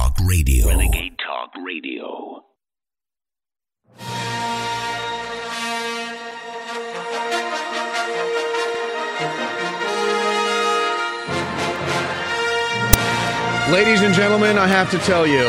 [0.00, 0.66] Talk Radio.
[0.66, 2.42] Renegade Talk Radio.
[13.70, 15.46] Ladies and gentlemen, I have to tell you,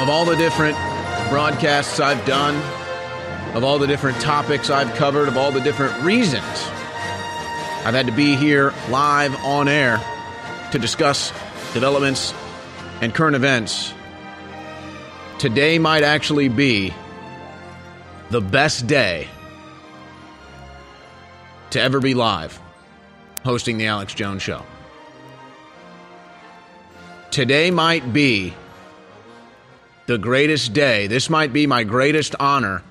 [0.00, 0.78] of all the different
[1.28, 2.56] broadcasts I've done,
[3.54, 6.42] of all the different topics I've covered, of all the different reasons
[7.84, 10.00] I've had to be here live on air
[10.70, 11.30] to discuss
[11.72, 12.34] developments
[13.00, 13.92] and current events,
[15.38, 16.92] today might actually be
[18.30, 19.28] the best day
[21.70, 22.58] to ever be live
[23.44, 24.62] hosting the Alex Jones Show.
[27.30, 28.54] Today might be
[30.06, 31.06] the greatest day.
[31.06, 32.82] This might be my greatest honor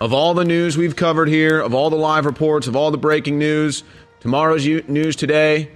[0.00, 2.98] of all the news we've covered here, of all the live reports, of all the
[2.98, 3.82] breaking news,
[4.20, 5.70] tomorrow's news today,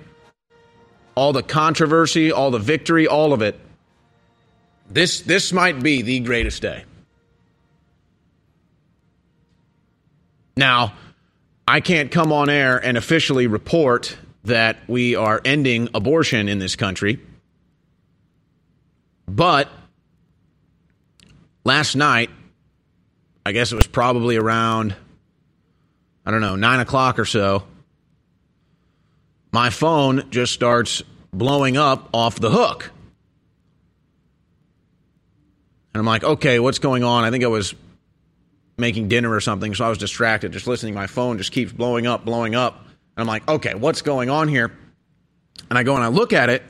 [1.15, 3.59] all the controversy, all the victory, all of it.
[4.91, 6.85] This this might be the greatest day.
[10.57, 10.95] Now,
[11.67, 16.77] I can't come on air and officially report that we are ending abortion in this
[16.77, 17.21] country.
[19.29, 19.69] But
[21.65, 22.31] last night,
[23.47, 24.95] I guess it was probably around,
[26.27, 27.63] I don't know, nine o'clock or so,
[29.53, 32.91] my phone just starts blowing up off the hook.
[35.93, 37.25] And I'm like, okay, what's going on?
[37.25, 37.75] I think I was
[38.79, 40.95] making dinner or something, so I was distracted, just listening.
[40.95, 42.85] My phone just keeps blowing up, blowing up.
[43.17, 44.73] And I'm like, okay, what's going on here?
[45.69, 46.63] And I go and I look at it,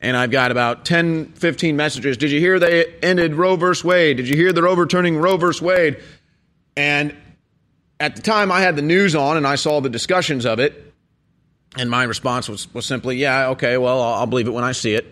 [0.00, 2.16] and I've got about 10, 15 messages.
[2.16, 4.16] Did you hear they ended Roe versus Wade?
[4.16, 6.00] Did you hear they're overturning Roe versus Wade?
[6.76, 7.14] And
[7.98, 10.89] at the time, I had the news on and I saw the discussions of it.
[11.76, 14.72] And my response was, was simply, yeah, okay, well, I'll, I'll believe it when I
[14.72, 15.06] see it.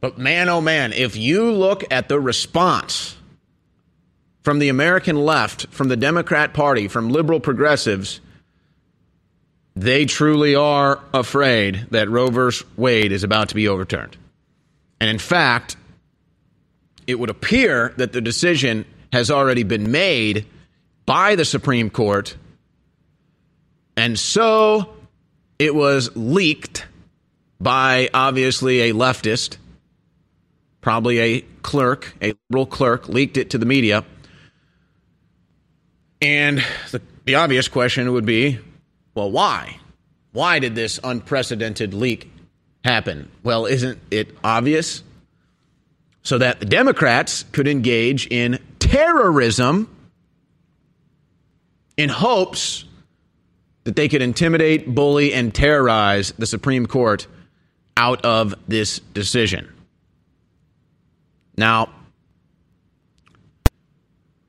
[0.00, 3.16] But man, oh man, if you look at the response
[4.42, 8.20] from the American left, from the Democrat Party, from liberal progressives,
[9.76, 12.64] they truly are afraid that Roe v.
[12.76, 14.16] Wade is about to be overturned.
[15.00, 15.76] And in fact,
[17.06, 20.46] it would appear that the decision has already been made
[21.06, 22.36] by the Supreme Court.
[23.96, 24.94] And so
[25.60, 26.86] it was leaked
[27.60, 29.58] by obviously a leftist,
[30.80, 34.02] probably a clerk, a liberal clerk, leaked it to the media.
[36.22, 38.58] And the, the obvious question would be
[39.14, 39.78] well, why?
[40.32, 42.32] Why did this unprecedented leak
[42.82, 43.30] happen?
[43.42, 45.02] Well, isn't it obvious?
[46.22, 49.94] So that the Democrats could engage in terrorism
[51.98, 52.86] in hopes
[53.84, 57.26] that they could intimidate, bully, and terrorize the Supreme Court
[57.96, 59.72] out of this decision.
[61.56, 61.90] Now,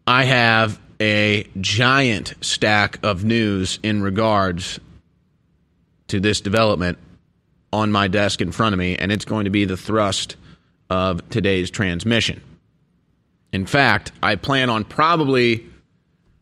[0.06, 4.80] I have a giant stack of news in regards
[6.08, 6.98] to this development
[7.74, 10.36] on my desk in front of me, and it's going to be the thrust
[10.90, 12.42] of today's transmission.
[13.54, 15.66] In fact, I plan on probably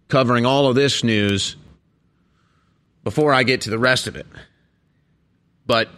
[0.08, 1.56] covering all of this news
[3.10, 4.28] before I get to the rest of it.
[5.66, 5.90] But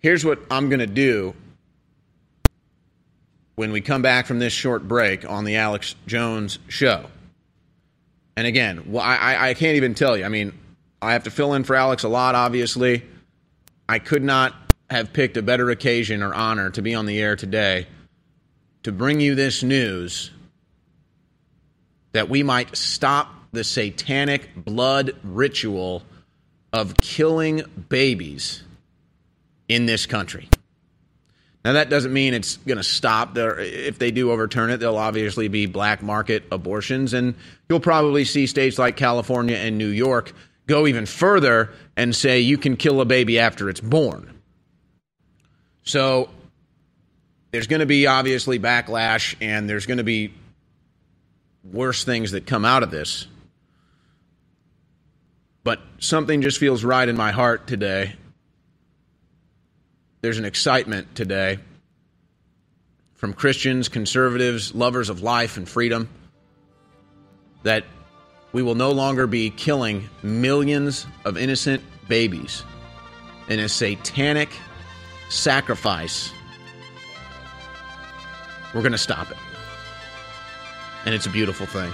[0.00, 1.34] here's what I'm going to do
[3.54, 7.06] when we come back from this short break on the Alex Jones show.
[8.36, 10.26] And again, well, I, I can't even tell you.
[10.26, 10.52] I mean,
[11.00, 13.06] I have to fill in for Alex a lot, obviously.
[13.88, 14.52] I could not
[14.90, 17.86] have picked a better occasion or honor to be on the air today
[18.82, 20.30] to bring you this news
[22.12, 26.04] that we might stop the satanic blood ritual
[26.72, 28.62] of killing babies
[29.68, 30.48] in this country.
[31.64, 33.34] Now, that doesn't mean it's going to stop.
[33.34, 37.34] There, if they do overturn it, there'll obviously be black market abortions, and
[37.68, 40.32] you'll probably see states like California and New York
[40.68, 44.38] go even further and say you can kill a baby after it's born.
[45.82, 46.30] So,
[47.50, 50.32] there's going to be obviously backlash, and there's going to be
[51.64, 53.26] worse things that come out of this.
[55.64, 58.14] But something just feels right in my heart today
[60.20, 61.58] there's an excitement today
[63.14, 66.08] from Christians, conservatives, lovers of life and freedom
[67.62, 67.84] that
[68.52, 72.64] we will no longer be killing millions of innocent babies
[73.48, 74.48] in a satanic
[75.28, 76.32] sacrifice.
[78.74, 79.36] We're going to stop it.
[81.04, 81.92] And it's a beautiful thing.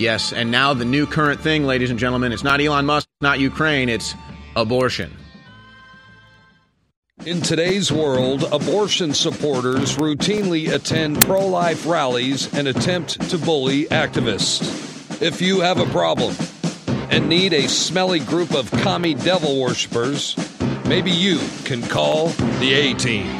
[0.00, 3.38] Yes, and now the new current thing, ladies and gentlemen, it's not Elon Musk, not
[3.38, 4.14] Ukraine, it's
[4.56, 5.14] abortion.
[7.26, 15.20] In today's world, abortion supporters routinely attend pro life rallies and attempt to bully activists.
[15.20, 16.34] If you have a problem
[17.10, 20.34] and need a smelly group of commie devil worshippers,
[20.86, 23.39] maybe you can call the A team.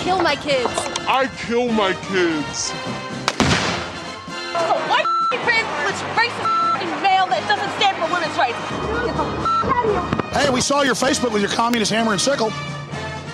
[0.00, 0.70] Kill my kids.
[1.06, 2.72] I kill my kids.
[4.56, 8.58] Oh, white privileged racist male that doesn't stand for women's rights.
[9.04, 10.40] Get the out of here.
[10.40, 12.50] Hey, we saw your Facebook with your communist hammer and sickle.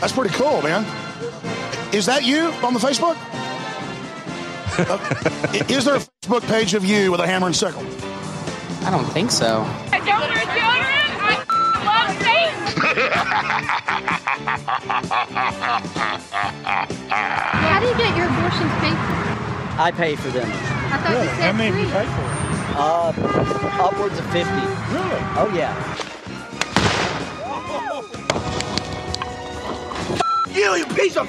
[0.00, 0.84] That's pretty cool, man.
[1.94, 3.16] Is that you on the Facebook?
[4.78, 4.98] Uh,
[5.70, 7.80] is there a Facebook page of you with a hammer and sickle?
[8.84, 9.62] I don't think so.
[9.90, 10.36] I don't
[12.98, 13.02] How
[17.78, 19.12] do you get your abortions paid for?
[19.78, 20.48] I pay for them.
[20.50, 21.84] I thought you said free.
[22.74, 23.12] Uh,
[23.84, 24.38] upwards of 50.
[24.38, 25.20] Really?
[25.36, 25.76] Oh, yeah.
[30.54, 31.28] You, you piece of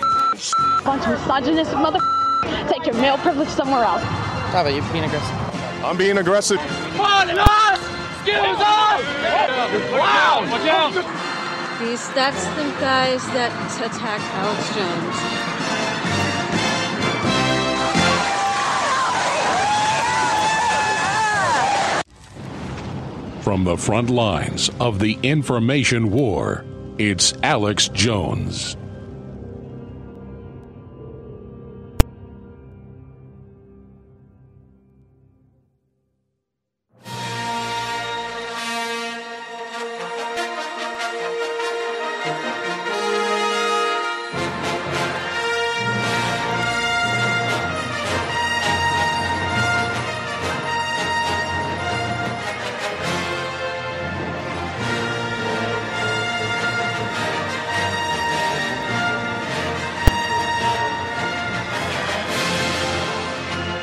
[0.86, 2.00] bunch of misogynistic mother.
[2.72, 4.04] Take your male privilege somewhere else.
[4.04, 5.36] How about you being aggressive?
[5.84, 6.62] I'm being aggressive.
[11.80, 13.52] These, that's the guys that
[13.86, 15.16] attack Alex Jones.
[23.44, 26.66] From the front lines of the information war,
[26.98, 28.76] it's Alex Jones.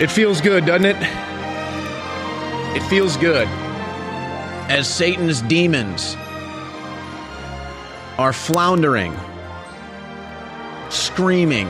[0.05, 0.97] It feels good, doesn't it?
[2.77, 3.49] It feels good.
[4.69, 6.15] As Satan's demons
[8.19, 9.17] are floundering,
[10.91, 11.69] screaming,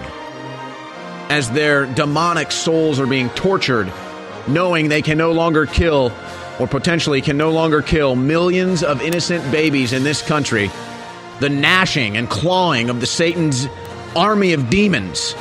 [1.28, 3.92] as their demonic souls are being tortured,
[4.48, 6.12] knowing they can no longer kill,
[6.58, 10.72] or potentially can no longer kill, millions of innocent babies in this country.
[11.38, 13.68] The gnashing and clawing of the Satan's
[14.16, 15.36] army of demons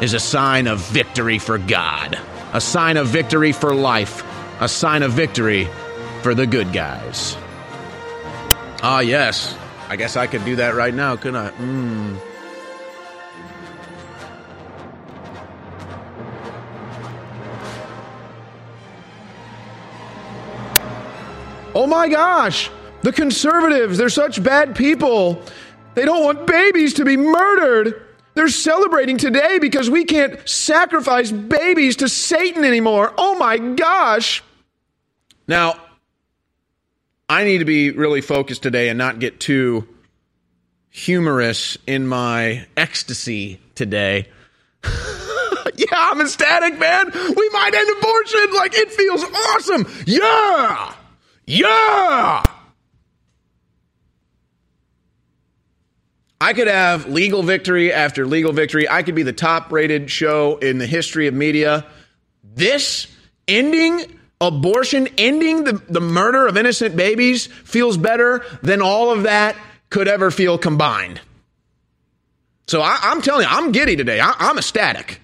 [0.00, 2.18] is a sign of victory for God,
[2.52, 4.24] a sign of victory for life,
[4.60, 5.68] a sign of victory
[6.22, 7.36] for the good guys.
[8.82, 9.56] Ah, yes.
[9.88, 11.50] I guess I could do that right now, couldn't I?
[11.50, 12.20] Mm.
[21.74, 22.70] Oh my gosh!
[23.02, 25.42] The conservatives, they're such bad people.
[25.94, 28.09] They don't want babies to be murdered.
[28.40, 33.12] They're celebrating today because we can't sacrifice babies to Satan anymore.
[33.18, 34.42] Oh my gosh.
[35.46, 35.74] Now,
[37.28, 39.86] I need to be really focused today and not get too
[40.88, 44.26] humorous in my ecstasy today.
[45.76, 47.10] yeah, I'm ecstatic, man.
[47.12, 48.54] We might end abortion.
[48.54, 49.86] Like, it feels awesome.
[50.06, 50.94] Yeah.
[51.44, 52.46] Yeah.
[56.40, 58.88] I could have legal victory after legal victory.
[58.88, 61.86] I could be the top rated show in the history of media.
[62.42, 63.06] This
[63.46, 69.54] ending abortion, ending the, the murder of innocent babies feels better than all of that
[69.90, 71.20] could ever feel combined.
[72.66, 74.20] So I, am telling you, I'm giddy today.
[74.20, 75.20] I, I'm ecstatic.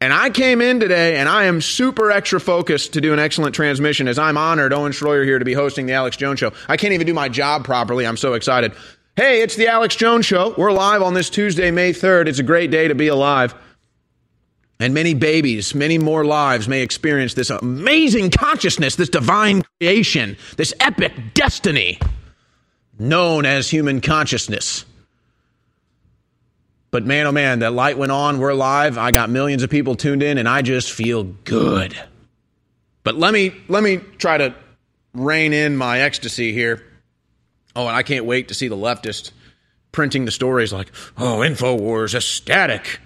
[0.00, 3.54] And I came in today and I am super extra focused to do an excellent
[3.54, 6.52] transmission as I'm honored, Owen Schroyer here, to be hosting the Alex Jones Show.
[6.68, 8.06] I can't even do my job properly.
[8.06, 8.72] I'm so excited.
[9.16, 10.54] Hey, it's the Alex Jones Show.
[10.58, 12.26] We're live on this Tuesday, May 3rd.
[12.26, 13.54] It's a great day to be alive.
[14.80, 20.74] And many babies, many more lives may experience this amazing consciousness, this divine creation, this
[20.80, 22.00] epic destiny
[22.98, 24.84] known as human consciousness.
[26.90, 28.40] But man, oh man, that light went on.
[28.40, 28.98] We're live.
[28.98, 31.96] I got millions of people tuned in, and I just feel good.
[33.04, 34.56] But let me let me try to
[35.12, 36.84] rein in my ecstasy here.
[37.76, 39.32] Oh, and I can't wait to see the leftist
[39.92, 42.98] printing the stories like, oh, InfoWars ecstatic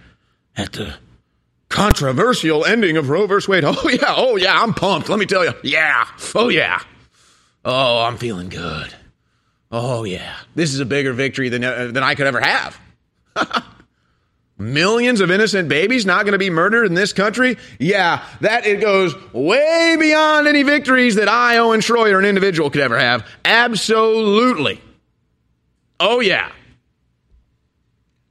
[0.56, 0.94] at the
[1.68, 3.64] controversial ending of Roe versus Wade.
[3.66, 4.14] Oh, yeah.
[4.16, 4.60] Oh, yeah.
[4.60, 5.08] I'm pumped.
[5.08, 5.52] Let me tell you.
[5.62, 6.06] Yeah.
[6.34, 6.80] Oh, yeah.
[7.64, 8.94] Oh, I'm feeling good.
[9.70, 10.34] Oh, yeah.
[10.54, 12.80] This is a bigger victory than, uh, than I could ever have.
[14.58, 17.56] Millions of innocent babies not going to be murdered in this country?
[17.78, 22.80] Yeah, that it goes way beyond any victories that I, Owen Schroyer, an individual, could
[22.80, 23.24] ever have.
[23.44, 24.80] Absolutely.
[26.00, 26.50] Oh, yeah.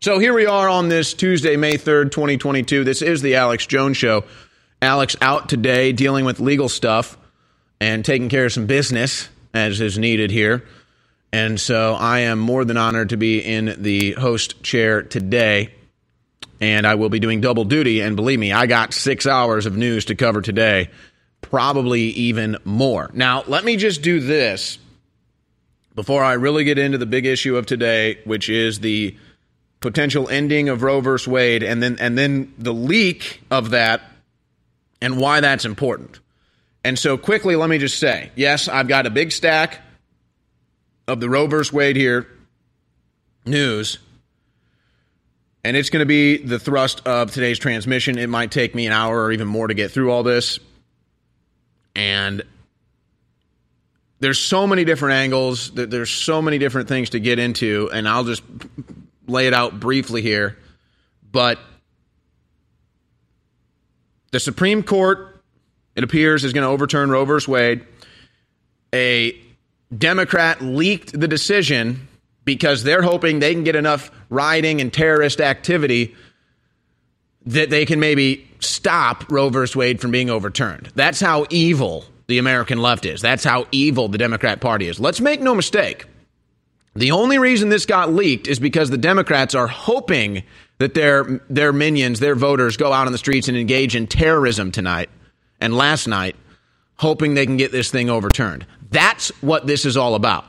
[0.02, 2.84] So here we are on this Tuesday, May 3rd, 2022.
[2.84, 4.26] This is the Alex Jones Show.
[4.82, 7.18] Alex out today dealing with legal stuff
[7.80, 10.66] and taking care of some business as is needed here.
[11.32, 15.74] And so I am more than honored to be in the host chair today.
[16.60, 18.02] And I will be doing double duty.
[18.02, 20.90] And believe me, I got six hours of news to cover today,
[21.42, 23.10] probably even more.
[23.14, 24.80] Now, let me just do this
[25.94, 29.16] before I really get into the big issue of today, which is the
[29.80, 34.02] potential ending of Roe versus Wade, and then and then the leak of that
[35.02, 36.20] and why that's important.
[36.84, 39.82] And so quickly, let me just say, yes, I've got a big stack
[41.08, 42.28] of the Roe versus Wade here
[43.46, 44.00] news.
[45.68, 48.18] And it's going to be the thrust of today's transmission.
[48.18, 50.62] It might take me an hour or even more to get through all this.
[51.94, 52.42] And
[54.22, 58.24] there's so many different angles, there's so many different things to get into, and I'll
[58.24, 58.44] just
[59.28, 60.58] lay it out briefly here.
[61.34, 61.60] But
[64.32, 65.44] the Supreme Court,
[65.98, 67.86] it appears, is going to overturn Roe versus Wade.
[68.96, 69.38] A
[69.94, 72.08] Democrat leaked the decision
[72.48, 76.16] because they're hoping they can get enough rioting and terrorist activity
[77.46, 80.90] that they can maybe stop Roe versus Wade from being overturned.
[80.96, 83.22] That's how evil the American left is.
[83.22, 84.98] That's how evil the Democrat Party is.
[84.98, 86.06] Let's make no mistake.
[86.96, 90.44] The only reason this got leaked is because the Democrats are hoping
[90.80, 94.72] that their their minions, their voters go out on the streets and engage in terrorism
[94.72, 95.10] tonight
[95.60, 96.38] and last night,
[96.96, 98.66] hoping they can get this thing overturned.
[98.90, 100.46] That's what this is all about.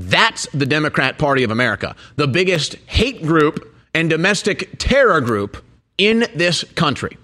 [0.00, 5.62] That's the Democrat Party of America, the biggest hate group and domestic terror group
[5.98, 7.18] in this country.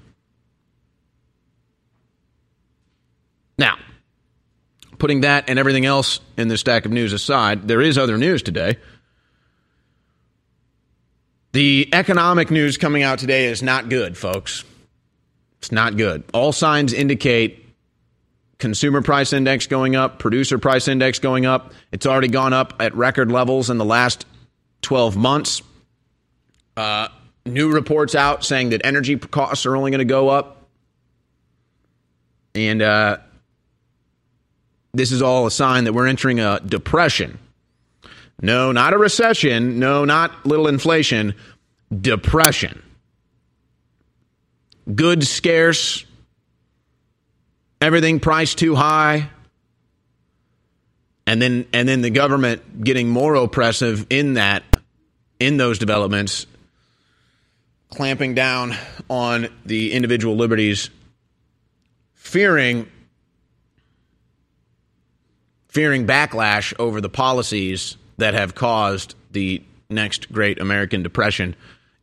[3.57, 3.79] Now,
[4.99, 8.43] putting that and everything else in the stack of news aside, there is other news
[8.43, 8.77] today.
[11.53, 14.65] The economic news coming out today is not good, folks.
[15.61, 16.25] It's not good.
[16.35, 17.66] All signs indicate
[18.59, 21.73] consumer price index going up, producer price index going up.
[21.93, 24.27] It's already gone up at record levels in the last
[24.83, 25.63] 12 months.
[26.77, 27.09] Uh,
[27.45, 30.69] new reports out saying that energy costs are only going to go up.
[32.55, 33.19] And uh,
[34.95, 37.39] this is all a sign that we're entering a depression.
[38.41, 39.79] No, not a recession.
[39.79, 41.35] No, not little inflation.
[42.01, 42.83] Depression.
[44.95, 46.05] Goods scarce.
[47.87, 49.31] Everything priced too high.
[51.25, 54.65] And then and then the government getting more oppressive in that
[55.39, 56.47] in those developments
[57.91, 58.75] clamping down
[59.09, 60.91] on the individual liberties
[62.15, 62.89] fearing
[65.69, 71.55] fearing backlash over the policies that have caused the next great American Depression.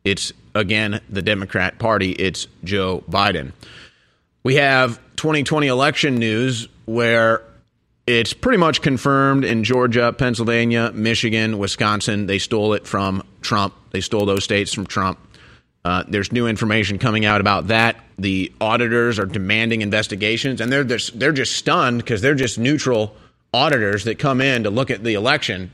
[0.02, 3.52] It's again the Democrat Party, it's Joe Biden.
[4.44, 7.42] We have 2020 election news where
[8.06, 12.26] it's pretty much confirmed in Georgia, Pennsylvania, Michigan, Wisconsin.
[12.26, 13.72] They stole it from Trump.
[13.92, 15.18] They stole those states from Trump.
[15.82, 17.96] Uh, there's new information coming out about that.
[18.18, 23.16] The auditors are demanding investigations, and they're just, they're just stunned because they're just neutral
[23.54, 25.70] auditors that come in to look at the election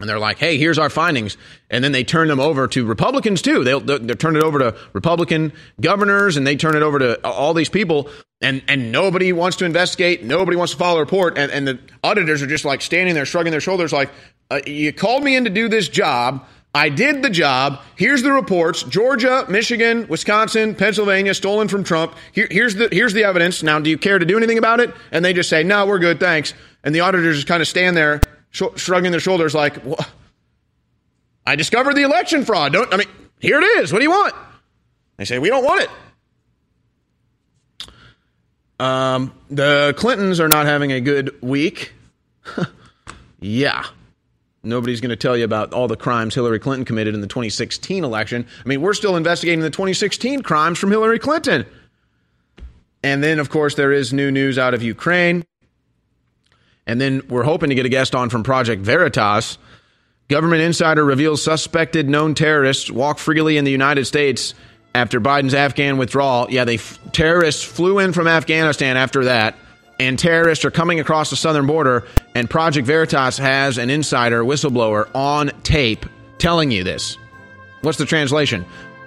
[0.00, 1.36] and they're like, "Hey, here's our findings,"
[1.70, 3.62] and then they turn them over to Republicans too.
[3.62, 7.54] They'll, they'll turn it over to Republican governors, and they turn it over to all
[7.54, 8.08] these people,
[8.40, 10.24] and and nobody wants to investigate.
[10.24, 13.24] Nobody wants to follow a report, and, and the auditors are just like standing there,
[13.24, 14.10] shrugging their shoulders, like,
[14.50, 16.44] uh, "You called me in to do this job.
[16.76, 17.80] I did the job.
[17.94, 22.16] Here's the reports: Georgia, Michigan, Wisconsin, Pennsylvania, stolen from Trump.
[22.32, 23.62] Here, here's the here's the evidence.
[23.62, 26.00] Now, do you care to do anything about it?" And they just say, "No, we're
[26.00, 28.20] good, thanks." And the auditors just kind of stand there
[28.54, 29.76] shrugging their shoulders like,
[31.46, 32.72] I discovered the election fraud.
[32.72, 33.08] Don't, I mean,
[33.40, 33.92] here it is.
[33.92, 34.34] What do you want?
[35.16, 35.90] They say, we don't want it.
[38.80, 41.92] Um, the Clintons are not having a good week.
[43.40, 43.84] yeah.
[44.62, 48.02] Nobody's going to tell you about all the crimes Hillary Clinton committed in the 2016
[48.02, 48.46] election.
[48.64, 51.66] I mean, we're still investigating the 2016 crimes from Hillary Clinton.
[53.02, 55.44] And then, of course, there is new news out of Ukraine.
[56.86, 59.58] And then we're hoping to get a guest on from Project Veritas.
[60.28, 64.54] Government insider reveals suspected known terrorists walk freely in the United States
[64.94, 66.50] after Biden's Afghan withdrawal.
[66.50, 66.78] Yeah, they
[67.12, 69.56] terrorists flew in from Afghanistan after that,
[69.98, 72.06] and terrorists are coming across the southern border.
[72.34, 76.06] And Project Veritas has an insider whistleblower on tape
[76.38, 77.16] telling you this.
[77.82, 78.64] What's the translation?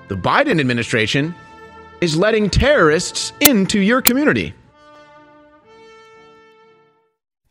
[0.08, 1.36] the Biden administration
[2.02, 4.54] is letting terrorists into your community.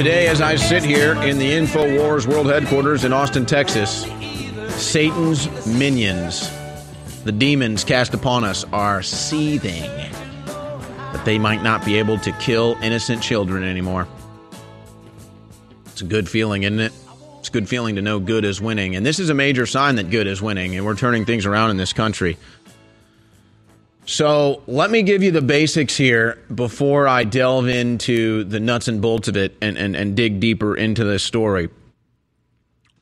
[0.00, 4.06] Today, as I sit here in the InfoWars World Headquarters in Austin, Texas,
[4.82, 6.50] Satan's minions,
[7.24, 12.78] the demons cast upon us, are seething that they might not be able to kill
[12.80, 14.08] innocent children anymore.
[15.88, 16.94] It's a good feeling, isn't it?
[17.40, 18.96] It's a good feeling to know good is winning.
[18.96, 21.72] And this is a major sign that good is winning, and we're turning things around
[21.72, 22.38] in this country.
[24.10, 29.00] So let me give you the basics here before I delve into the nuts and
[29.00, 31.70] bolts of it and, and, and dig deeper into this story.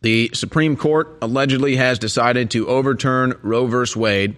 [0.02, 3.98] The Supreme Court allegedly has decided to overturn Roe v.
[3.98, 4.36] Wade.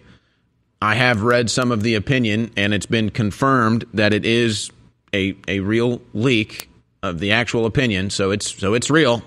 [0.80, 4.70] I have read some of the opinion, and it's been confirmed that it is
[5.12, 6.70] a, a real leak
[7.02, 8.10] of the actual opinion.
[8.10, 9.24] So it's so it's real.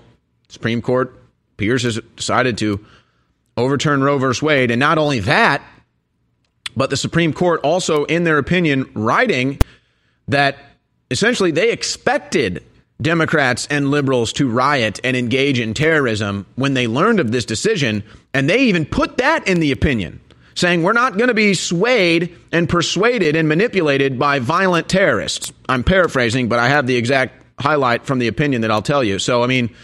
[0.48, 1.14] Supreme Court
[1.58, 2.86] Pierce has decided to
[3.58, 4.46] overturn Roe v.
[4.46, 5.62] Wade, and not only that,
[6.76, 9.60] but the Supreme Court also, in their opinion, writing
[10.28, 10.58] that
[11.12, 12.64] essentially they expected
[13.02, 18.04] Democrats and liberals to riot and engage in terrorism when they learned of this decision.
[18.34, 20.22] And they even put that in the opinion,
[20.56, 25.52] saying we're not going to be swayed and persuaded and manipulated by violent terrorists.
[25.68, 29.20] I'm paraphrasing, but I have the exact highlight from the opinion that I'll tell you.
[29.20, 29.76] So, I mean,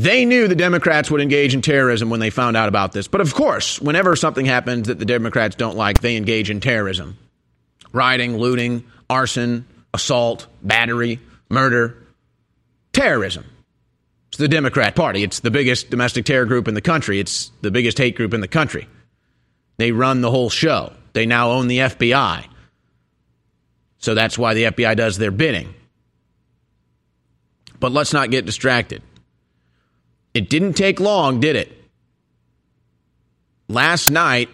[0.00, 3.06] they knew the Democrats would engage in terrorism when they found out about this.
[3.06, 7.18] But of course, whenever something happens that the Democrats don't like, they engage in terrorism
[7.92, 12.06] rioting, looting, arson, assault, battery, murder,
[12.92, 13.44] terrorism.
[14.28, 15.24] It's the Democrat Party.
[15.24, 17.18] It's the biggest domestic terror group in the country.
[17.18, 18.88] It's the biggest hate group in the country.
[19.76, 20.92] They run the whole show.
[21.12, 22.46] They now own the FBI.
[23.98, 25.74] So that's why the FBI does their bidding.
[27.80, 29.02] But let's not get distracted.
[30.34, 31.72] It didn't take long, did it?
[33.68, 34.48] Last night,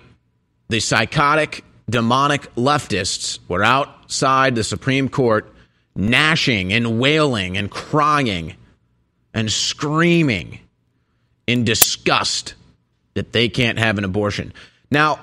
[0.69, 5.53] the psychotic, demonic leftists were outside the Supreme Court
[5.95, 8.55] gnashing and wailing and crying
[9.33, 10.61] and screaming
[11.47, 12.55] in disgust
[13.15, 14.53] that they can't have an abortion.
[14.91, 15.21] Now,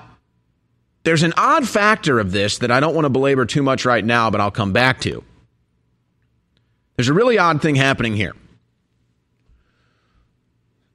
[1.04, 4.04] there's an odd factor of this that I don't want to belabor too much right
[4.04, 5.22] now, but I'll come back to.
[6.96, 8.34] There's a really odd thing happening here.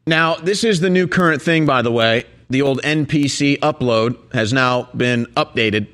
[0.10, 2.24] Now, this is the new current thing, by the way.
[2.50, 5.88] The old NPC upload has now been updated.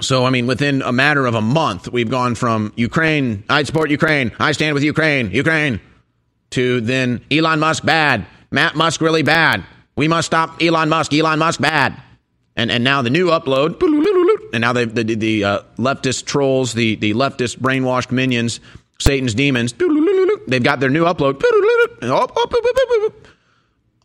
[0.00, 3.90] So, I mean, within a matter of a month, we've gone from Ukraine, I support
[3.90, 5.80] Ukraine, I stand with Ukraine, Ukraine,
[6.50, 9.64] to then Elon Musk bad, Matt Musk really bad.
[9.94, 11.14] We must stop Elon Musk.
[11.14, 11.94] Elon Musk bad.
[12.56, 13.80] And and now the new upload,
[14.52, 18.58] and now they, the the uh, leftist trolls, the the leftist brainwashed minions,
[19.00, 19.72] Satan's demons,
[20.46, 21.42] they've got their new upload.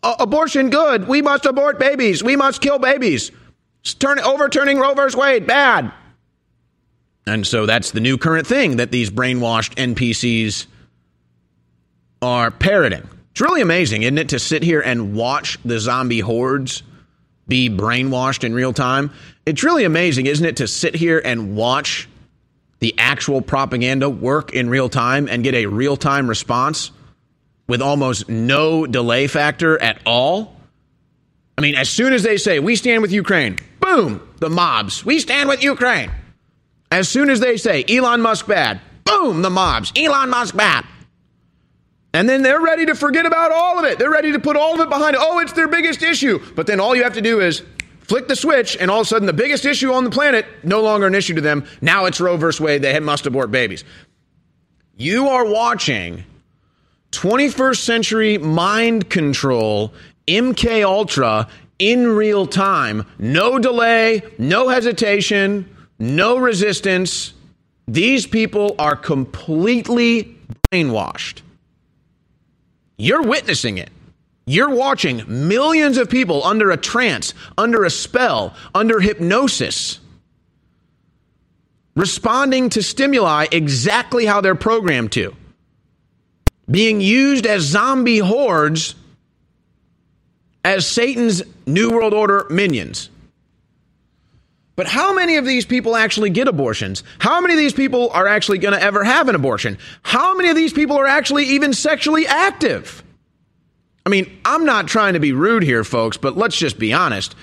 [0.02, 1.08] Uh, abortion good.
[1.08, 2.24] We must abort babies.
[2.24, 3.32] We must kill babies.
[4.00, 5.16] Turn overturning Roe vs.
[5.16, 5.92] Wade bad.
[7.26, 10.66] And so that's the new current thing that these brainwashed NPCs
[12.22, 13.08] are parroting.
[13.32, 16.84] It's really amazing, isn't it, to sit here and watch the zombie hordes
[17.48, 19.12] be brainwashed in real time?
[19.46, 22.09] It's really amazing, isn't it, to sit here and watch
[22.80, 26.92] the actual propaganda work in real time and get a real time response
[27.68, 30.56] with almost no delay factor at all?
[31.58, 35.20] I mean, as soon as they say, we stand with Ukraine, boom, the mobs, we
[35.20, 36.10] stand with Ukraine.
[36.92, 40.86] As soon as they say, Elon Musk bad, boom, the mobs, Elon Musk bad.
[42.14, 44.00] And then they're ready to forget about all of it.
[44.00, 45.16] They're ready to put all of it behind.
[45.20, 46.40] Oh, it's their biggest issue.
[46.56, 47.62] But then all you have to do is
[48.10, 50.82] flick the switch, and all of a sudden, the biggest issue on the planet no
[50.82, 51.66] longer an issue to them.
[51.80, 52.82] Now it's Roe versus Wade.
[52.82, 53.84] They must abort babies.
[54.98, 56.26] You are watching
[57.12, 59.94] 21st century mind control
[60.28, 63.06] MK Ultra in real time.
[63.18, 67.34] No delay, no hesitation, no resistance.
[67.88, 70.36] These people are completely
[70.72, 71.42] brainwashed.
[72.98, 73.90] You're witnessing it.
[74.50, 80.00] You're watching millions of people under a trance, under a spell, under hypnosis,
[81.96, 85.36] responding to stimuli exactly how they're programmed to,
[86.68, 88.96] being used as zombie hordes,
[90.66, 93.12] as Satan's New World Order minions.
[94.76, 97.04] But how many of these people actually get abortions?
[97.20, 99.78] How many of these people are actually going to ever have an abortion?
[100.02, 103.04] How many of these people are actually even sexually active?
[104.10, 107.36] I mean, I'm not trying to be rude here, folks, but let's just be honest.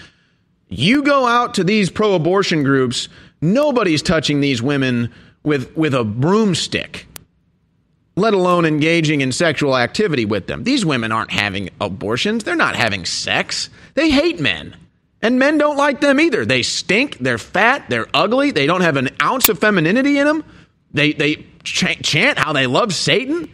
[0.69, 3.09] You go out to these pro abortion groups,
[3.41, 7.07] nobody's touching these women with, with a broomstick,
[8.17, 10.65] let alone engaging in sexual activity with them.
[10.65, 13.71] These women aren't having abortions, they're not having sex.
[13.95, 14.75] They hate men.
[15.23, 16.45] And men don't like them either.
[16.45, 20.45] They stink, they're fat, they're ugly, they don't have an ounce of femininity in them.
[20.93, 23.53] They, they ch- chant how they love Satan.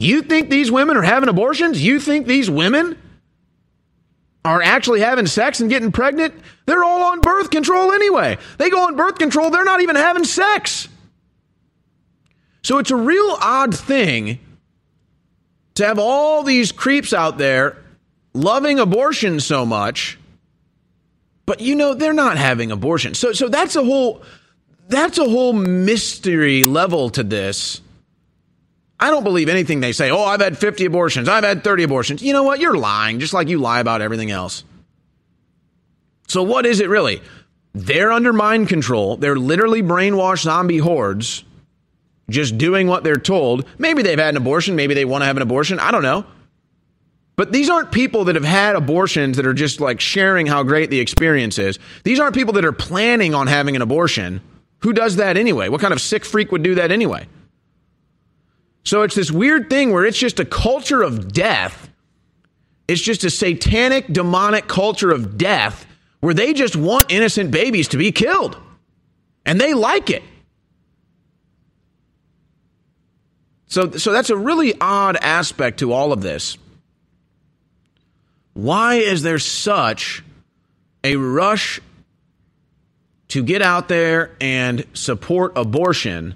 [0.00, 1.80] You think these women are having abortions?
[1.80, 2.98] You think these women
[4.44, 6.34] are actually having sex and getting pregnant?
[6.66, 8.38] They're all on birth control anyway.
[8.58, 10.88] They go on birth control, they're not even having sex.
[12.62, 14.40] So it's a real odd thing
[15.74, 17.76] to have all these creeps out there
[18.34, 20.18] loving abortion so much
[21.50, 23.12] but you know they're not having abortion.
[23.14, 24.22] So so that's a whole
[24.86, 27.80] that's a whole mystery level to this.
[29.00, 30.10] I don't believe anything they say.
[30.10, 31.28] Oh, I've had 50 abortions.
[31.28, 32.22] I've had 30 abortions.
[32.22, 32.60] You know what?
[32.60, 34.62] You're lying just like you lie about everything else.
[36.28, 37.22] So what is it really?
[37.72, 39.16] They're under mind control.
[39.16, 41.44] They're literally brainwashed zombie hordes
[42.28, 43.66] just doing what they're told.
[43.78, 45.80] Maybe they've had an abortion, maybe they want to have an abortion.
[45.80, 46.24] I don't know.
[47.36, 50.90] But these aren't people that have had abortions that are just like sharing how great
[50.90, 51.78] the experience is.
[52.04, 54.42] These aren't people that are planning on having an abortion.
[54.80, 55.68] Who does that anyway?
[55.68, 57.26] What kind of sick freak would do that anyway?
[58.84, 61.90] So it's this weird thing where it's just a culture of death.
[62.88, 65.86] It's just a satanic, demonic culture of death
[66.20, 68.56] where they just want innocent babies to be killed.
[69.46, 70.22] And they like it.
[73.66, 76.58] So, so that's a really odd aspect to all of this.
[78.52, 80.24] Why is there such
[81.04, 81.80] a rush
[83.28, 86.34] to get out there and support abortion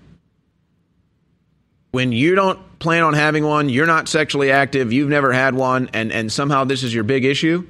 [1.95, 5.89] when you don't plan on having one, you're not sexually active, you've never had one,
[5.95, 7.65] and, and somehow this is your big issue?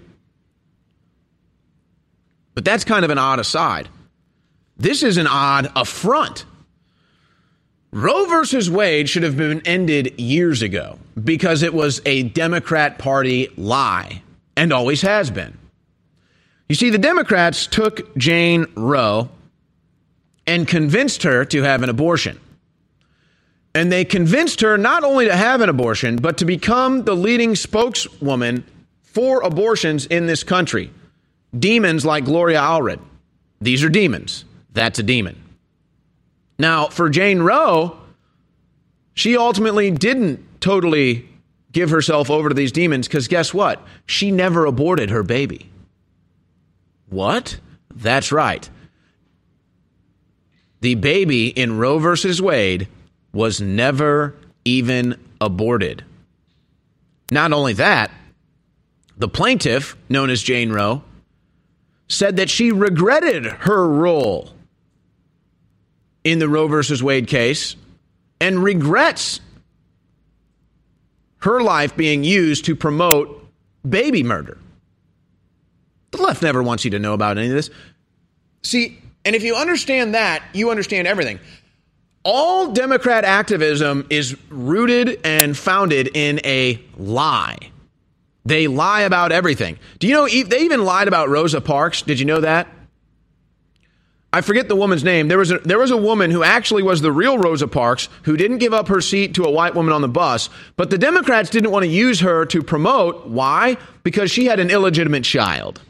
[2.55, 3.91] But that's kind of an odd aside.
[4.79, 6.47] This is an odd affront.
[7.93, 13.51] Roe versus Wade should have been ended years ago because it was a Democrat Party
[13.59, 14.23] lie
[14.57, 15.59] and always has been.
[16.71, 19.29] You see, the Democrats took Jane Roe
[20.47, 22.41] and convinced her to have an abortion.
[23.75, 27.57] And they convinced her not only to have an abortion, but to become the leading
[27.57, 28.65] spokeswoman
[29.03, 30.93] for abortions in this country.
[31.57, 33.01] Demons like Gloria Allred.
[33.61, 34.45] These are demons.
[34.73, 35.41] That's a demon.
[36.59, 37.99] Now, for Jane Roe,
[39.15, 41.29] she ultimately didn't totally
[41.73, 43.83] give herself over to these demons because guess what?
[44.07, 45.71] She never aborted her baby.
[47.09, 47.59] What?
[47.95, 48.69] That's right.
[50.81, 52.89] The baby in Roe versus Wade
[53.35, 56.05] was never even aborted.
[57.31, 58.11] Not only that,
[59.17, 61.03] the plaintiff, known as Jane Roe,
[62.09, 64.51] said that she regretted her role
[66.23, 67.77] in the Roe versus Wade case
[68.41, 69.41] and regrets
[71.39, 73.47] her life being used to promote
[73.87, 74.59] baby murder.
[76.11, 77.71] The left never wants you to know about any of this.
[78.63, 81.41] See, and if you understand that, you understand everything.
[82.25, 87.59] All Democrat activism is rooted and founded in a lie.
[88.47, 89.79] They lie about everything.
[89.99, 92.03] Do you know they even lied about Rosa Parks?
[92.03, 92.67] Did you know that?
[94.33, 95.29] I forget the woman's name.
[95.29, 98.37] There was a, there was a woman who actually was the real Rosa Parks who
[98.37, 101.51] didn't give up her seat to a white woman on the bus, but the Democrats
[101.51, 103.29] didn't want to use her to promote.
[103.29, 103.77] Why?
[104.03, 105.81] Because she had an illegitimate child.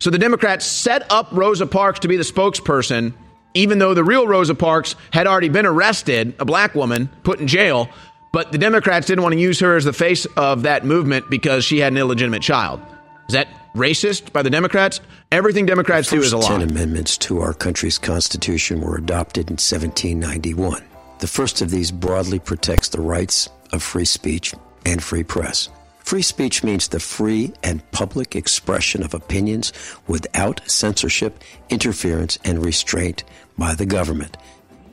[0.00, 3.14] So the Democrats set up Rosa Parks to be the spokesperson,
[3.54, 7.46] even though the real Rosa Parks had already been arrested, a black woman put in
[7.46, 7.88] jail.
[8.32, 11.64] But the Democrats didn't want to use her as the face of that movement because
[11.64, 12.80] she had an illegitimate child.
[13.28, 15.00] Is that racist by the Democrats?
[15.32, 16.48] Everything Democrats do is a lie.
[16.48, 20.84] Ten amendments to our country's constitution were adopted in 1791.
[21.20, 24.54] The first of these broadly protects the rights of free speech
[24.86, 25.68] and free press.
[26.08, 29.74] Free speech means the free and public expression of opinions
[30.06, 33.24] without censorship, interference, and restraint
[33.58, 34.38] by the government.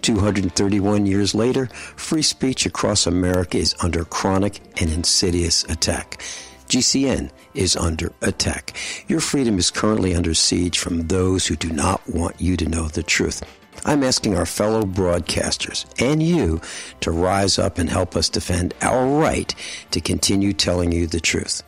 [0.02, 6.22] 231 years later, free speech across America is under chronic and insidious attack.
[6.68, 8.76] GCN is under attack.
[9.08, 12.90] Your freedom is currently under siege from those who do not want you to know
[12.90, 13.42] the truth.
[13.86, 16.60] I'm asking our fellow broadcasters and you
[17.02, 19.54] to rise up and help us defend our right
[19.92, 21.62] to continue telling you the truth.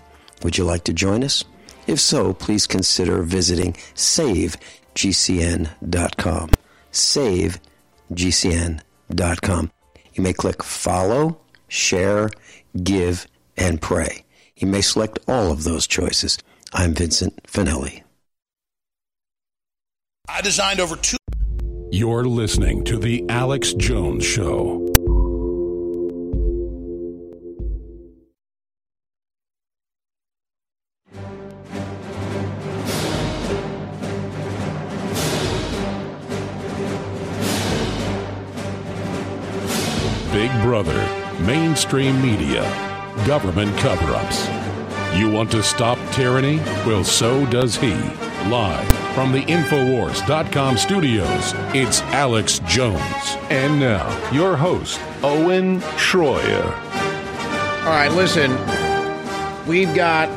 [0.44, 1.44] Would you like to join us?
[1.86, 4.50] If so, please consider visiting savegcn.com.
[6.92, 7.62] Savegcn.com.
[10.14, 12.32] You may click follow, share,
[12.84, 14.26] give, and pray.
[14.56, 16.40] You may select all of those choices.
[16.74, 18.02] I'm Vincent Finelli.
[20.28, 21.17] I designed over two.
[21.90, 24.80] You're listening to The Alex Jones Show.
[40.34, 40.94] Big Brother,
[41.40, 42.64] mainstream media,
[43.26, 44.46] government cover ups.
[45.18, 46.58] You want to stop tyranny?
[46.86, 47.94] Well, so does he.
[48.50, 53.02] Live from the Infowars.com studios, it's Alex Jones.
[53.50, 56.66] And now, your host, Owen Schroyer.
[57.82, 58.52] All right, listen,
[59.66, 60.30] we've got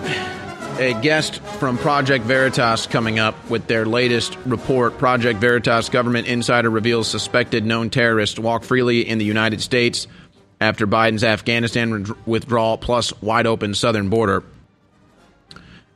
[0.80, 4.96] a guest from Project Veritas coming up with their latest report.
[4.96, 10.06] Project Veritas government insider reveals suspected known terrorists walk freely in the United States
[10.58, 14.42] after Biden's Afghanistan withdrawal plus wide open southern border.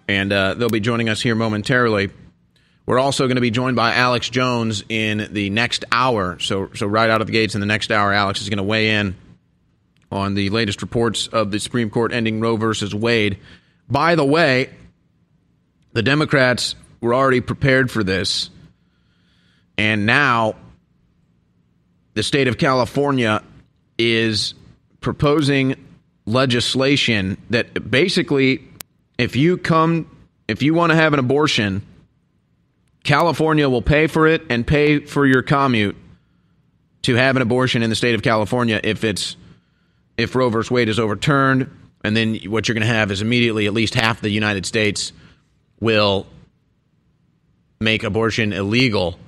[0.07, 2.11] And uh, they'll be joining us here momentarily.
[2.87, 6.38] We're also going to be joined by Alex Jones in the next hour.
[6.38, 8.64] So, so right out of the gates in the next hour, Alex is going to
[8.64, 9.16] weigh in
[10.12, 13.38] on the latest reports of the Supreme Court ending Roe versus Wade.
[13.88, 14.70] By the way,
[15.92, 18.51] the Democrats were already prepared for this,
[19.79, 20.55] and now
[22.12, 23.42] the state of California
[23.99, 24.55] is
[25.01, 25.77] proposing
[26.27, 28.66] legislation that basically,
[29.18, 30.11] if you come,
[30.49, 31.85] if you want to have an abortion,
[33.05, 35.97] California will pay for it and pay for your commute
[37.03, 39.37] to have an abortion in the state of California if it's
[40.17, 41.71] if Roe versus Wade is overturned,
[42.03, 45.12] and then what you're going to have is immediately at least half the United States
[45.81, 46.27] will
[47.81, 49.19] make abortion illegal,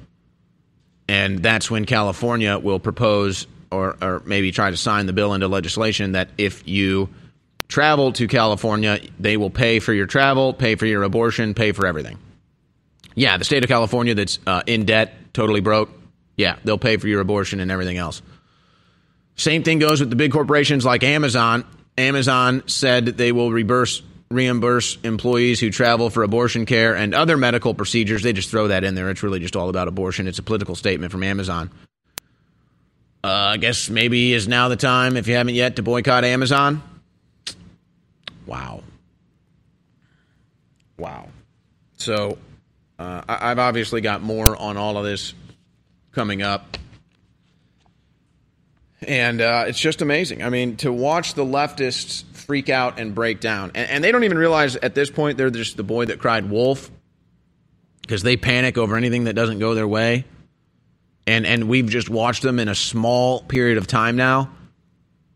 [1.09, 5.49] and that's when California will propose or, or maybe try to sign the bill into
[5.49, 7.09] legislation that if you
[7.69, 11.85] travel to California, they will pay for your travel, pay for your abortion, pay for
[11.85, 12.17] everything.
[13.17, 15.91] Yeah, the state of California that's uh, in debt, totally broke.
[16.37, 18.23] Yeah, they'll pay for your abortion and everything else.
[19.37, 21.65] Same thing goes with the big corporations like Amazon.
[21.99, 27.75] Amazon said they will reimburse reimburse employees who travel for abortion care and other medical
[27.75, 28.23] procedures.
[28.23, 29.09] They just throw that in there.
[29.11, 30.27] It's really just all about abortion.
[30.27, 31.71] It's a political statement from Amazon.
[33.23, 36.83] Uh, I guess maybe is now the time, if you haven't yet, to boycott Amazon.
[38.47, 38.83] Wow.
[40.99, 41.29] Wow.
[41.99, 42.39] So
[42.99, 45.35] uh, I- I've obviously got more on all of this
[46.13, 46.79] coming up.
[49.03, 50.43] And uh, it's just amazing.
[50.43, 53.73] I mean, to watch the leftists freak out and break down.
[53.75, 56.49] And, and they don't even realize at this point they're just the boy that cried
[56.49, 56.91] wolf
[58.03, 60.25] because they panic over anything that doesn't go their way.
[61.27, 64.51] And, and we've just watched them in a small period of time now.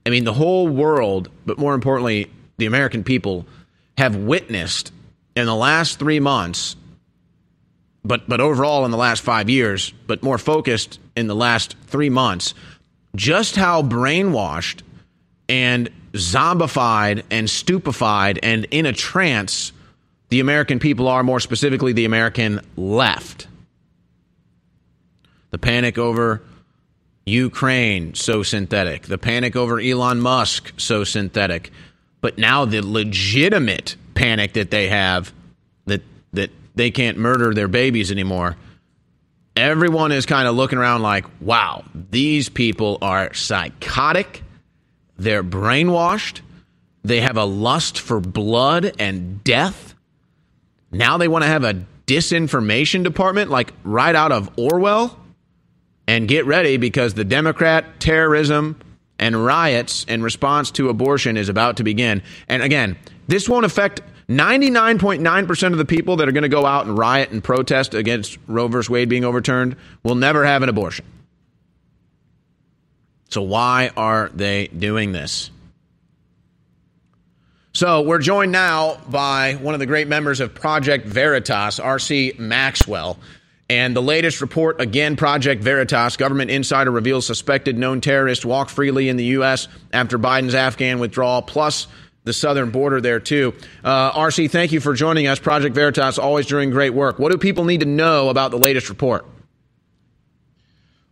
[0.06, 3.46] I mean, the whole world, but more importantly, the American people
[3.98, 4.92] have witnessed
[5.36, 6.76] in the last three months,
[8.04, 12.10] but but overall in the last five years, but more focused in the last three
[12.10, 12.54] months,
[13.14, 14.82] just how brainwashed
[15.48, 19.72] and zombified and stupefied and in a trance
[20.28, 23.48] the American people are, more specifically the American left.
[25.50, 26.40] The panic over
[27.26, 29.02] Ukraine, so synthetic.
[29.02, 31.72] The panic over Elon Musk, so synthetic.
[32.20, 35.32] But now the legitimate panic that they have
[35.86, 38.56] that that they can't murder their babies anymore.
[39.56, 44.42] Everyone is kind of looking around like, wow, these people are psychotic.
[45.16, 46.40] They're brainwashed.
[47.02, 49.94] They have a lust for blood and death.
[50.92, 55.16] Now they want to have a disinformation department like right out of Orwell.
[56.06, 58.80] And get ready because the Democrat terrorism
[59.20, 62.22] and riots in response to abortion is about to begin.
[62.48, 62.96] And again,
[63.28, 67.30] this won't affect 99.9% of the people that are going to go out and riot
[67.30, 68.80] and protest against Roe v.
[68.88, 71.04] Wade being overturned will never have an abortion.
[73.28, 75.50] So, why are they doing this?
[77.72, 82.34] So, we're joined now by one of the great members of Project Veritas, R.C.
[82.38, 83.18] Maxwell.
[83.68, 89.08] And the latest report, again, Project Veritas, government insider reveals suspected known terrorist walk freely
[89.08, 89.68] in the U.S.
[89.92, 91.86] after Biden's Afghan withdrawal, plus
[92.30, 93.54] the southern border there, too.
[93.82, 95.40] Uh, RC, thank you for joining us.
[95.40, 97.18] Project Veritas, always doing great work.
[97.18, 99.26] What do people need to know about the latest report?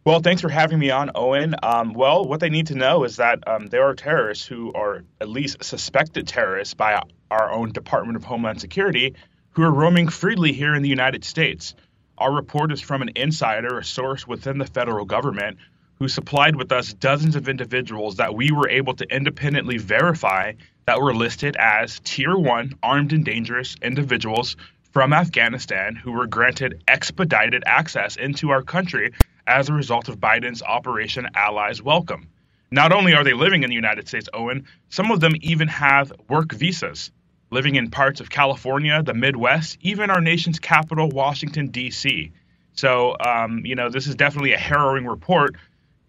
[0.04, 1.56] Well, thanks for having me on, Owen.
[1.60, 5.04] Um, well, what they need to know is that um, there are terrorists who are
[5.20, 9.16] at least suspected terrorists by our own Department of Homeland Security
[9.50, 11.74] who are roaming freely here in the United States.
[12.16, 15.58] Our report is from an insider, a source within the federal government,
[15.98, 20.52] who supplied with us dozens of individuals that we were able to independently verify
[20.86, 24.56] that were listed as Tier 1 armed and dangerous individuals
[24.92, 29.12] from Afghanistan who were granted expedited access into our country
[29.46, 32.28] as a result of Biden's Operation Allies Welcome.
[32.70, 36.12] Not only are they living in the United States, Owen, some of them even have
[36.28, 37.10] work visas
[37.50, 42.30] living in parts of California, the Midwest, even our nation's capital, Washington, D.C.
[42.74, 45.56] So, um, you know, this is definitely a harrowing report.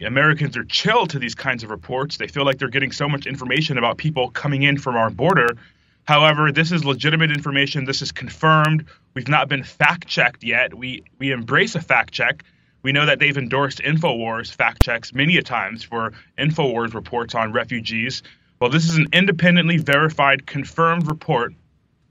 [0.05, 2.17] Americans are chilled to these kinds of reports.
[2.17, 5.57] They feel like they're getting so much information about people coming in from our border.
[6.05, 7.85] However, this is legitimate information.
[7.85, 8.85] This is confirmed.
[9.13, 10.73] We've not been fact checked yet.
[10.73, 12.43] We we embrace a fact check.
[12.81, 17.51] We know that they've endorsed InfoWars fact checks many a times for InfoWars reports on
[17.51, 18.23] refugees.
[18.59, 21.53] Well, this is an independently verified, confirmed report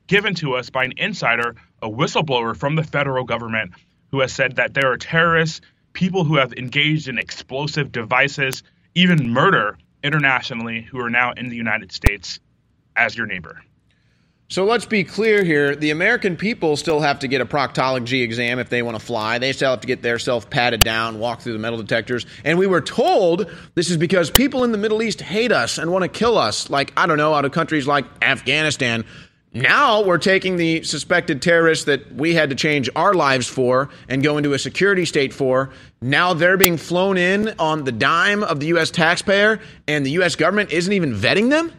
[0.09, 3.73] given to us by an insider, a whistleblower from the federal government,
[4.11, 5.61] who has said that there are terrorists,
[5.99, 8.63] people who have engaged in explosive devices,
[8.95, 12.39] even murder internationally, who are now in the United States
[12.95, 13.61] as your neighbor.
[14.47, 15.75] So let's be clear here.
[15.75, 19.39] The American people still have to get a proctology exam if they want to fly.
[19.39, 22.27] They still have to get their self patted down, walk through the metal detectors.
[22.45, 25.91] And we were told this is because people in the Middle East hate us and
[25.91, 29.05] want to kill us, like, I don't know, out of countries like Afghanistan.
[29.55, 34.23] Now we're taking the suspected terrorists that we had to change our lives for and
[34.23, 35.71] go into a security state for.
[36.03, 38.91] Now they're being flown in on the dime of the U.S.
[38.91, 40.37] taxpayer, and the U.S.
[40.37, 41.73] government isn't even vetting them?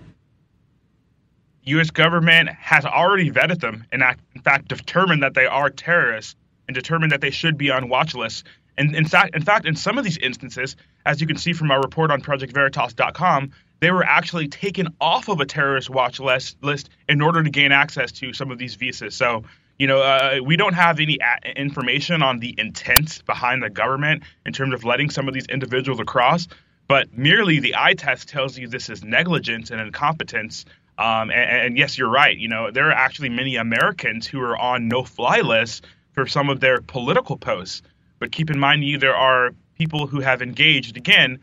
[1.63, 1.91] U.S.
[1.91, 4.03] government has already vetted them and,
[4.34, 6.36] in fact, determined that they are terrorists
[6.67, 8.43] and determined that they should be on watch lists.
[8.77, 11.69] And in fact, in fact, in some of these instances, as you can see from
[11.69, 16.89] our report on ProjectVeritas.com, they were actually taken off of a terrorist watch list, list
[17.08, 19.15] in order to gain access to some of these visas.
[19.15, 19.44] So,
[19.78, 24.24] you know, uh, we don't have any a- information on the intent behind the government
[24.46, 26.48] in terms of letting some of these individuals across,
[26.88, 30.65] but merely the eye test tells you this is negligence and incompetence
[31.00, 32.38] um, and, and, yes, you're right.
[32.38, 36.60] You know, there are actually many Americans who are on no-fly lists for some of
[36.60, 37.82] their political posts.
[38.20, 41.39] But keep in mind, you there are people who have engaged again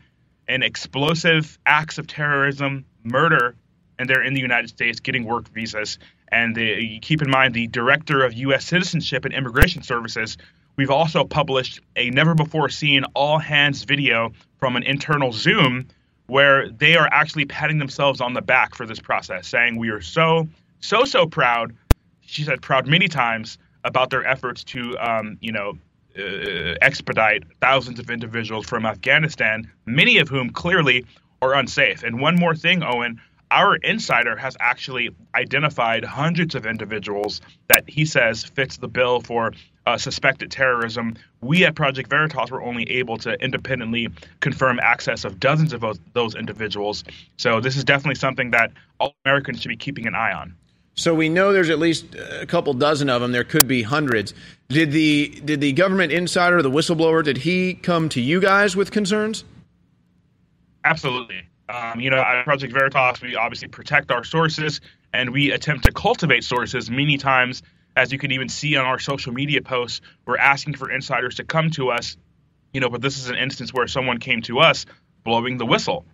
[0.47, 3.55] in explosive acts of terrorism, murder,
[3.99, 5.99] and they're in the United States getting work visas.
[6.29, 8.65] And the, keep in mind, the director of U.S.
[8.65, 10.37] Citizenship and Immigration Services.
[10.75, 15.87] We've also published a never-before-seen all-hands video from an internal Zoom
[16.27, 20.01] where they are actually patting themselves on the back for this process, saying, We are
[20.01, 20.47] so,
[20.79, 21.75] so, so proud.
[22.21, 25.77] She said proud many times about their efforts to, um, you know,
[26.17, 31.05] uh, expedite thousands of individuals from Afghanistan, many of whom clearly
[31.41, 32.03] are unsafe.
[32.03, 38.05] And one more thing, Owen, our insider has actually identified hundreds of individuals that he
[38.05, 39.53] says fits the bill for
[39.85, 41.15] uh, suspected terrorism.
[41.41, 44.09] We at Project Veritas were only able to independently
[44.41, 47.05] confirm access of dozens of those, those individuals.
[47.37, 50.55] So this is definitely something that all Americans should be keeping an eye on.
[50.97, 53.31] So we know there's at least a couple dozen of them.
[53.31, 54.33] There could be hundreds.
[54.67, 58.89] Did the did the government insider, the whistleblower, did he come to you guys with
[58.89, 59.43] concerns?
[60.83, 61.47] Absolutely.
[61.69, 64.81] Um, you know, at Project Veritas, we obviously protect our sources
[65.13, 67.61] and we attempt to cultivate sources many times.
[67.95, 71.43] As you can even see on our social media posts, we're asking for insiders to
[71.43, 72.17] come to us.
[72.73, 74.85] You know, but this is an instance where someone came to us
[75.23, 76.05] blowing the whistle.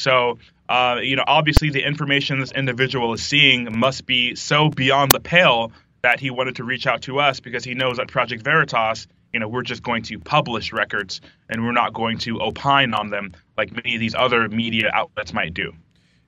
[0.00, 0.38] So,
[0.68, 5.20] uh, you know, obviously the information this individual is seeing must be so beyond the
[5.20, 5.72] pale
[6.02, 9.40] that he wanted to reach out to us because he knows at Project Veritas, you
[9.40, 13.32] know, we're just going to publish records and we're not going to opine on them
[13.56, 15.72] like many of these other media outlets might do.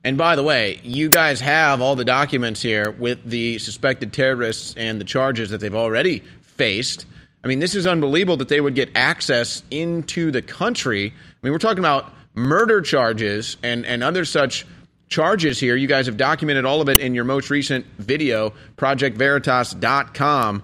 [0.03, 4.75] And by the way, you guys have all the documents here with the suspected terrorists
[4.77, 7.05] and the charges that they've already faced.
[7.43, 11.07] I mean, this is unbelievable that they would get access into the country.
[11.07, 14.65] I mean, we're talking about murder charges and, and other such
[15.07, 15.75] charges here.
[15.75, 20.63] You guys have documented all of it in your most recent video, projectveritas.com.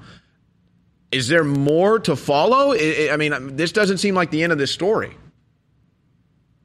[1.11, 2.73] Is there more to follow?
[2.73, 5.15] I mean, this doesn't seem like the end of this story.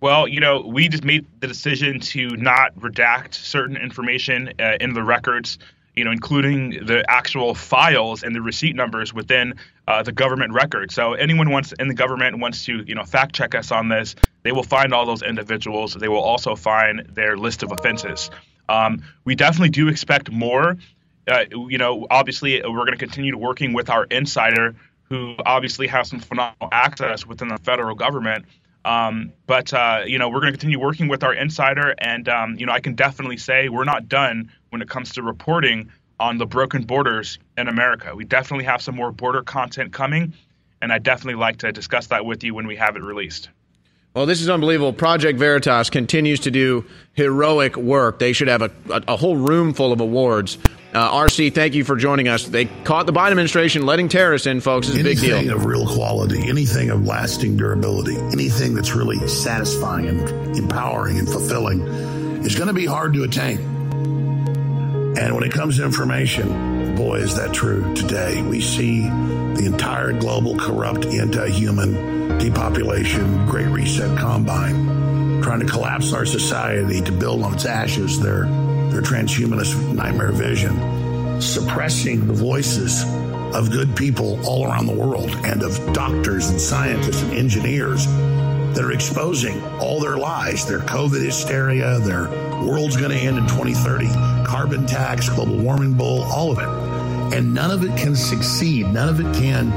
[0.00, 4.92] Well, you know, we just made the decision to not redact certain information uh, in
[4.92, 5.58] the records,
[5.96, 9.54] you know, including the actual files and the receipt numbers within
[9.86, 10.90] uh, the government record.
[10.90, 14.14] So anyone wants in the government wants to, you know, fact check us on this,
[14.42, 15.94] they will find all those individuals.
[15.94, 18.30] They will also find their list of offenses.
[18.68, 20.76] Um, we definitely do expect more.
[21.26, 24.74] Uh, you know, obviously, we're going to continue working with our insider,
[25.04, 28.44] who obviously has some phenomenal access within the federal government.
[28.84, 32.56] Um, but uh, you know, we're going to continue working with our insider, and um,
[32.58, 36.38] you know, I can definitely say we're not done when it comes to reporting on
[36.38, 38.14] the broken borders in America.
[38.14, 40.34] We definitely have some more border content coming,
[40.80, 43.48] and I definitely like to discuss that with you when we have it released.
[44.14, 44.92] Well, this is unbelievable.
[44.92, 46.84] Project Veritas continues to do
[47.14, 48.20] heroic work.
[48.20, 50.56] They should have a, a, a whole room full of awards.
[50.94, 52.44] Uh, RC, thank you for joining us.
[52.46, 54.88] They caught the Biden administration letting terrorists in, folks.
[54.88, 55.34] It's a big deal.
[55.34, 61.28] Anything of real quality, anything of lasting durability, anything that's really satisfying and empowering and
[61.28, 61.80] fulfilling
[62.44, 63.73] is going to be hard to attain.
[65.16, 68.42] And when it comes to information, boy, is that true today.
[68.42, 76.26] We see the entire global corrupt anti-human depopulation, Great Reset Combine, trying to collapse our
[76.26, 78.46] society to build on its ashes their,
[78.90, 83.04] their transhumanist nightmare vision, suppressing the voices
[83.54, 88.80] of good people all around the world and of doctors and scientists and engineers that
[88.84, 92.26] are exposing all their lies, their COVID hysteria, their
[92.62, 94.08] world's going to end in 2030,
[94.44, 97.36] carbon tax, global warming bull, all of it.
[97.36, 98.86] And none of it can succeed.
[98.92, 99.72] None of it can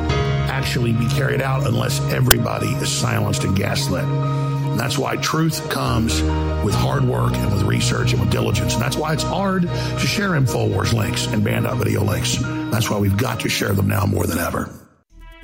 [0.50, 4.04] actually be carried out unless everybody is silenced and gaslit.
[4.04, 6.22] And that's why truth comes
[6.64, 8.74] with hard work and with research and with diligence.
[8.74, 12.38] And that's why it's hard to share InfoWars links and banned.video links.
[12.38, 14.72] That's why we've got to share them now more than ever.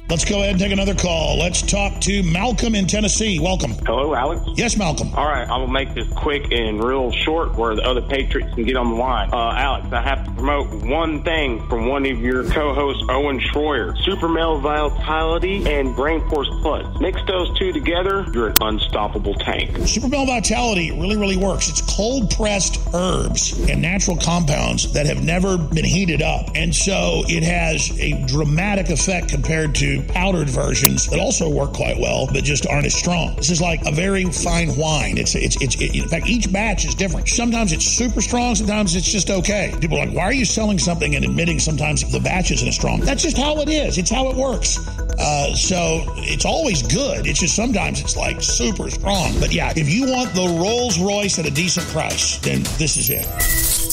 [0.09, 1.39] Let's go ahead and take another call.
[1.39, 3.39] Let's talk to Malcolm in Tennessee.
[3.39, 3.71] Welcome.
[3.85, 4.41] Hello, Alex.
[4.55, 5.11] Yes, Malcolm.
[5.15, 8.65] All right, I'm gonna make this quick and real short, where the other Patriots can
[8.65, 9.29] get on the line.
[9.33, 13.97] Uh, Alex, I have to promote one thing from one of your co-hosts, Owen Schroyer:
[14.03, 16.85] Super Male Vitality and Brain Force Plus.
[16.99, 19.87] Mix those two together, you're an unstoppable tank.
[19.87, 21.69] Super Male Vitality really, really works.
[21.69, 27.23] It's cold pressed herbs and natural compounds that have never been heated up, and so
[27.27, 32.43] it has a dramatic effect compared to powdered versions that also work quite well, but
[32.43, 33.35] just aren't as strong.
[33.35, 35.17] This is like a very fine wine.
[35.17, 37.27] It's it's it's it, in fact each batch is different.
[37.29, 39.73] Sometimes it's super strong, sometimes it's just okay.
[39.79, 42.75] People are like, why are you selling something and admitting sometimes the batch isn't as
[42.75, 42.99] strong?
[43.01, 43.97] That's just how it is.
[43.97, 44.79] It's how it works.
[45.19, 47.27] Uh, so it's always good.
[47.27, 49.39] It's just sometimes it's like super strong.
[49.39, 53.09] But yeah, if you want the Rolls Royce at a decent price, then this is
[53.09, 53.92] it.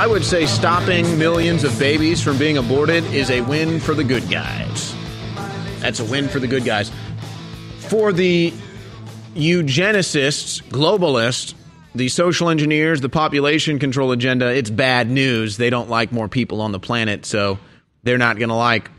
[0.00, 4.02] I would say stopping millions of babies from being aborted is a win for the
[4.02, 4.94] good guys.
[5.80, 6.90] That's a win for the good guys.
[7.80, 8.50] For the
[9.34, 11.52] eugenicists, globalists,
[11.94, 15.58] the social engineers, the population control agenda, it's bad news.
[15.58, 17.58] They don't like more people on the planet, so
[18.02, 18.90] they're not going to like.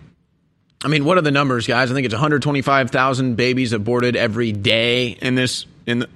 [0.85, 1.89] I mean, what are the numbers, guys?
[1.89, 6.09] I think it's 125,000 babies aborted every day in this in the,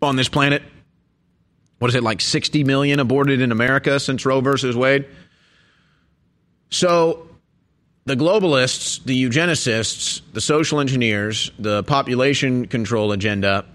[0.00, 0.62] on this planet.
[1.84, 5.04] What is it like 60 million aborted in America since Roe versus Wade?
[6.70, 7.28] So
[8.06, 13.66] the globalists, the eugenicists, the social engineers, the population control agenda,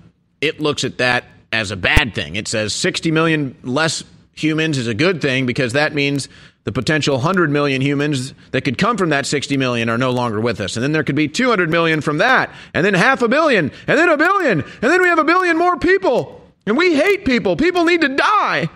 [0.41, 2.35] it looks at that as a bad thing.
[2.35, 4.03] It says 60 million less
[4.33, 6.29] humans is a good thing because that means
[6.63, 10.41] the potential 100 million humans that could come from that 60 million are no longer
[10.41, 10.75] with us.
[10.75, 13.99] And then there could be 200 million from that, and then half a billion, and
[13.99, 16.38] then a billion, and then we have a billion more people.
[16.69, 17.55] And we hate people.
[17.55, 18.69] People need to die.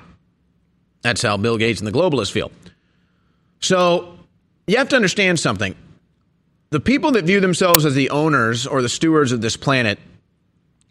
[1.03, 2.51] That's how Bill Gates and the globalists feel.
[3.59, 4.17] So
[4.65, 5.75] you have to understand something.
[6.71, 9.99] The people that view themselves as the owners or the stewards of this planet,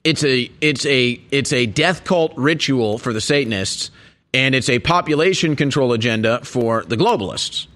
[0.05, 3.91] it's a it's a it's a death cult ritual for the Satanists,
[4.33, 7.67] and it's a population control agenda for the globalists,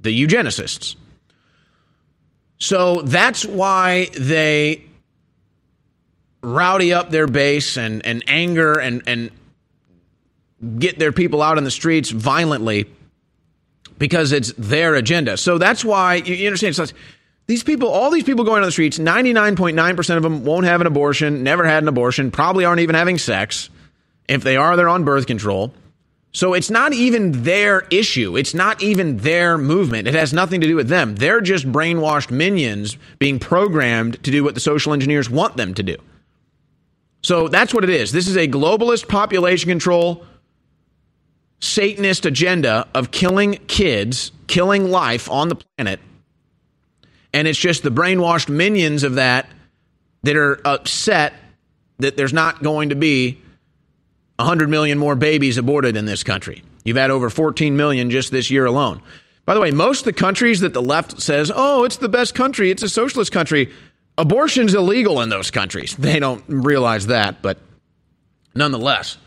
[0.00, 0.96] the eugenicists.
[2.58, 4.84] So that's why they
[6.46, 9.30] rowdy up their base and, and anger and, and
[10.78, 12.86] get their people out in the streets violently
[13.98, 15.36] because it's their agenda.
[15.36, 16.92] So that's why you, understand.
[17.48, 20.86] These people, all these people going on the streets, 99.9% of them won't have an
[20.86, 23.68] abortion, never had an abortion, probably aren't even having sex.
[24.28, 25.74] If they are, they're on birth control.
[26.32, 28.36] So it's not even their issue.
[28.36, 30.06] It's not even their movement.
[30.06, 31.16] It has nothing to do with them.
[31.16, 35.82] They're just brainwashed minions being programmed to do what the social engineers want them to
[35.82, 35.96] do.
[37.26, 38.12] So that's what it is.
[38.12, 40.24] This is a globalist population control
[41.58, 45.98] Satanist agenda of killing kids, killing life on the planet.
[47.32, 49.48] And it's just the brainwashed minions of that
[50.22, 51.32] that are upset
[51.98, 53.42] that there's not going to be
[54.36, 56.62] 100 million more babies aborted in this country.
[56.84, 59.02] You've had over 14 million just this year alone.
[59.46, 62.36] By the way, most of the countries that the left says, oh, it's the best
[62.36, 63.72] country, it's a socialist country,
[64.18, 65.94] Abortion's illegal in those countries.
[65.96, 67.58] They don't realize that, but
[68.54, 69.18] nonetheless.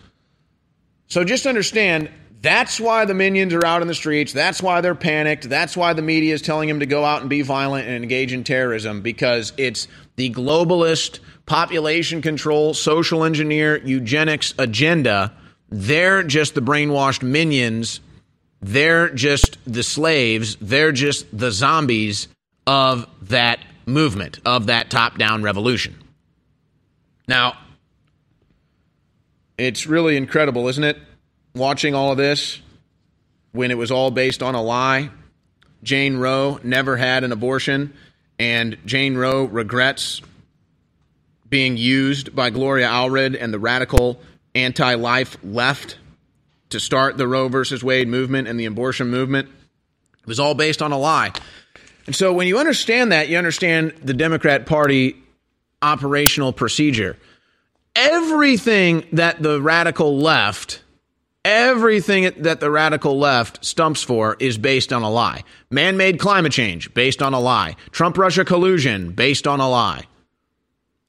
[1.08, 2.10] So just understand
[2.42, 4.32] that's why the minions are out in the streets.
[4.32, 5.50] That's why they're panicked.
[5.50, 8.32] That's why the media is telling them to go out and be violent and engage
[8.32, 15.34] in terrorism because it's the globalist population control, social engineer, eugenics agenda.
[15.70, 18.00] They're just the brainwashed minions.
[18.62, 20.56] They're just the slaves.
[20.62, 22.28] They're just the zombies
[22.66, 23.60] of that
[23.90, 25.96] movement of that top down revolution.
[27.28, 27.58] Now,
[29.58, 30.98] it's really incredible, isn't it?
[31.54, 32.62] Watching all of this
[33.52, 35.10] when it was all based on a lie.
[35.84, 37.94] Jane Roe never had an abortion,
[38.38, 40.22] and Jane Roe regrets
[41.50, 44.22] being used by Gloria Allred and the radical
[44.56, 45.98] anti life left
[46.70, 49.50] to start the Roe versus Wade movement and the abortion movement.
[50.22, 51.32] It was all based on a lie.
[52.10, 55.16] And so when you understand that, you understand the Democrat Party
[55.84, 57.16] operational procedure.
[57.96, 60.82] Everything that the radical left,
[61.46, 65.44] everything that the radical left stumps for is based on a lie.
[65.70, 67.76] Man made climate change, based on a lie.
[67.92, 70.02] Trump Russia collusion, based on a lie.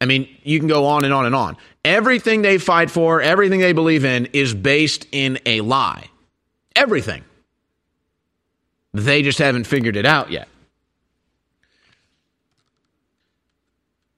[0.02, 1.56] I mean, you can go on and on and on.
[1.82, 6.10] Everything they fight for, everything they believe in is based in a lie.
[6.76, 7.24] Everything.
[8.92, 10.46] They just haven't figured it out yet.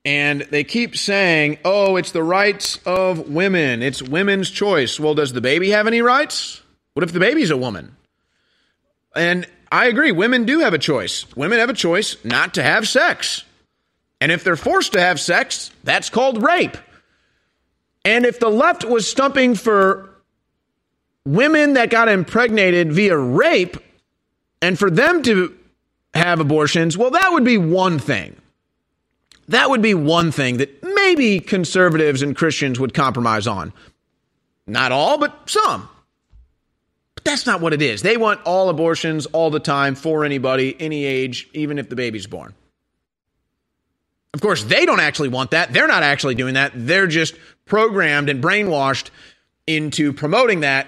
[0.04, 3.82] And they keep saying, oh, it's the rights of women.
[3.82, 4.98] It's women's choice.
[4.98, 6.60] Well, does the baby have any rights?
[6.94, 7.96] What if the baby's a woman?
[9.14, 11.24] And I agree, women do have a choice.
[11.36, 13.44] Women have a choice not to have sex.
[14.20, 16.76] And if they're forced to have sex, that's called rape.
[18.04, 20.10] And if the left was stumping for
[21.24, 23.76] women that got impregnated via rape
[24.60, 25.56] and for them to
[26.14, 28.36] have abortions, well, that would be one thing.
[29.48, 33.72] That would be one thing that maybe conservatives and Christians would compromise on.
[34.66, 35.88] Not all, but some.
[37.14, 38.02] But that's not what it is.
[38.02, 42.26] They want all abortions all the time for anybody, any age, even if the baby's
[42.26, 42.54] born.
[44.34, 45.72] Of course, they don't actually want that.
[45.72, 46.72] They're not actually doing that.
[46.74, 47.34] They're just
[47.66, 49.10] programmed and brainwashed
[49.66, 50.86] into promoting that,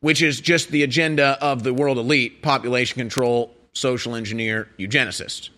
[0.00, 5.48] which is just the agenda of the world elite population control, social engineer, eugenicists.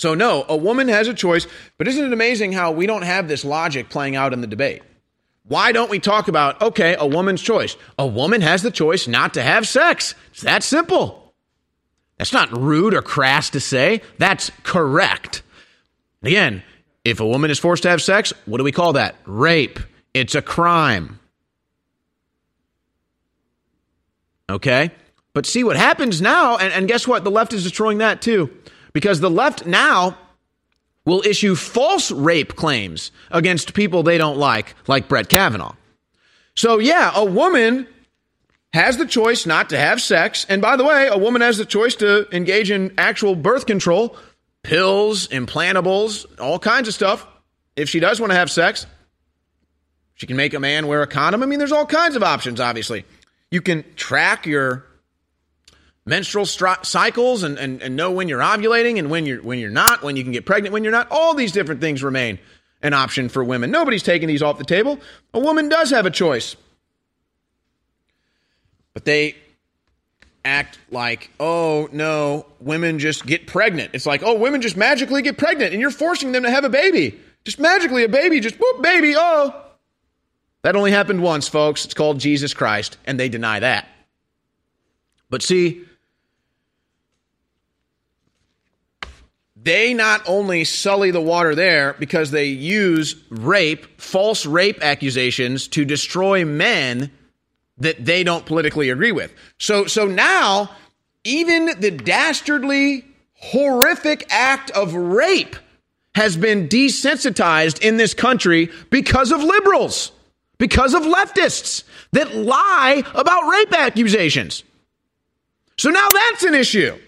[0.00, 1.46] So, no, a woman has a choice,
[1.76, 4.80] but isn't it amazing how we don't have this logic playing out in the debate?
[5.46, 7.76] Why don't we talk about, okay, a woman's choice?
[7.98, 10.14] A woman has the choice not to have sex.
[10.30, 11.34] It's that simple.
[12.16, 15.42] That's not rude or crass to say, that's correct.
[16.22, 16.62] Again,
[17.04, 19.16] If a woman is forced to have sex, what do we call that?
[19.24, 19.80] Rape.
[20.12, 21.18] It's a crime.
[24.48, 24.92] Okay?
[25.32, 27.24] But see what happens now, and, and guess what?
[27.24, 28.50] The left is destroying that too.
[28.92, 30.16] Because the left now
[31.04, 35.74] will issue false rape claims against people they don't like, like Brett Kavanaugh.
[36.54, 37.86] So, yeah, a woman
[38.72, 40.46] has the choice not to have sex.
[40.48, 44.16] And by the way, a woman has the choice to engage in actual birth control,
[44.62, 47.26] pills, implantables, all kinds of stuff.
[47.76, 48.86] If she does want to have sex,
[50.14, 51.42] she can make a man wear a condom.
[51.42, 53.04] I mean, there's all kinds of options, obviously.
[53.50, 54.84] You can track your
[56.10, 59.70] menstrual stri- cycles and, and, and know when you're ovulating and when you're when you're
[59.70, 61.06] not, when you can get pregnant, when you're not.
[61.10, 62.40] All these different things remain
[62.82, 63.70] an option for women.
[63.70, 64.98] Nobody's taking these off the table.
[65.32, 66.56] A woman does have a choice.
[68.92, 69.36] But they
[70.44, 73.92] act like, oh no, women just get pregnant.
[73.94, 76.68] It's like, oh, women just magically get pregnant and you're forcing them to have a
[76.70, 77.20] baby.
[77.44, 79.54] Just magically a baby, just whoop, baby, oh.
[80.62, 81.84] That only happened once, folks.
[81.84, 83.88] It's called Jesus Christ, and they deny that.
[85.30, 85.86] But see,
[89.62, 95.84] they not only sully the water there because they use rape, false rape accusations to
[95.84, 97.10] destroy men
[97.78, 99.32] that they don't politically agree with.
[99.58, 100.70] So so now
[101.24, 103.04] even the dastardly
[103.34, 105.56] horrific act of rape
[106.14, 110.12] has been desensitized in this country because of liberals,
[110.58, 114.64] because of leftists that lie about rape accusations.
[115.76, 116.98] So now that's an issue.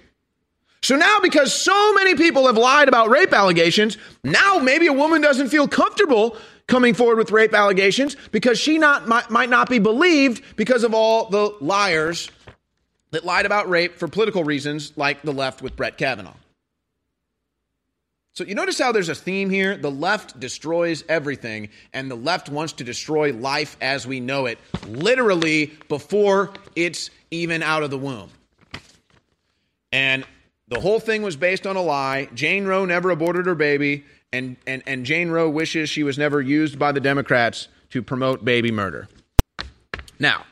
[0.83, 5.23] So now, because so many people have lied about rape allegations, now maybe a woman
[5.23, 9.79] doesn't feel comfortable coming forward with rape allegations because she not might, might not be
[9.79, 12.31] believed because of all the liars
[13.13, 16.35] that lied about rape for political reasons, like the left with Brett Kavanaugh.
[18.35, 19.77] So you notice how there's a theme here?
[19.77, 24.59] The left destroys everything, and the left wants to destroy life as we know it,
[24.89, 28.31] literally before it's even out of the womb.
[29.93, 30.25] And
[30.73, 32.29] the whole thing was based on a lie.
[32.33, 36.41] Jane Roe never aborted her baby, and, and, and Jane Roe wishes she was never
[36.41, 39.07] used by the Democrats to promote baby murder.
[40.19, 40.47] Now,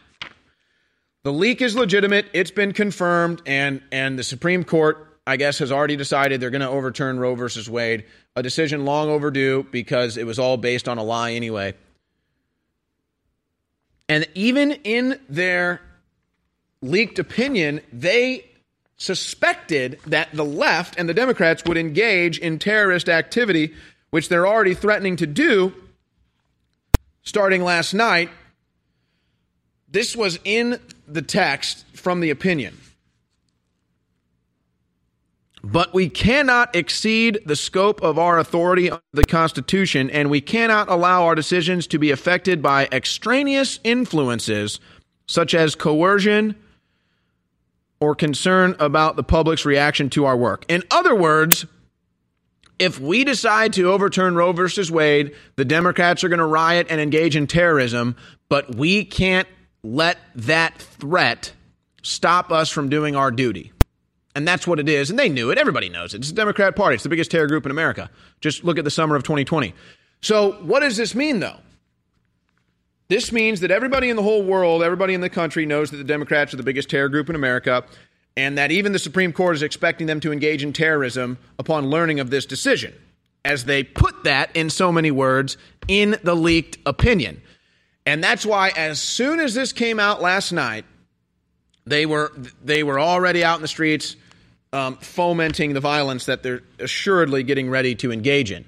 [1.23, 2.27] the leak is legitimate.
[2.35, 6.61] It's been confirmed, and, and the Supreme Court, I guess, has already decided they're going
[6.61, 8.05] to overturn Roe versus Wade,
[8.37, 11.73] a decision long overdue because it was all based on a lie anyway.
[14.07, 15.81] And even in their
[16.83, 18.50] leaked opinion, they
[19.01, 23.75] suspected that the left and the Democrats would engage in terrorist activity,
[24.11, 25.75] which they're already threatening to do
[27.23, 28.29] starting last night.
[29.89, 30.79] This was in
[31.09, 32.77] the text from the opinion.
[35.63, 40.89] But we cannot exceed the scope of our authority under the Constitution, and we cannot
[40.91, 44.79] allow our decisions to be affected by extraneous influences
[45.27, 46.55] such as coercion
[48.01, 50.65] or concern about the public's reaction to our work.
[50.69, 51.67] In other words,
[52.79, 57.01] if we decide to overturn Roe versus Wade, the Democrats are going to riot and
[57.01, 58.17] engage in terrorism,
[58.49, 59.47] but we can't
[59.83, 61.53] let that threat
[62.03, 63.73] stop us from doing our duty.
[64.35, 65.11] And that's what it is.
[65.11, 65.59] And they knew it.
[65.59, 66.19] Everybody knows it.
[66.19, 66.95] It's the Democrat Party.
[66.95, 68.11] It's the biggest terror group in America.
[68.41, 69.75] Just look at the summer of 2020.
[70.23, 71.57] So, what does this mean, though?
[73.11, 76.05] This means that everybody in the whole world, everybody in the country knows that the
[76.05, 77.85] Democrats are the biggest terror group in America,
[78.37, 82.21] and that even the Supreme Court is expecting them to engage in terrorism upon learning
[82.21, 82.95] of this decision,
[83.45, 85.57] as they put that in so many words
[85.89, 87.43] in the leaked opinion.
[88.07, 90.85] And that's why, as soon as this came out last night,
[91.85, 92.33] they were
[92.63, 94.15] they were already out in the streets
[94.73, 98.65] um, fomenting the violence that they're assuredly getting ready to engage in.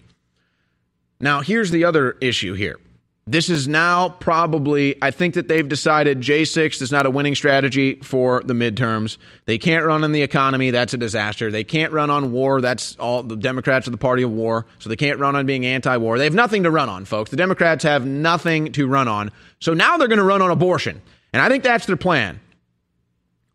[1.20, 2.80] Now, here's the other issue here.
[3.24, 7.94] This is now probably, I think that they've decided J6 is not a winning strategy
[8.02, 9.16] for the midterms.
[9.44, 10.72] They can't run on the economy.
[10.72, 11.48] That's a disaster.
[11.52, 12.60] They can't run on war.
[12.60, 13.22] That's all.
[13.22, 14.66] The Democrats are the party of war.
[14.80, 16.18] So they can't run on being anti war.
[16.18, 17.30] They have nothing to run on, folks.
[17.30, 19.30] The Democrats have nothing to run on.
[19.60, 21.00] So now they're going to run on abortion.
[21.32, 22.40] And I think that's their plan.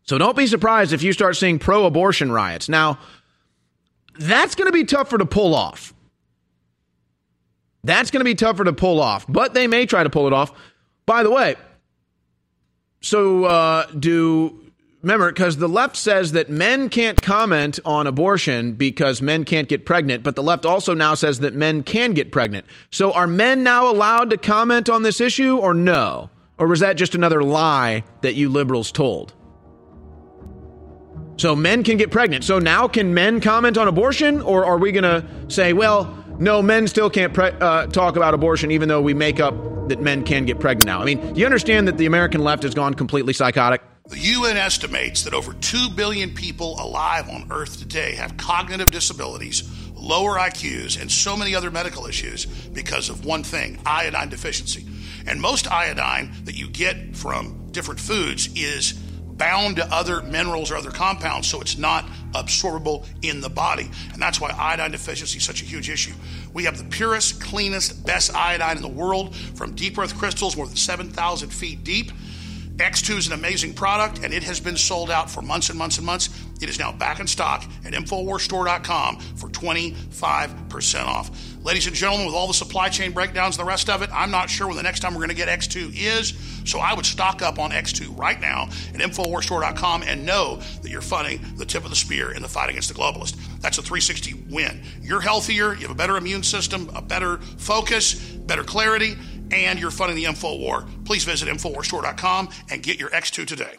[0.04, 2.70] So don't be surprised if you start seeing pro abortion riots.
[2.70, 2.98] Now,
[4.18, 5.92] that's going to be tougher to pull off.
[7.84, 10.32] That's going to be tougher to pull off, but they may try to pull it
[10.32, 10.52] off.
[11.06, 11.56] By the way,
[13.00, 14.68] so uh, do
[15.02, 19.86] remember because the left says that men can't comment on abortion because men can't get
[19.86, 22.66] pregnant, but the left also now says that men can get pregnant.
[22.90, 26.30] So are men now allowed to comment on this issue or no?
[26.58, 29.32] Or was that just another lie that you liberals told?
[31.36, 32.42] So men can get pregnant.
[32.42, 36.62] So now can men comment on abortion or are we going to say, well, no,
[36.62, 39.54] men still can't pre- uh, talk about abortion, even though we make up
[39.88, 41.00] that men can get pregnant now.
[41.00, 43.82] I mean, do you understand that the American left has gone completely psychotic?
[44.08, 49.68] The UN estimates that over 2 billion people alive on Earth today have cognitive disabilities,
[49.94, 54.86] lower IQs, and so many other medical issues because of one thing iodine deficiency.
[55.26, 58.94] And most iodine that you get from different foods is
[59.38, 63.90] bound to other minerals or other compounds, so it's not absorbable in the body.
[64.12, 66.12] And that's why iodine deficiency is such a huge issue.
[66.52, 70.66] We have the purest, cleanest, best iodine in the world from deep earth crystals more
[70.66, 72.10] than 7,000 feet deep.
[72.76, 75.98] X2 is an amazing product, and it has been sold out for months and months
[75.98, 76.28] and months.
[76.60, 81.30] It is now back in stock at InfoWarsStore.com for 25% off.
[81.68, 84.30] Ladies and gentlemen, with all the supply chain breakdowns and the rest of it, I'm
[84.30, 86.32] not sure when the next time we're going to get X2 is.
[86.64, 91.02] So I would stock up on X2 right now at InfoWarsStore.com and know that you're
[91.02, 93.36] funding the tip of the spear in the fight against the globalist.
[93.60, 94.82] That's a 360 win.
[95.02, 99.18] You're healthier, you have a better immune system, a better focus, better clarity,
[99.50, 100.86] and you're funding the info war.
[101.04, 103.74] Please visit InfoWarsStore.com and get your X2 today.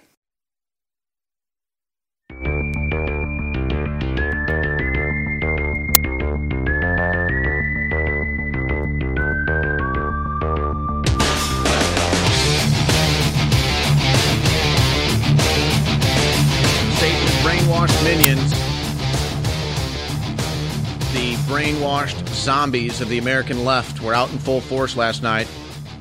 [21.49, 25.47] Brainwashed zombies of the American left, were out in full force last night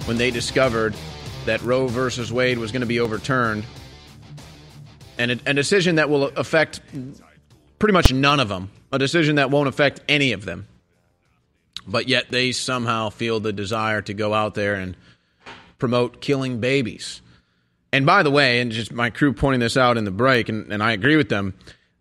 [0.05, 0.95] when they discovered
[1.47, 3.65] that Roe versus Wade was going to be overturned.
[5.17, 6.83] And a, a decision that will affect
[7.79, 10.69] pretty much none of them, a decision that won't affect any of them.
[11.87, 14.99] But yet they somehow feel the desire to go out there and
[15.79, 17.23] promote killing babies.
[17.91, 20.71] And by the way, and just my crew pointing this out in the break, and,
[20.71, 21.55] and I agree with them,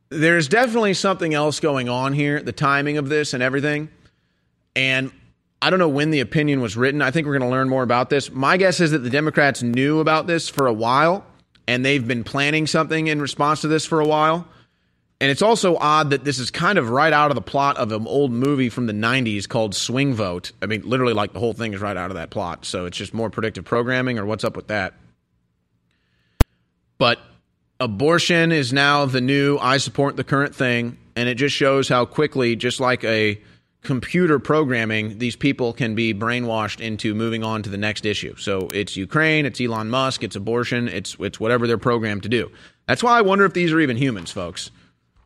[0.09, 3.89] there's definitely something else going on here, the timing of this and everything.
[4.75, 5.11] And
[5.61, 7.01] I don't know when the opinion was written.
[7.01, 8.31] I think we're going to learn more about this.
[8.31, 11.25] My guess is that the Democrats knew about this for a while,
[11.67, 14.47] and they've been planning something in response to this for a while.
[15.19, 17.91] And it's also odd that this is kind of right out of the plot of
[17.91, 20.51] an old movie from the 90s called Swing Vote.
[20.61, 22.65] I mean, literally, like the whole thing is right out of that plot.
[22.65, 24.93] So it's just more predictive programming, or what's up with that?
[26.99, 27.19] But
[27.79, 30.97] abortion is now the new I support the current thing.
[31.15, 33.41] And it just shows how quickly, just like a
[33.81, 38.35] computer programming, these people can be brainwashed into moving on to the next issue.
[38.35, 42.51] So it's Ukraine, it's Elon Musk, it's abortion, it's it's whatever they're programmed to do.
[42.87, 44.69] That's why I wonder if these are even humans, folks.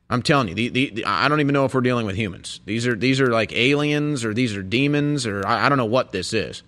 [0.10, 2.60] I'm telling you, the, the, the, I don't even know if we're dealing with humans.
[2.66, 5.86] These are these are like aliens or these are demons or I, I don't know
[5.86, 6.64] what this is,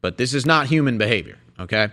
[0.00, 1.38] but this is not human behavior.
[1.60, 1.90] Okay.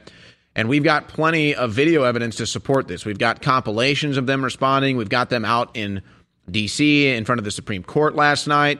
[0.55, 3.05] And we've got plenty of video evidence to support this.
[3.05, 4.97] We've got compilations of them responding.
[4.97, 6.01] We've got them out in
[6.49, 7.07] D.C.
[7.07, 8.79] in front of the Supreme Court last night.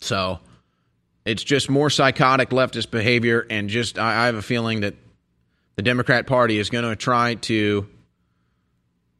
[0.00, 0.38] So
[1.26, 3.46] it's just more psychotic leftist behavior.
[3.50, 4.94] And just, I, have a feeling that
[5.76, 7.86] the Democrat Party is going to try to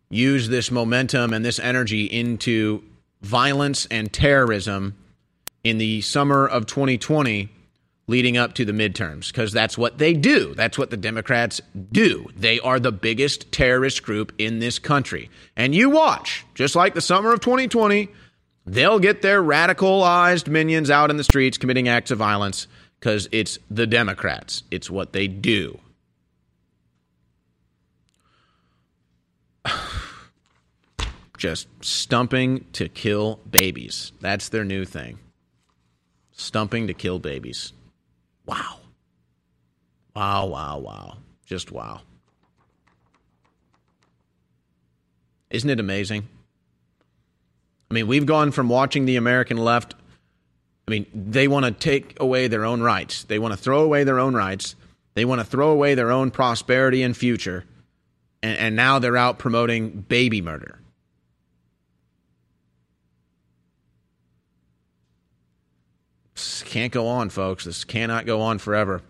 [0.08, 2.82] use this momentum and this energy into
[3.20, 4.96] violence and terrorism
[5.62, 7.50] in the summer of 2020
[8.08, 10.54] leading up to the midterms because that's what they do.
[10.54, 11.60] That's what the Democrats
[11.92, 12.26] do.
[12.34, 15.30] They are the biggest terrorist group in this country.
[15.54, 18.08] And you watch, just like the summer of 2020,
[18.66, 22.66] they'll get their radicalized minions out in the streets committing acts of violence
[22.98, 24.64] because it's the Democrats.
[24.70, 25.78] It's what they do.
[31.36, 34.12] Just stumping to kill babies.
[34.20, 35.20] That's their new thing.
[36.32, 37.72] Stumping to kill babies.
[38.48, 38.78] Wow.
[40.16, 41.16] Wow, wow, wow.
[41.44, 42.00] Just wow.
[45.50, 46.26] Isn't it amazing?
[47.90, 49.94] I mean, we've gone from watching the American left.
[50.86, 53.24] I mean, they want to take away their own rights.
[53.24, 54.74] They want to throw away their own rights.
[55.14, 57.64] They want to throw away their own prosperity and future.
[58.42, 60.78] And, and now they're out promoting baby murder.
[66.34, 67.64] This can't go on, folks.
[67.64, 69.02] This cannot go on forever.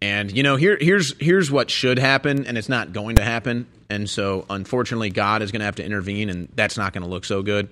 [0.00, 3.66] And you know, here here's here's what should happen, and it's not going to happen.
[3.90, 7.08] And so, unfortunately, God is going to have to intervene, and that's not going to
[7.08, 7.68] look so good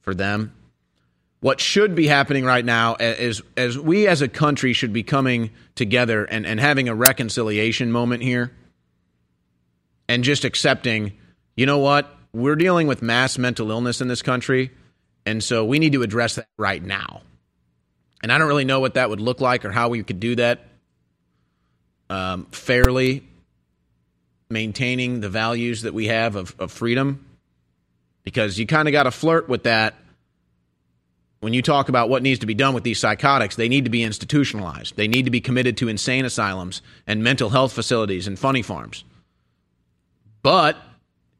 [0.00, 0.54] for them.
[1.40, 5.50] What should be happening right now is as we as a country should be coming
[5.74, 8.52] together and, and having a reconciliation moment here
[10.08, 11.12] and just accepting,
[11.56, 14.70] you know what, we're dealing with mass mental illness in this country,
[15.26, 17.22] and so we need to address that right now.
[18.22, 20.36] And I don't really know what that would look like or how we could do
[20.36, 20.60] that
[22.08, 23.24] um, fairly,
[24.50, 27.24] maintaining the values that we have of, of freedom,
[28.24, 29.94] because you kind of got to flirt with that
[31.40, 33.90] when you talk about what needs to be done with these psychotics, they need to
[33.90, 34.96] be institutionalized.
[34.96, 39.04] They need to be committed to insane asylums and mental health facilities and funny farms.
[40.42, 40.76] But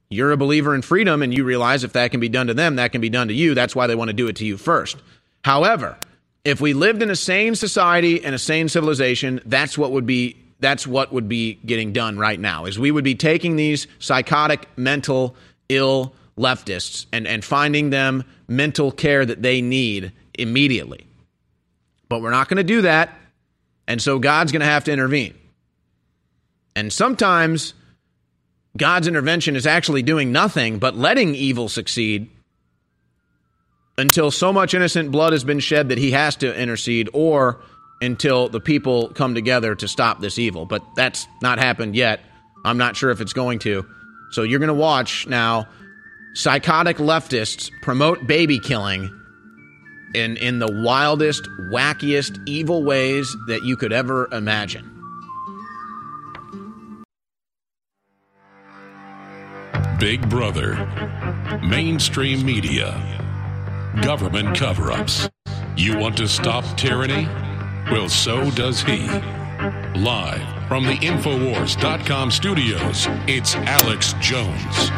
[0.09, 2.77] you're a believer in freedom and you realize if that can be done to them,
[2.77, 3.55] that can be done to you.
[3.55, 4.97] That's why they want to do it to you first.
[5.45, 5.99] However,
[6.45, 10.37] if we lived in a sane society and a sane civilization, that's what would be
[10.61, 12.67] that's what would be getting done right now.
[12.67, 15.35] Is we would be taking these psychotic, mental
[15.71, 21.07] ill leftists and, and finding them mental care that they need immediately.
[22.11, 23.17] But we're not going to do that.
[23.89, 25.35] And so God's going to have to intervene.
[26.77, 27.73] And sometimes
[28.77, 32.31] God's intervention is actually doing nothing but letting evil succeed
[34.01, 37.61] until so much innocent blood has been shed that he has to intercede or
[38.01, 40.65] until the people come together to stop this evil.
[40.65, 42.21] But that's not happened yet.
[42.65, 43.87] I'm not sure if it's going to.
[44.31, 45.67] So you're going to watch now
[46.35, 49.17] psychotic leftists promote baby killing
[50.15, 54.87] in in the wildest, wackiest, evil ways that you could ever imagine.
[59.99, 60.77] Big Brother,
[61.63, 63.21] mainstream media,
[64.03, 65.29] government cover ups.
[65.77, 67.27] You want to stop tyranny?
[67.91, 69.09] Well, so does he.
[69.97, 74.91] Live from the Infowars.com studios, it's Alex Jones.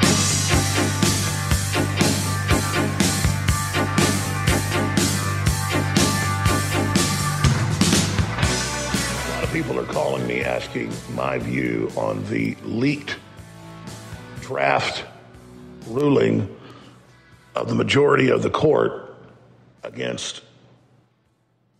[9.22, 13.16] A lot of people are calling me asking my view on the leaked
[14.40, 15.04] draft
[15.86, 16.48] ruling
[17.54, 19.14] of the majority of the court
[19.82, 20.42] against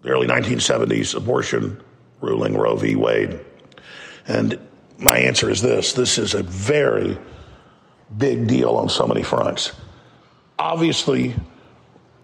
[0.02, 1.80] the early 1970s abortion
[2.20, 2.96] ruling Roe v.
[2.96, 3.40] Wade.
[4.26, 4.58] And
[4.98, 7.18] my answer is this this is a very
[8.16, 9.72] big deal on so many fronts.
[10.58, 11.34] Obviously,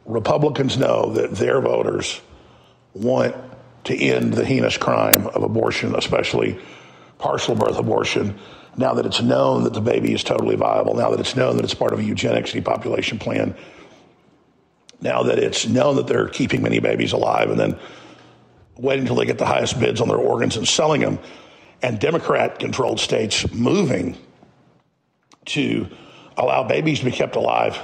[0.05, 2.21] Republicans know that their voters
[2.95, 3.35] want
[3.85, 6.59] to end the heinous crime of abortion, especially
[7.19, 8.39] partial birth abortion,
[8.79, 11.65] now that it's known that the baby is totally viable, now that it's known that
[11.65, 13.57] it's part of a eugenics depopulation plan,
[15.01, 17.79] now that it's known that they're keeping many babies alive and then
[18.77, 21.19] waiting until they get the highest bids on their organs and selling them,
[21.83, 24.17] and Democrat controlled states moving
[25.47, 25.89] to
[26.37, 27.79] allow babies to be kept alive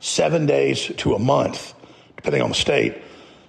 [0.00, 1.74] seven days to a month,
[2.16, 3.02] depending on the state,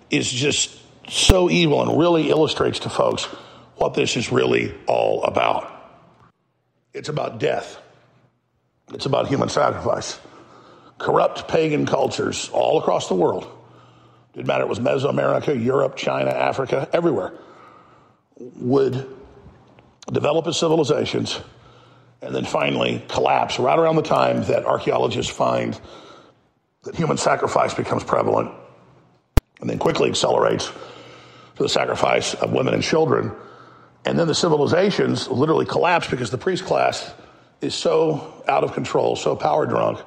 [0.09, 0.77] is just
[1.09, 3.23] so evil and really illustrates to folks
[3.77, 5.72] what this is really all about.
[6.93, 7.79] It's about death.
[8.93, 10.19] It's about human sacrifice.
[10.97, 13.47] Corrupt pagan cultures all across the world,
[14.33, 17.33] didn't matter it was Mesoamerica, Europe, China, Africa, everywhere,
[18.37, 19.07] would
[20.11, 21.39] develop as civilizations
[22.21, 25.79] and then finally collapse right around the time that archaeologists find
[26.83, 28.51] that human sacrifice becomes prevalent
[29.61, 30.71] and then quickly accelerates
[31.55, 33.31] to the sacrifice of women and children.
[34.05, 37.13] And then the civilizations literally collapse because the priest class
[37.61, 39.99] is so out of control, so power drunk,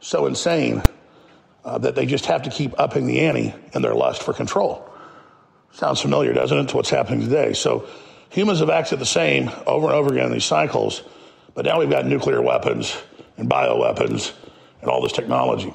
[0.00, 0.82] so insane
[1.64, 4.88] uh, that they just have to keep upping the ante in their lust for control.
[5.70, 7.52] Sounds familiar, doesn't it, to what's happening today?
[7.52, 7.86] So
[8.30, 11.02] humans have acted the same over and over again in these cycles,
[11.54, 12.96] but now we've got nuclear weapons
[13.36, 14.32] and bioweapons
[14.80, 15.72] and all this technology.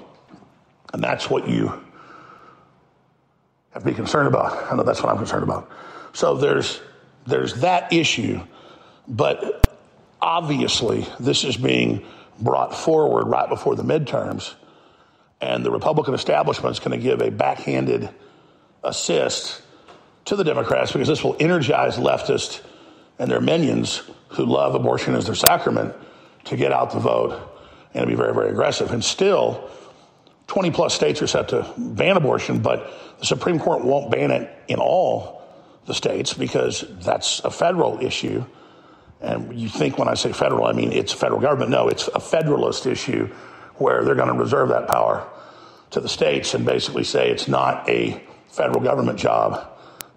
[0.94, 1.68] And that's what you
[3.72, 4.72] have to be concerned about.
[4.72, 5.72] I know that's what I'm concerned about.
[6.14, 6.82] So there's
[7.28, 8.42] there's that issue,
[9.08, 9.68] but
[10.22, 12.06] obviously this is being
[12.40, 14.54] brought forward right before the midterms,
[15.42, 18.10] and the Republican establishment is going to give a backhanded
[18.84, 19.62] assist
[20.26, 22.62] to the Democrats because this will energize leftists
[23.20, 25.94] and their minions who love abortion as their sacrament
[26.46, 27.40] to get out the vote
[27.94, 28.92] and to be very, very aggressive.
[28.92, 29.70] And still,
[30.48, 34.50] 20 plus states are set to ban abortion, but the Supreme Court won't ban it
[34.68, 35.37] in all
[35.88, 38.46] the states because that's a federal issue.
[39.22, 41.72] And you think when I say federal, I mean it's federal government.
[41.72, 43.34] No, it's a federalist issue
[43.76, 45.28] where they're going to reserve that power
[45.92, 49.68] to the states and basically say it's not a federal government job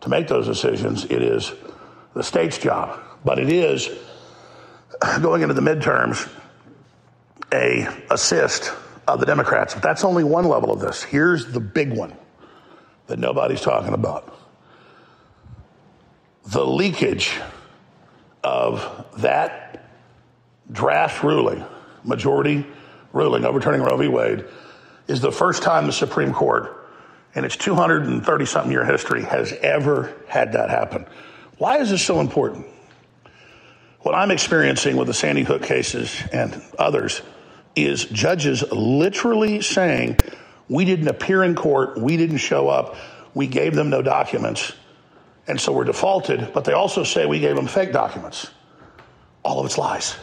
[0.01, 1.05] to make those decisions.
[1.05, 1.53] It is
[2.15, 3.01] the state's job.
[3.25, 3.89] But it is
[5.23, 6.29] going into the midterms
[7.53, 8.73] a assist
[9.07, 9.75] of the Democrats.
[9.75, 11.03] But that's only one level of this.
[11.03, 12.17] Here's the big one
[13.07, 14.40] that nobody's talking about.
[16.47, 17.39] The leakage
[18.43, 19.85] of that
[20.73, 21.65] draft ruling,
[22.05, 22.67] majority
[23.13, 24.09] ruling overturning Roe v.
[24.09, 24.45] Wade,
[25.07, 26.77] is the first time the Supreme Court
[27.35, 31.07] in its 230 something year history has ever had that happen.
[31.59, 32.67] Why is this so important?
[34.01, 37.21] What I'm experiencing with the Sandy Hook cases and others
[37.77, 40.17] is judges literally saying,
[40.69, 41.99] We didn't appear in court.
[42.01, 42.97] We didn't show up.
[43.35, 44.73] We gave them no documents.
[45.51, 46.53] And so we're defaulted.
[46.55, 48.49] But they also say we gave them fake documents.
[49.43, 50.15] All of it's lies.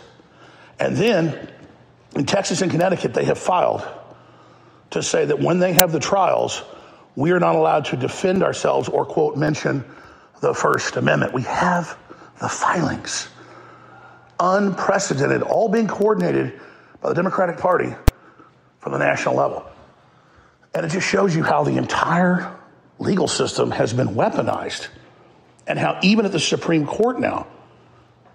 [0.80, 1.52] And then
[2.16, 3.86] in Texas and Connecticut, they have filed
[4.92, 6.64] to say that when they have the trials,
[7.18, 9.84] we are not allowed to defend ourselves or, quote, mention
[10.40, 11.34] the First Amendment.
[11.34, 11.98] We have
[12.40, 13.28] the filings.
[14.40, 16.58] Unprecedented, all being coordinated
[17.02, 17.94] by the Democratic Party
[18.80, 19.66] from the national level.
[20.74, 22.56] And it just shows you how the entire
[22.98, 24.88] legal system has been weaponized
[25.68, 27.46] and how even at the Supreme Court now,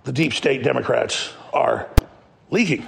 [0.05, 1.89] the deep state Democrats are
[2.51, 2.87] leaking.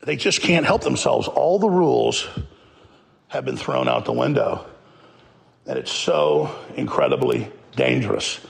[0.00, 1.26] They just can't help themselves.
[1.26, 2.28] All the rules
[3.28, 4.66] have been thrown out the window.
[5.66, 8.40] And it's so incredibly dangerous.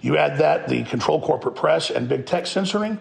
[0.00, 2.98] You add that, the control corporate press and big tech censoring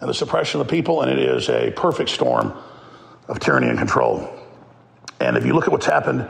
[0.00, 2.54] and the suppression of the people, and it is a perfect storm
[3.28, 4.28] of tyranny and control.
[5.20, 6.28] And if you look at what's happened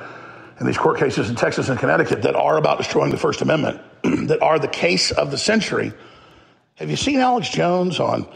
[0.61, 3.81] in these court cases in Texas and Connecticut that are about destroying the First Amendment,
[4.03, 5.93] that are the case of the century,
[6.77, 8.27] have you seen Alex Jones on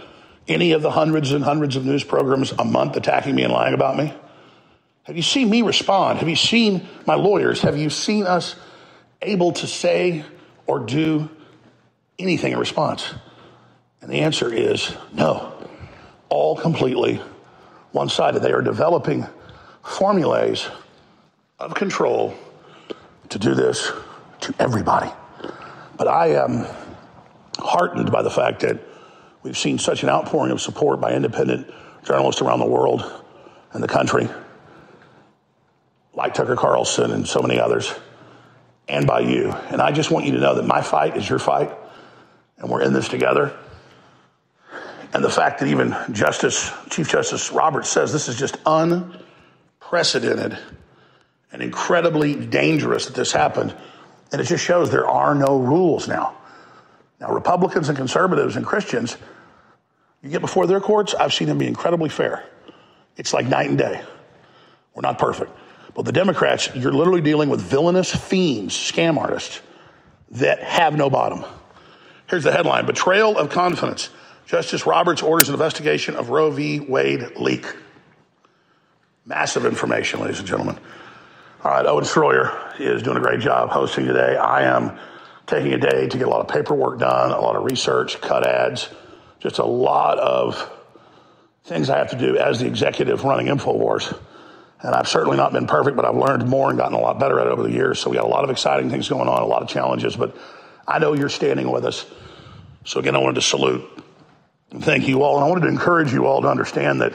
[0.46, 3.74] any of the hundreds and hundreds of news programs a month attacking me and lying
[3.74, 4.12] about me?
[5.04, 6.18] Have you seen me respond?
[6.18, 7.62] Have you seen my lawyers?
[7.62, 8.56] Have you seen us
[9.22, 10.24] able to say
[10.66, 11.28] or do
[12.18, 13.14] anything in response?
[14.00, 15.52] And the answer is no.
[16.28, 17.20] All completely
[17.92, 18.42] one sided.
[18.42, 19.26] They are developing
[19.82, 20.68] formulas
[21.58, 22.34] of control
[23.30, 23.90] to do this
[24.40, 25.10] to everybody.
[25.96, 26.66] But I am
[27.58, 28.78] heartened by the fact that
[29.42, 31.72] we've seen such an outpouring of support by independent
[32.04, 33.24] journalists around the world
[33.72, 34.28] and the country
[36.14, 37.94] like Tucker Carlson and so many others,
[38.88, 39.52] and by you.
[39.70, 41.70] And I just want you to know that my fight is your fight,
[42.56, 43.56] and we're in this together.
[45.12, 50.58] And the fact that even Justice, Chief Justice Roberts says this is just unprecedented
[51.52, 53.74] and incredibly dangerous that this happened.
[54.32, 56.36] And it just shows there are no rules now.
[57.20, 59.16] Now, Republicans and conservatives and Christians,
[60.22, 62.44] you get before their courts, I've seen them be incredibly fair.
[63.16, 64.00] It's like night and day.
[64.94, 65.50] We're not perfect.
[65.94, 69.60] But the Democrats, you're literally dealing with villainous fiends, scam artists
[70.32, 71.44] that have no bottom.
[72.28, 74.10] Here's the headline Betrayal of Confidence.
[74.46, 76.80] Justice Roberts orders an investigation of Roe v.
[76.80, 77.66] Wade leak.
[79.26, 80.78] Massive information, ladies and gentlemen.
[81.64, 84.36] All right, Owen Schroyer is doing a great job hosting today.
[84.36, 84.96] I am
[85.48, 88.46] taking a day to get a lot of paperwork done, a lot of research, cut
[88.46, 88.88] ads,
[89.40, 90.70] just a lot of
[91.64, 94.16] things I have to do as the executive running InfoWars.
[94.82, 97.40] And I've certainly not been perfect, but I've learned more and gotten a lot better
[97.40, 97.98] at it over the years.
[97.98, 100.36] So we got a lot of exciting things going on, a lot of challenges, but
[100.86, 102.06] I know you're standing with us.
[102.84, 103.84] So again, I wanted to salute
[104.70, 105.38] and thank you all.
[105.38, 107.14] And I wanted to encourage you all to understand that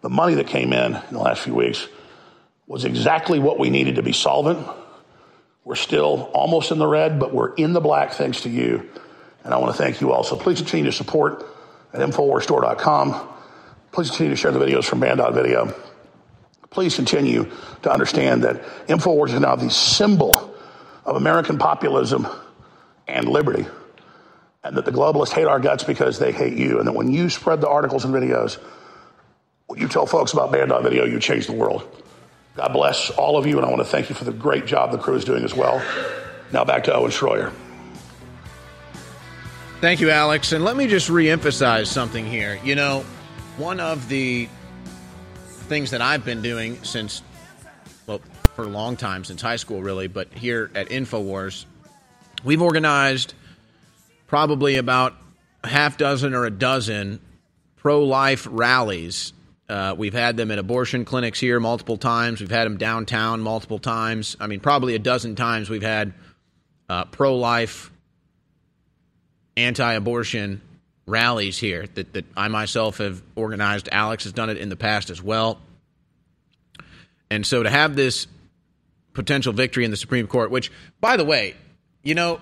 [0.00, 1.86] the money that came in in the last few weeks
[2.66, 4.66] was exactly what we needed to be solvent.
[5.64, 8.88] We're still almost in the red, but we're in the black thanks to you.
[9.44, 10.24] And I want to thank you all.
[10.24, 11.46] So please continue to support
[11.92, 13.28] at InfoWarsStore.com.
[13.92, 15.74] Please continue to share the videos from banned.video.
[16.70, 17.50] Please continue
[17.82, 20.54] to understand that InfoWars is now the symbol
[21.04, 22.26] of American populism
[23.06, 23.66] and liberty.
[24.64, 26.78] And that the globalists hate our guts because they hate you.
[26.78, 28.58] And that when you spread the articles and videos,
[29.66, 31.88] when you tell folks about banned.video, you change the world.
[32.56, 34.90] God bless all of you, and I want to thank you for the great job
[34.90, 35.82] the crew is doing as well.
[36.52, 37.52] Now back to Owen Schroyer.
[39.80, 40.52] Thank you, Alex.
[40.52, 42.58] And let me just reemphasize something here.
[42.64, 43.04] You know,
[43.58, 44.48] one of the
[45.68, 47.22] things that I've been doing since,
[48.06, 48.22] well,
[48.54, 51.66] for a long time, since high school, really, but here at InfoWars,
[52.42, 53.34] we've organized
[54.28, 55.14] probably about
[55.62, 57.20] a half dozen or a dozen
[57.76, 59.34] pro life rallies.
[59.68, 62.40] Uh, we've had them at abortion clinics here multiple times.
[62.40, 64.36] We've had them downtown multiple times.
[64.38, 66.14] I mean, probably a dozen times we've had
[66.88, 67.90] uh, pro life,
[69.56, 70.60] anti abortion
[71.06, 73.88] rallies here that, that I myself have organized.
[73.90, 75.58] Alex has done it in the past as well.
[77.30, 78.26] And so to have this
[79.14, 81.54] potential victory in the Supreme Court, which, by the way,
[82.02, 82.40] you know,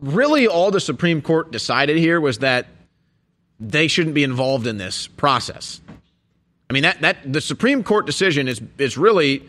[0.00, 2.66] really all the Supreme Court decided here was that
[3.60, 5.80] they shouldn't be involved in this process.
[6.72, 9.46] I mean that that the Supreme Court decision is is really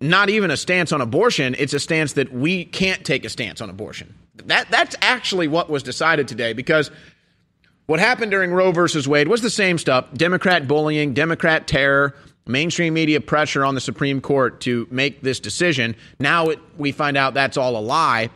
[0.00, 3.60] not even a stance on abortion, it's a stance that we can't take a stance
[3.60, 4.14] on abortion.
[4.46, 6.90] That that's actually what was decided today because
[7.84, 12.16] what happened during Roe versus Wade was the same stuff, Democrat bullying, Democrat terror,
[12.46, 15.94] mainstream media pressure on the Supreme Court to make this decision.
[16.18, 18.30] Now it, we find out that's all a lie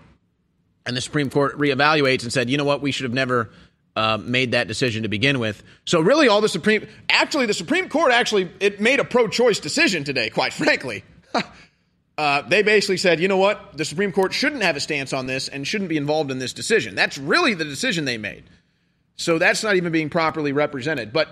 [0.85, 2.83] and the Supreme Court reevaluates and said, "You know what?
[2.83, 3.49] We should have never
[3.97, 5.63] uh, made that decision to begin with.
[5.87, 10.05] So really, all the Supreme actually the Supreme Court actually it made a pro-choice decision
[10.05, 10.31] today.
[10.31, 11.03] Quite frankly,
[12.19, 13.77] uh, they basically said, you know what?
[13.77, 16.53] The Supreme Court shouldn't have a stance on this and shouldn't be involved in this
[16.53, 16.95] decision.
[16.95, 18.45] That's really the decision they made.
[19.17, 21.13] So that's not even being properly represented.
[21.13, 21.29] But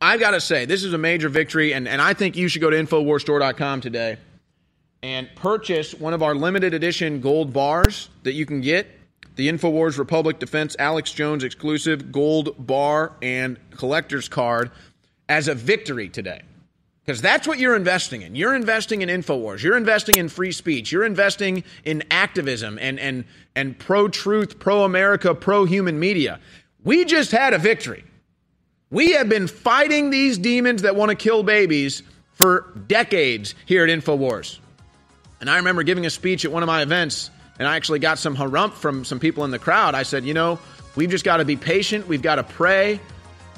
[0.00, 2.62] I've got to say, this is a major victory, and, and I think you should
[2.62, 4.16] go to InfoWarsStore.com today
[5.02, 8.86] and purchase one of our limited edition gold bars that you can get
[9.38, 14.72] the InfoWars Republic Defense Alex Jones exclusive gold bar and collector's card
[15.28, 16.42] as a victory today.
[17.04, 18.34] Because that's what you're investing in.
[18.34, 19.62] You're investing in InfoWars.
[19.62, 20.90] You're investing in free speech.
[20.90, 23.24] You're investing in activism and, and,
[23.54, 26.40] and pro truth, pro America, pro human media.
[26.82, 28.04] We just had a victory.
[28.90, 33.90] We have been fighting these demons that want to kill babies for decades here at
[33.90, 34.58] InfoWars.
[35.40, 38.18] And I remember giving a speech at one of my events, and I actually got
[38.18, 39.94] some harump from some people in the crowd.
[39.94, 40.58] I said, you know,
[40.96, 42.06] we've just got to be patient.
[42.06, 43.00] We've got to pray.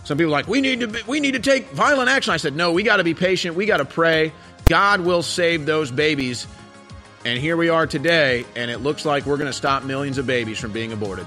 [0.04, 2.32] Some people like, we need to be, we need to take violent action.
[2.32, 3.56] I said, no, we got to be patient.
[3.56, 4.32] We got to pray.
[4.66, 6.46] God will save those babies.
[7.24, 10.26] And here we are today, and it looks like we're going to stop millions of
[10.26, 11.26] babies from being aborted.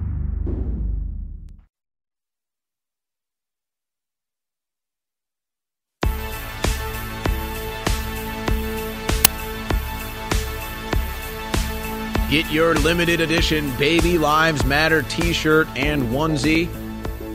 [12.31, 16.69] Get your limited edition Baby Lives Matter t shirt and onesie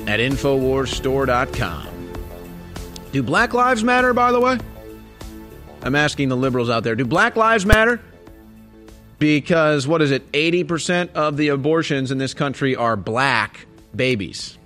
[0.09, 1.89] at InfoWarsStore.com.
[3.13, 4.59] Do Black Lives Matter, by the way?
[5.83, 8.01] I'm asking the liberals out there do Black Lives Matter?
[9.19, 14.57] Because, what is it, 80% of the abortions in this country are black babies.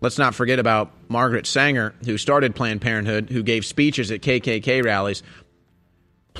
[0.00, 4.82] Let's not forget about Margaret Sanger, who started Planned Parenthood, who gave speeches at KKK
[4.82, 5.22] rallies.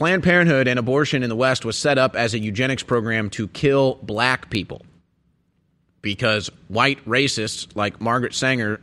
[0.01, 3.47] Planned Parenthood and abortion in the West was set up as a eugenics program to
[3.49, 4.81] kill black people
[6.01, 8.81] because white racists like Margaret Sanger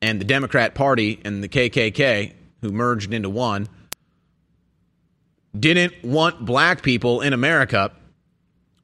[0.00, 3.66] and the Democrat Party and the KKK, who merged into one,
[5.58, 7.90] didn't want black people in America.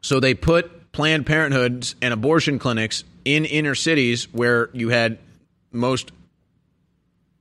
[0.00, 5.18] So they put Planned Parenthoods and abortion clinics in inner cities where you had
[5.70, 6.10] most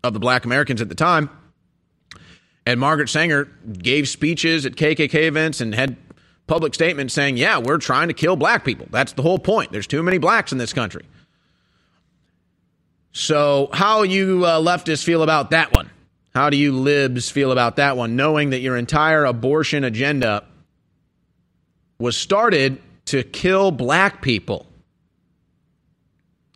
[0.04, 1.32] of the black Americans at the time.
[2.66, 3.46] And Margaret Sanger
[3.78, 5.98] gave speeches at KKK events and had
[6.48, 8.88] public statements saying, yeah, we're trying to kill black people.
[8.90, 9.72] That's the whole point.
[9.72, 11.06] There's too many blacks in this country.
[13.12, 15.90] So, how you uh, leftists feel about that one?
[16.34, 20.46] How do you libs feel about that one, knowing that your entire abortion agenda
[21.98, 24.68] was started to kill black people?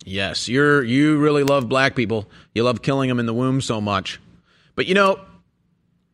[0.05, 2.29] Yes, you're you really love black people.
[2.53, 4.19] You love killing them in the womb so much.
[4.75, 5.19] But you know,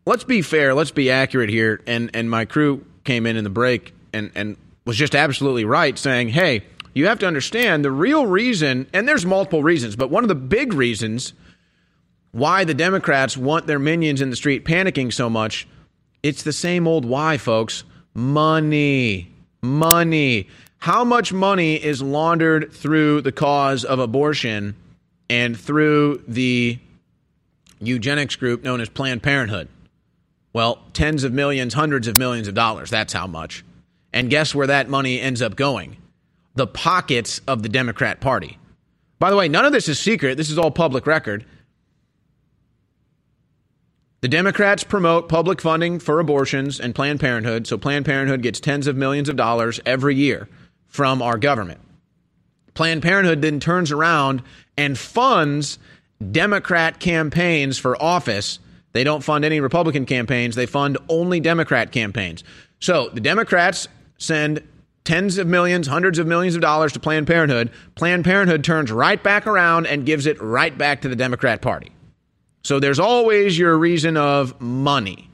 [0.09, 1.81] let's be fair, let's be accurate here.
[1.85, 5.97] And and my crew came in in the break and and was just absolutely right
[5.97, 6.63] saying, "Hey,
[6.93, 10.35] you have to understand the real reason, and there's multiple reasons, but one of the
[10.35, 11.33] big reasons
[12.31, 15.67] why the Democrats want their minions in the street panicking so much,
[16.23, 17.83] it's the same old why, folks.
[18.13, 19.31] Money.
[19.61, 20.47] Money.
[20.79, 24.75] How much money is laundered through the cause of abortion
[25.29, 26.79] and through the
[27.79, 29.67] eugenics group known as Planned Parenthood?
[30.53, 32.89] Well, tens of millions, hundreds of millions of dollars.
[32.89, 33.63] That's how much.
[34.11, 35.97] And guess where that money ends up going?
[36.55, 38.57] The pockets of the Democrat Party.
[39.19, 40.35] By the way, none of this is secret.
[40.35, 41.45] This is all public record.
[44.21, 48.87] The Democrats promote public funding for abortions and Planned Parenthood, so Planned Parenthood gets tens
[48.87, 50.49] of millions of dollars every year
[50.87, 51.79] from our government.
[52.73, 54.41] Planned Parenthood then turns around
[54.77, 55.79] and funds
[56.31, 58.59] Democrat campaigns for office.
[58.91, 62.43] They don't fund any Republican campaigns, they fund only Democrat campaigns.
[62.79, 63.87] So the Democrats
[64.17, 64.67] send
[65.03, 67.71] tens of millions, hundreds of millions of dollars to Planned Parenthood.
[67.95, 71.91] Planned Parenthood turns right back around and gives it right back to the Democrat Party.
[72.63, 75.29] So there's always your reason of money.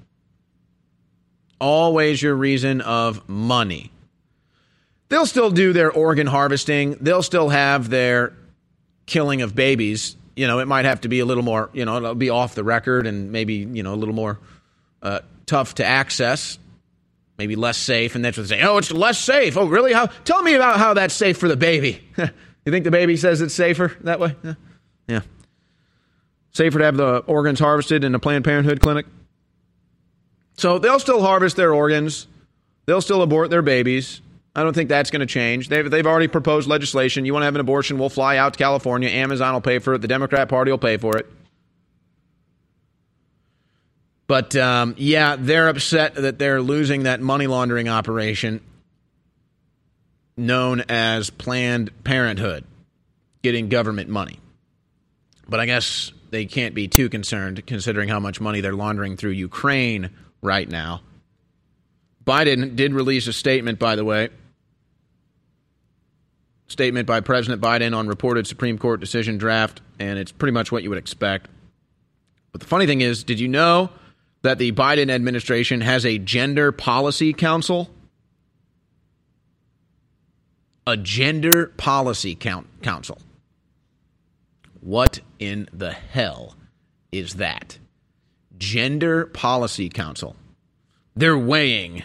[1.59, 3.91] Always your reason of money.
[5.09, 6.97] They'll still do their organ harvesting.
[7.01, 8.33] They'll still have their
[9.05, 10.17] killing of babies.
[10.35, 12.55] You know, it might have to be a little more, you know, it'll be off
[12.55, 14.39] the record and maybe, you know, a little more
[15.01, 16.59] uh, tough to access,
[17.37, 18.15] maybe less safe.
[18.15, 18.63] And that's what they say.
[18.63, 19.55] Oh, it's less safe.
[19.55, 19.93] Oh, really?
[19.93, 20.07] How?
[20.25, 22.05] Tell me about how that's safe for the baby.
[22.17, 24.35] you think the baby says it's safer that way?
[24.43, 24.53] Yeah.
[25.07, 25.21] yeah.
[26.51, 29.05] Safer to have the organs harvested in a Planned Parenthood clinic?
[30.57, 32.27] So they'll still harvest their organs.
[32.85, 34.21] They'll still abort their babies.
[34.55, 35.67] I don't think that's going to change.
[35.67, 37.25] They've, they've already proposed legislation.
[37.25, 39.09] You want to have an abortion, we'll fly out to California.
[39.09, 40.01] Amazon will pay for it.
[40.01, 41.29] The Democrat Party will pay for it.
[44.27, 48.61] But um, yeah, they're upset that they're losing that money laundering operation
[50.37, 52.65] known as Planned Parenthood,
[53.43, 54.39] getting government money.
[55.47, 59.31] But I guess they can't be too concerned considering how much money they're laundering through
[59.31, 60.09] Ukraine
[60.41, 61.01] right now.
[62.25, 64.29] Biden did release a statement, by the way.
[66.67, 70.83] Statement by President Biden on reported Supreme Court decision draft, and it's pretty much what
[70.83, 71.47] you would expect.
[72.51, 73.91] But the funny thing is, did you know
[74.41, 77.89] that the Biden administration has a gender policy council?
[80.87, 83.19] A gender policy count, council.
[84.81, 86.55] What in the hell
[87.11, 87.79] is that?
[88.57, 90.35] Gender Policy Council.
[91.15, 92.03] They're weighing.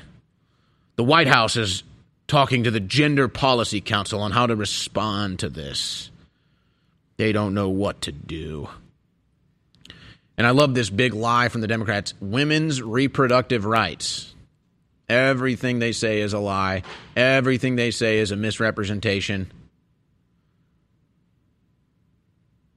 [0.96, 1.82] The White House is
[2.30, 6.12] talking to the Gender Policy Council on how to respond to this.
[7.16, 8.68] They don't know what to do.
[10.38, 14.32] And I love this big lie from the Democrats women's reproductive rights.
[15.08, 16.84] Everything they say is a lie,
[17.16, 19.50] everything they say is a misrepresentation.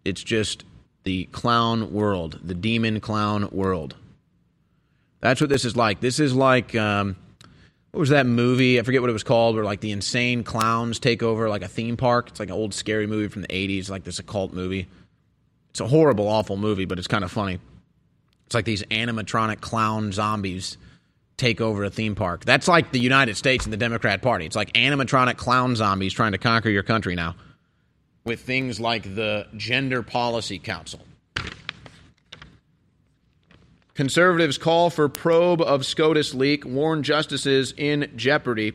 [0.03, 0.63] It's just
[1.03, 3.95] the clown world, the demon clown world.
[5.21, 6.01] That's what this is like.
[6.01, 7.17] This is like um,
[7.93, 8.79] what was that movie?
[8.79, 11.67] I forget what it was called, where like the insane clowns take over like a
[11.67, 12.29] theme park.
[12.29, 14.87] It's like an old scary movie from the '80s, like this occult movie.
[15.69, 17.59] It's a horrible, awful movie, but it's kind of funny.
[18.47, 20.77] It's like these animatronic clown zombies
[21.37, 22.45] take over a theme park.
[22.45, 24.47] That's like the United States and the Democrat Party.
[24.47, 27.35] It's like animatronic clown zombies trying to conquer your country now
[28.23, 31.01] with things like the Gender Policy Council.
[33.93, 38.73] Conservatives call for probe of SCOTUS leak, warn justices in jeopardy.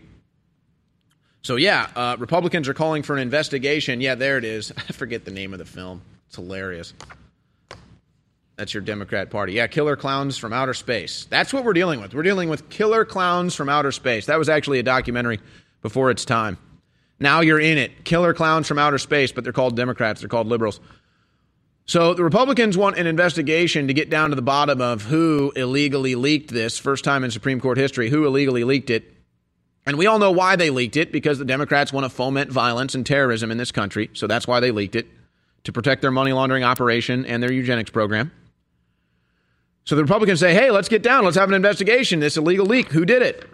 [1.42, 4.00] So, yeah, uh, Republicans are calling for an investigation.
[4.00, 4.72] Yeah, there it is.
[4.76, 6.02] I forget the name of the film.
[6.28, 6.94] It's hilarious.
[8.56, 9.54] That's your Democrat Party.
[9.54, 11.26] Yeah, killer clowns from outer space.
[11.30, 12.12] That's what we're dealing with.
[12.12, 14.26] We're dealing with killer clowns from outer space.
[14.26, 15.38] That was actually a documentary
[15.80, 16.58] before its time.
[17.20, 18.04] Now you're in it.
[18.04, 20.20] Killer clowns from outer space, but they're called Democrats.
[20.20, 20.80] They're called liberals.
[21.88, 26.14] So the Republicans want an investigation to get down to the bottom of who illegally
[26.14, 26.78] leaked this.
[26.78, 29.10] First time in Supreme Court history, who illegally leaked it.
[29.86, 32.94] And we all know why they leaked it because the Democrats want to foment violence
[32.94, 34.10] and terrorism in this country.
[34.12, 35.06] So that's why they leaked it
[35.64, 38.32] to protect their money laundering operation and their eugenics program.
[39.86, 41.24] So the Republicans say, hey, let's get down.
[41.24, 42.20] Let's have an investigation.
[42.20, 42.88] This illegal leak.
[42.88, 43.48] Who did it?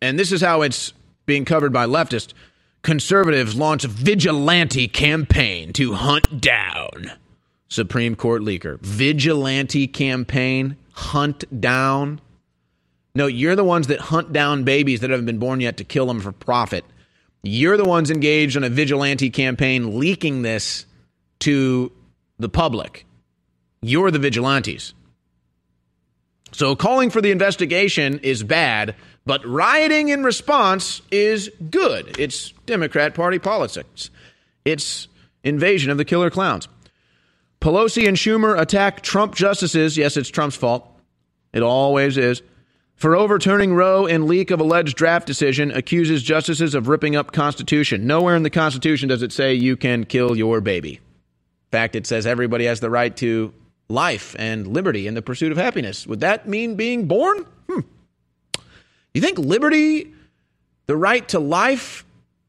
[0.00, 0.92] And this is how it's
[1.26, 2.34] being covered by leftists.
[2.82, 7.12] Conservatives launch vigilante campaign to hunt down
[7.68, 8.80] Supreme Court leaker.
[8.80, 12.20] Vigilante campaign, hunt down.
[13.14, 16.06] No, you're the ones that hunt down babies that haven't been born yet to kill
[16.06, 16.84] them for profit.
[17.42, 20.84] You're the ones engaged in a vigilante campaign leaking this
[21.40, 21.92] to
[22.38, 23.06] the public.
[23.82, 24.92] You're the vigilantes.
[26.52, 32.18] So calling for the investigation is bad, but rioting in response is good.
[32.18, 34.10] It's Democrat Party politics.
[34.64, 35.08] It's
[35.44, 36.68] invasion of the killer clowns.
[37.60, 39.96] Pelosi and Schumer attack Trump justices.
[39.96, 40.86] Yes, it's Trump's fault.
[41.52, 42.42] It always is.
[42.96, 48.06] For overturning Roe and leak of alleged draft decision, accuses justices of ripping up Constitution.
[48.06, 50.94] Nowhere in the Constitution does it say you can kill your baby.
[50.94, 53.54] In fact, it says everybody has the right to
[53.88, 56.06] life and liberty and the pursuit of happiness.
[56.06, 57.46] Would that mean being born?
[57.70, 57.80] Hmm.
[59.14, 60.12] You think liberty,
[60.86, 62.04] the right to life,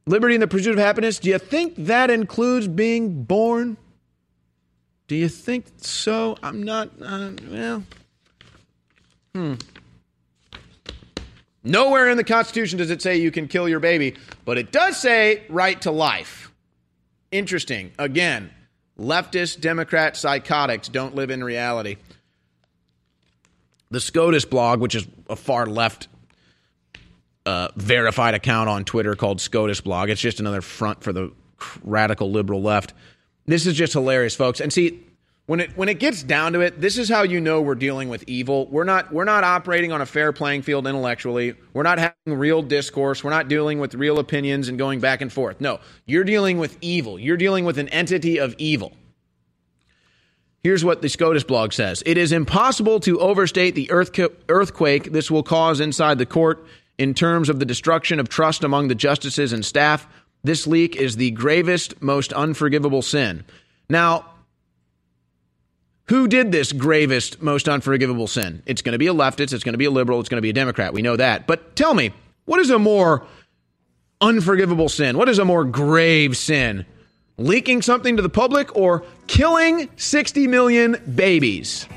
[0.05, 3.77] liberty in the pursuit of happiness, do you think that includes being born?
[5.07, 6.37] Do you think so?
[6.41, 7.83] I'm not, uh, well,
[9.33, 9.55] hmm.
[11.63, 14.15] Nowhere in the Constitution does it say you can kill your baby,
[14.45, 16.51] but it does say right to life.
[17.31, 17.91] Interesting.
[17.99, 18.49] Again,
[18.99, 21.97] leftist Democrat psychotics don't live in reality.
[23.91, 26.07] The SCOTUS blog, which is a far left
[27.45, 31.31] uh, verified account on Twitter called SCOTUS blog, it's just another front for the
[31.83, 32.93] radical liberal left.
[33.45, 34.59] This is just hilarious, folks.
[34.59, 35.03] And see,
[35.47, 38.09] when it when it gets down to it, this is how you know we're dealing
[38.09, 38.67] with evil.
[38.67, 41.55] We're not we're not operating on a fair playing field intellectually.
[41.73, 43.23] We're not having real discourse.
[43.23, 45.59] We're not dealing with real opinions and going back and forth.
[45.59, 47.19] No, you're dealing with evil.
[47.19, 48.93] You're dealing with an entity of evil.
[50.63, 55.43] Here's what the SCOTUS blog says It is impossible to overstate the earthquake this will
[55.43, 56.65] cause inside the court
[57.01, 60.07] in terms of the destruction of trust among the justices and staff.
[60.43, 63.43] This leak is the gravest, most unforgivable sin.
[63.89, 64.25] Now,
[66.05, 68.61] who did this gravest, most unforgivable sin?
[68.67, 70.43] It's going to be a leftist, it's going to be a liberal, it's going to
[70.43, 70.93] be a Democrat.
[70.93, 71.47] We know that.
[71.47, 72.13] But tell me,
[72.45, 73.25] what is a more
[74.19, 75.17] unforgivable sin?
[75.17, 76.85] What is a more grave sin?
[77.39, 81.87] Leaking something to the public or killing 60 million babies?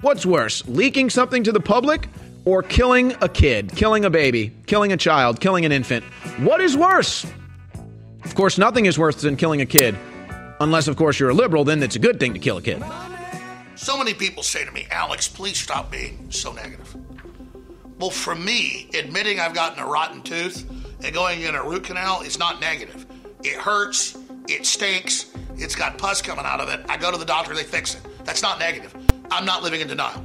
[0.00, 2.08] What's worse, leaking something to the public
[2.44, 6.04] or killing a kid, killing a baby, killing a child, killing an infant?
[6.38, 7.26] What is worse?
[8.24, 9.96] Of course, nothing is worse than killing a kid.
[10.60, 12.82] Unless, of course, you're a liberal, then it's a good thing to kill a kid.
[13.76, 16.96] So many people say to me, Alex, please stop being so negative.
[17.98, 20.68] Well, for me, admitting I've gotten a rotten tooth
[21.04, 23.06] and going in a root canal is not negative.
[23.42, 24.16] It hurts,
[24.48, 26.84] it stinks, it's got pus coming out of it.
[26.88, 28.00] I go to the doctor, they fix it.
[28.24, 28.94] That's not negative.
[29.30, 30.24] I'm not living in denial.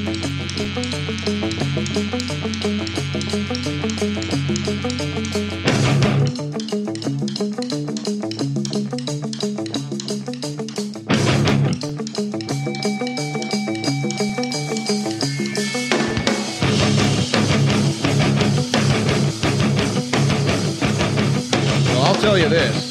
[22.31, 22.89] Tell you this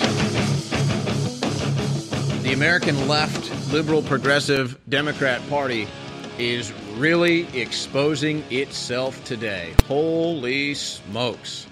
[2.42, 5.88] the American left, liberal, progressive Democrat Party
[6.36, 9.72] is really exposing itself today.
[9.86, 11.66] Holy smokes.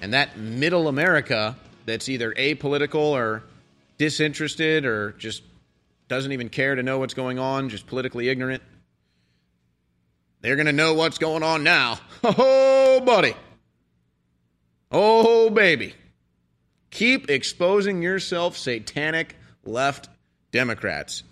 [0.00, 1.54] And that middle America
[1.84, 3.42] that's either apolitical or
[3.98, 5.42] disinterested or just
[6.08, 8.62] doesn't even care to know what's going on, just politically ignorant,
[10.40, 11.98] they're going to know what's going on now.
[12.24, 13.34] Oh, buddy.
[14.90, 15.94] Oh, baby.
[16.94, 20.08] Keep exposing yourself, satanic left
[20.52, 21.24] Democrats.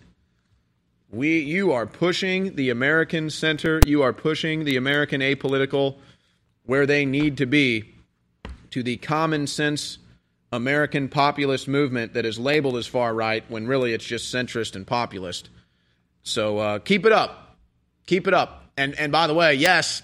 [1.09, 3.81] We, you are pushing the American center.
[3.87, 5.99] You are pushing the American apolitical
[6.65, 7.95] where they need to be
[8.73, 9.99] to the common sense
[10.51, 14.85] American populist movement that is labeled as far right when really it's just centrist and
[14.85, 15.49] populist.
[16.25, 17.57] So uh, keep it up.
[18.07, 18.65] Keep it up.
[18.77, 20.03] And and by the way, yes,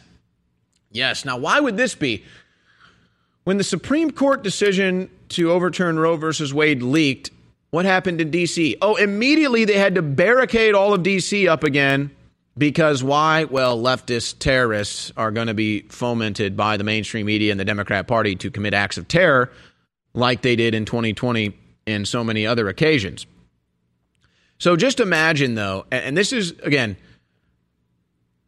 [0.93, 1.25] yes.
[1.25, 2.25] Now, why would this be?
[3.43, 7.31] When the Supreme Court decision to overturn Roe versus Wade leaked,
[7.71, 8.77] what happened in D.C.?
[8.81, 11.47] Oh, immediately they had to barricade all of D.C.
[11.49, 12.11] up again,
[12.59, 13.45] Because why?
[13.45, 18.09] Well, leftist terrorists are going to be fomented by the mainstream media and the Democrat
[18.09, 19.53] Party to commit acts of terror
[20.13, 21.57] like they did in 2020
[21.87, 23.27] and so many other occasions.
[24.59, 26.97] So just imagine, though, and this is, again,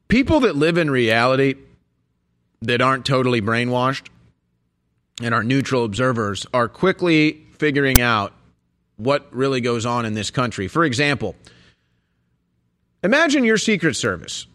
[0.08, 1.54] people that live in reality
[2.62, 4.08] that aren't totally brainwashed
[5.20, 8.32] and our neutral observers are quickly figuring out
[8.96, 10.68] what really goes on in this country.
[10.68, 11.34] For example,
[13.02, 14.46] imagine your secret service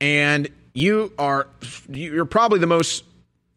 [0.00, 1.48] and you are
[1.88, 3.04] you're probably the most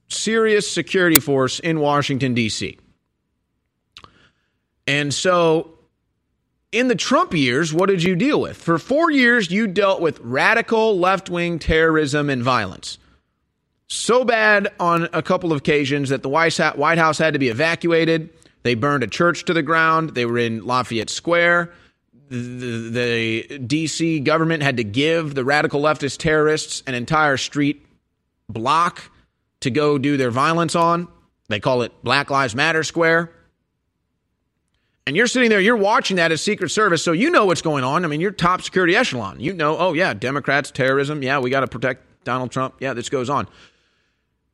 [0.07, 2.77] serious security force in Washington D.C.
[4.87, 5.77] And so
[6.71, 8.57] in the Trump years, what did you deal with?
[8.57, 12.97] For 4 years you dealt with radical left-wing terrorism and violence.
[13.93, 16.57] So bad on a couple of occasions that the White
[16.97, 18.29] House had to be evacuated.
[18.63, 20.11] They burned a church to the ground.
[20.11, 21.73] They were in Lafayette Square.
[22.29, 27.85] The, the, DC government had to give the radical leftist terrorists an entire street
[28.47, 29.11] block
[29.59, 31.09] to go do their violence on.
[31.49, 33.29] They call it Black Lives Matter Square.
[35.05, 37.83] And you're sitting there, you're watching that as Secret Service, so you know what's going
[37.83, 38.05] on.
[38.05, 39.41] I mean, you're top security echelon.
[39.41, 41.21] You know, oh, yeah, Democrats, terrorism.
[41.21, 42.75] Yeah, we got to protect Donald Trump.
[42.79, 43.49] Yeah, this goes on.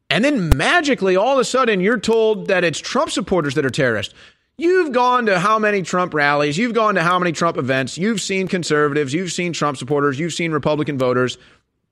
[0.09, 3.69] And then magically, all of a sudden, you're told that it's Trump supporters that are
[3.69, 4.13] terrorists.
[4.57, 6.57] You've gone to how many Trump rallies?
[6.57, 7.97] You've gone to how many Trump events?
[7.97, 11.37] You've seen conservatives, you've seen Trump supporters, you've seen Republican voters.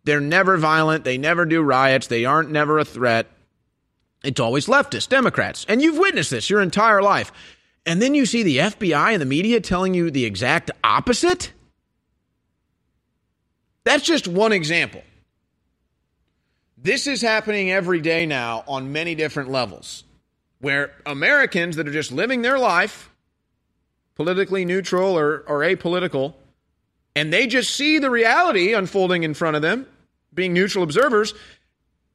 [0.06, 3.28] They're never violent, they never do riots, they aren't never a threat.
[4.24, 5.66] It's always leftists, Democrats.
[5.70, 7.32] And you've witnessed this your entire life.
[7.86, 11.54] And then you see the FBI and the media telling you the exact opposite?
[13.84, 15.04] That's just one example.
[16.86, 20.04] This is happening every day now on many different levels
[20.60, 23.10] where Americans that are just living their life,
[24.14, 26.36] politically neutral or, or apolitical,
[27.16, 29.88] and they just see the reality unfolding in front of them,
[30.32, 31.34] being neutral observers,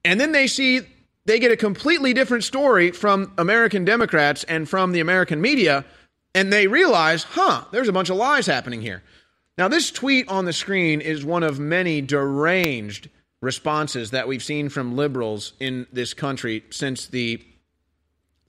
[0.05, 0.83] and then they see
[1.25, 5.85] they get a completely different story from American Democrats and from the American media,
[6.33, 9.03] and they realize, huh, there's a bunch of lies happening here.
[9.59, 13.09] Now, this tweet on the screen is one of many deranged
[13.41, 17.43] responses that we've seen from liberals in this country since the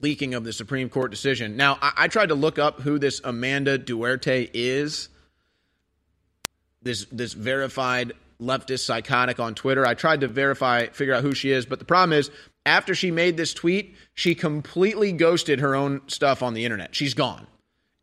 [0.00, 1.56] leaking of the Supreme Court decision.
[1.56, 5.08] Now, I, I tried to look up who this Amanda Duarte is.
[6.82, 9.86] This this verified leftist psychotic on Twitter.
[9.86, 12.30] I tried to verify, figure out who she is, but the problem is
[12.66, 16.94] after she made this tweet, she completely ghosted her own stuff on the internet.
[16.94, 17.46] She's gone.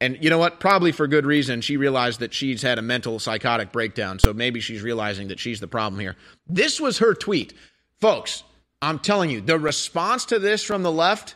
[0.01, 0.59] And you know what?
[0.59, 1.61] Probably for good reason.
[1.61, 4.19] She realized that she's had a mental psychotic breakdown.
[4.19, 6.15] So maybe she's realizing that she's the problem here.
[6.47, 7.53] This was her tweet.
[7.99, 8.43] Folks,
[8.81, 11.35] I'm telling you, the response to this from the left,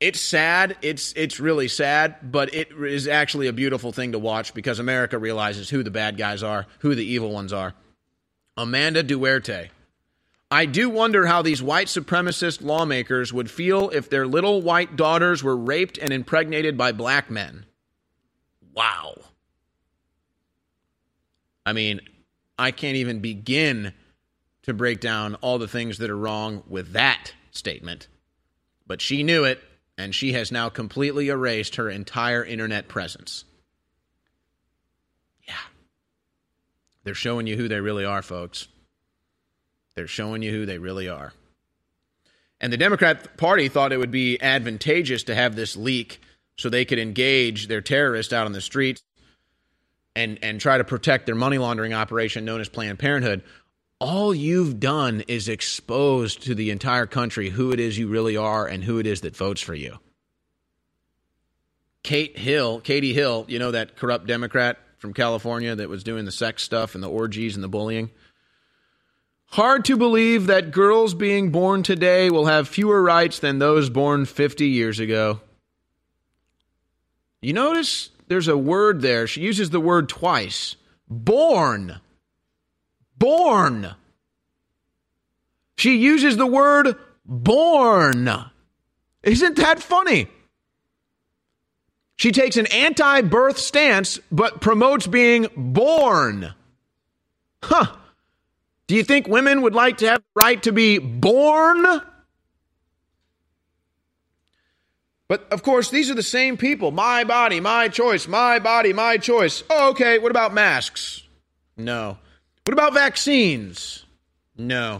[0.00, 0.76] it's sad.
[0.80, 5.18] It's it's really sad, but it is actually a beautiful thing to watch because America
[5.18, 7.74] realizes who the bad guys are, who the evil ones are.
[8.56, 9.68] Amanda Duarte
[10.50, 15.42] I do wonder how these white supremacist lawmakers would feel if their little white daughters
[15.42, 17.66] were raped and impregnated by black men.
[18.72, 19.18] Wow.
[21.66, 22.00] I mean,
[22.58, 23.92] I can't even begin
[24.62, 28.08] to break down all the things that are wrong with that statement.
[28.86, 29.62] But she knew it,
[29.98, 33.44] and she has now completely erased her entire internet presence.
[35.46, 35.54] Yeah.
[37.04, 38.68] They're showing you who they really are, folks.
[39.98, 41.32] They're showing you who they really are.
[42.60, 46.20] And the Democrat Party thought it would be advantageous to have this leak
[46.56, 49.02] so they could engage their terrorists out on the streets
[50.14, 53.42] and, and try to protect their money laundering operation known as Planned Parenthood.
[53.98, 58.68] All you've done is exposed to the entire country who it is you really are
[58.68, 59.98] and who it is that votes for you.
[62.04, 66.30] Kate Hill, Katie Hill, you know that corrupt Democrat from California that was doing the
[66.30, 68.10] sex stuff and the orgies and the bullying?
[69.50, 74.26] Hard to believe that girls being born today will have fewer rights than those born
[74.26, 75.40] 50 years ago.
[77.40, 79.26] You notice there's a word there.
[79.26, 80.76] She uses the word twice.
[81.08, 82.00] Born.
[83.16, 83.94] Born.
[85.76, 88.30] She uses the word born.
[89.22, 90.28] Isn't that funny?
[92.16, 96.52] She takes an anti birth stance but promotes being born.
[97.62, 97.94] Huh.
[98.88, 101.84] Do you think women would like to have the right to be born?
[105.28, 106.90] But of course, these are the same people.
[106.90, 108.26] My body, my choice.
[108.26, 109.62] My body, my choice.
[109.68, 110.18] Oh, okay.
[110.18, 111.22] What about masks?
[111.76, 112.16] No.
[112.64, 114.06] What about vaccines?
[114.56, 114.98] No.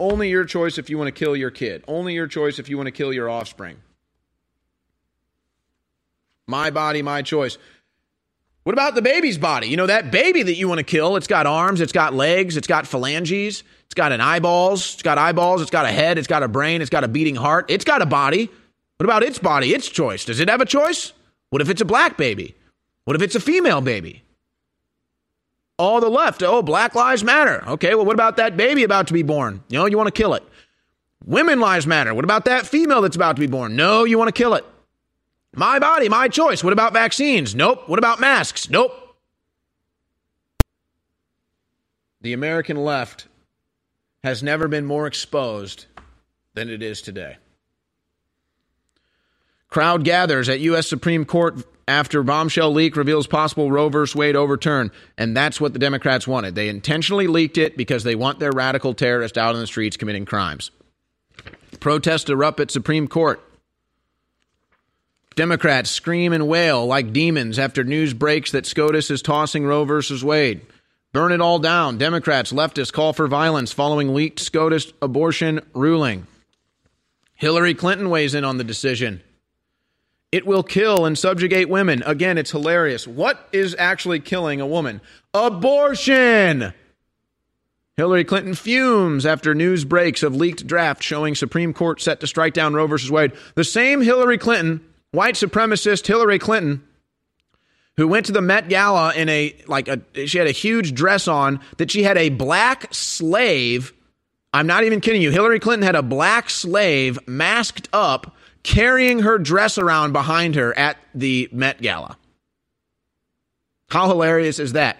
[0.00, 1.84] Only your choice if you want to kill your kid.
[1.86, 3.76] Only your choice if you want to kill your offspring.
[6.46, 7.58] My body, my choice.
[8.68, 9.68] What about the baby's body?
[9.68, 12.54] You know, that baby that you want to kill, it's got arms, it's got legs,
[12.58, 16.26] it's got phalanges, it's got an eyeballs, it's got eyeballs, it's got a head, it's
[16.26, 18.50] got a brain, it's got a beating heart, it's got a body.
[18.98, 20.26] What about its body, its choice?
[20.26, 21.14] Does it have a choice?
[21.48, 22.56] What if it's a black baby?
[23.06, 24.22] What if it's a female baby?
[25.78, 27.64] All the left, oh, Black Lives Matter.
[27.68, 29.64] Okay, well, what about that baby about to be born?
[29.70, 30.42] You know, you want to kill it.
[31.24, 32.12] Women lives matter.
[32.12, 33.76] What about that female that's about to be born?
[33.76, 34.66] No, you want to kill it.
[35.58, 36.62] My body, my choice.
[36.62, 37.52] What about vaccines?
[37.52, 37.88] Nope.
[37.88, 38.70] What about masks?
[38.70, 38.92] Nope.
[42.20, 43.26] The American left
[44.22, 45.86] has never been more exposed
[46.54, 47.38] than it is today.
[49.68, 50.86] Crowd gathers at U.S.
[50.86, 51.56] Supreme Court
[51.88, 54.04] after bombshell leak reveals possible Roe v.
[54.14, 54.92] Wade overturn.
[55.16, 56.54] And that's what the Democrats wanted.
[56.54, 60.24] They intentionally leaked it because they want their radical terrorists out in the streets committing
[60.24, 60.70] crimes.
[61.80, 63.42] Protests erupt at Supreme Court.
[65.38, 70.24] Democrats scream and wail like demons after news breaks that SCOTUS is tossing Roe versus
[70.24, 70.62] Wade.
[71.12, 71.96] Burn it all down.
[71.96, 76.26] Democrats, leftists call for violence following leaked SCOTUS abortion ruling.
[77.36, 79.22] Hillary Clinton weighs in on the decision.
[80.32, 82.02] It will kill and subjugate women.
[82.04, 83.06] Again, it's hilarious.
[83.06, 85.00] What is actually killing a woman?
[85.32, 86.74] Abortion!
[87.96, 92.54] Hillary Clinton fumes after news breaks of leaked draft showing Supreme Court set to strike
[92.54, 93.08] down Roe v.
[93.08, 93.34] Wade.
[93.54, 96.82] The same Hillary Clinton, white supremacist Hillary Clinton,
[97.96, 101.28] who went to the Met Gala in a like a she had a huge dress
[101.28, 103.92] on that she had a black slave.
[104.52, 105.30] I'm not even kidding you.
[105.30, 110.96] Hillary Clinton had a black slave masked up carrying her dress around behind her at
[111.14, 112.16] the Met Gala.
[113.90, 114.98] How hilarious is that?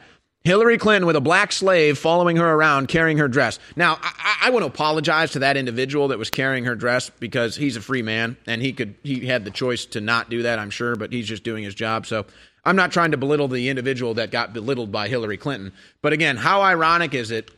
[0.48, 3.58] Hillary Clinton with a black slave following her around carrying her dress.
[3.76, 7.54] Now, I, I, want to apologize to that individual that was carrying her dress because
[7.54, 10.58] he's a free man and he could he had the choice to not do that,
[10.58, 12.06] I'm sure, but he's just doing his job.
[12.06, 12.24] So
[12.64, 15.70] I'm not trying to belittle the individual that got belittled by Hillary Clinton.
[16.00, 17.50] But again, how ironic is it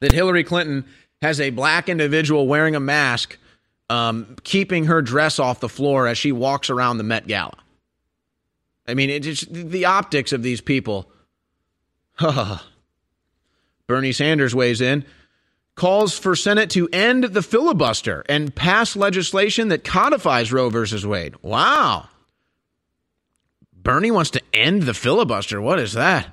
[0.00, 0.84] that Hillary Clinton
[1.22, 3.38] has a black individual wearing a mask,
[3.88, 7.56] um, keeping her dress off the floor as she walks around the Met Gala?
[8.86, 11.10] I mean, it's the optics of these people
[13.86, 15.04] Bernie Sanders weighs in,
[15.74, 21.34] calls for Senate to end the filibuster and pass legislation that codifies Roe versus Wade.
[21.42, 22.08] Wow.
[23.72, 25.60] Bernie wants to end the filibuster.
[25.60, 26.32] What is that?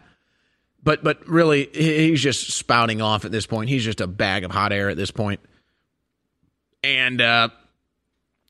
[0.82, 3.70] But but really, he's just spouting off at this point.
[3.70, 5.40] He's just a bag of hot air at this point.
[6.84, 7.50] And uh,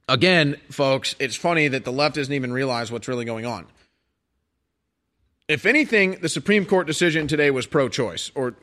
[0.09, 3.67] again, folks, it's funny that the left doesn't even realize what's really going on
[5.53, 8.55] if anything, the Supreme Court decision today was pro choice, or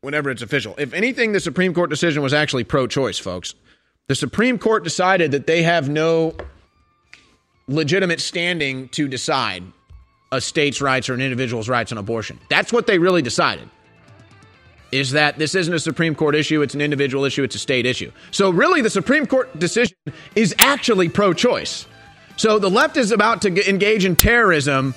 [0.00, 0.76] whenever it's official.
[0.78, 3.56] If anything, the Supreme Court decision was actually pro choice, folks.
[4.06, 6.36] The Supreme Court decided that they have no
[7.66, 9.64] legitimate standing to decide
[10.30, 12.38] a state's rights or an individual's rights on abortion.
[12.48, 13.68] That's what they really decided.
[14.92, 17.86] Is that this isn't a Supreme Court issue, it's an individual issue, it's a state
[17.86, 18.12] issue.
[18.30, 19.96] So, really, the Supreme Court decision
[20.36, 21.86] is actually pro choice.
[22.36, 24.94] So, the left is about to engage in terrorism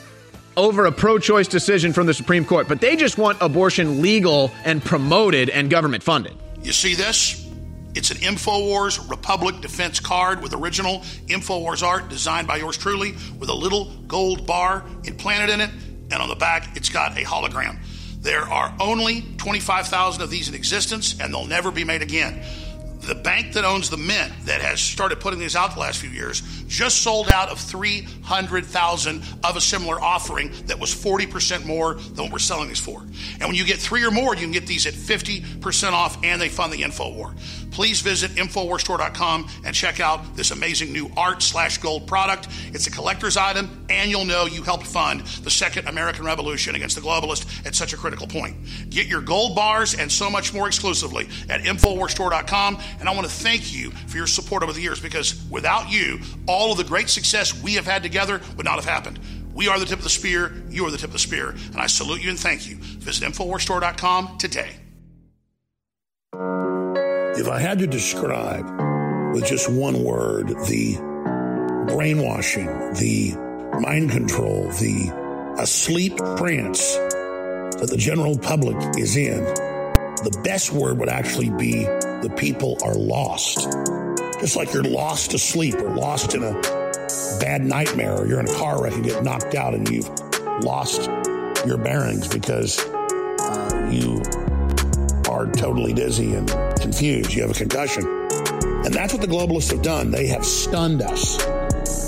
[0.62, 4.52] over a pro choice decision from the Supreme Court, but they just want abortion legal
[4.64, 6.38] and promoted and government funded.
[6.62, 7.50] You see this?
[7.96, 13.50] It's an InfoWars Republic Defense card with original InfoWars art designed by yours truly with
[13.50, 15.72] a little gold bar implanted in it,
[16.12, 17.80] and on the back, it's got a hologram.
[18.22, 22.44] There are only 25,000 of these in existence, and they'll never be made again
[23.02, 26.10] the bank that owns the mint that has started putting these out the last few
[26.10, 32.26] years just sold out of 300,000 of a similar offering that was 40% more than
[32.26, 33.02] what we're selling these for.
[33.02, 36.42] And when you get three or more, you can get these at 50% off and
[36.42, 37.34] they fund the info war.
[37.72, 42.48] Please visit InfoWarsStore.com and check out this amazing new art slash gold product.
[42.68, 46.96] It's a collector's item, and you'll know you helped fund the second American Revolution against
[46.96, 48.56] the globalists at such a critical point.
[48.90, 52.80] Get your gold bars and so much more exclusively at InfoWarsStore.com.
[53.00, 56.20] And I want to thank you for your support over the years because without you,
[56.48, 59.20] all of the great success we have had together would not have happened.
[59.54, 60.54] We are the tip of the spear.
[60.70, 61.50] You are the tip of the spear.
[61.50, 62.78] And I salute you and thank you.
[62.78, 64.78] Visit InfoWarsStore.com today.
[67.34, 68.66] If I had to describe
[69.34, 70.98] with just one word the
[71.88, 73.34] brainwashing, the
[73.80, 81.08] mind control, the asleep trance that the general public is in, the best word would
[81.08, 83.60] actually be the people are lost.
[84.42, 86.52] Just like you're lost to sleep or lost in a
[87.40, 90.10] bad nightmare or you're in a car wreck and get knocked out and you've
[90.64, 91.10] lost
[91.66, 94.22] your bearings because uh, you
[95.30, 96.50] are totally dizzy and
[96.82, 97.34] confused.
[97.34, 98.06] You have a concussion.
[98.84, 100.12] And that's what the globalists have done.
[100.12, 101.38] They have stunned us.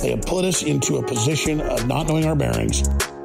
[0.01, 2.81] They have put us into a position of not knowing our bearings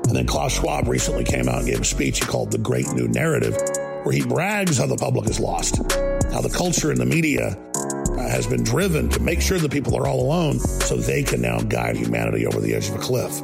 [0.06, 2.86] And then Klaus Schwab recently came out and gave a speech he called The Great
[2.92, 3.56] New Narrative,
[4.04, 5.78] where he brags how the public is lost,
[6.32, 9.96] how the culture and the media uh, has been driven to make sure the people
[9.96, 13.42] are all alone so they can now guide humanity over the edge of a cliff.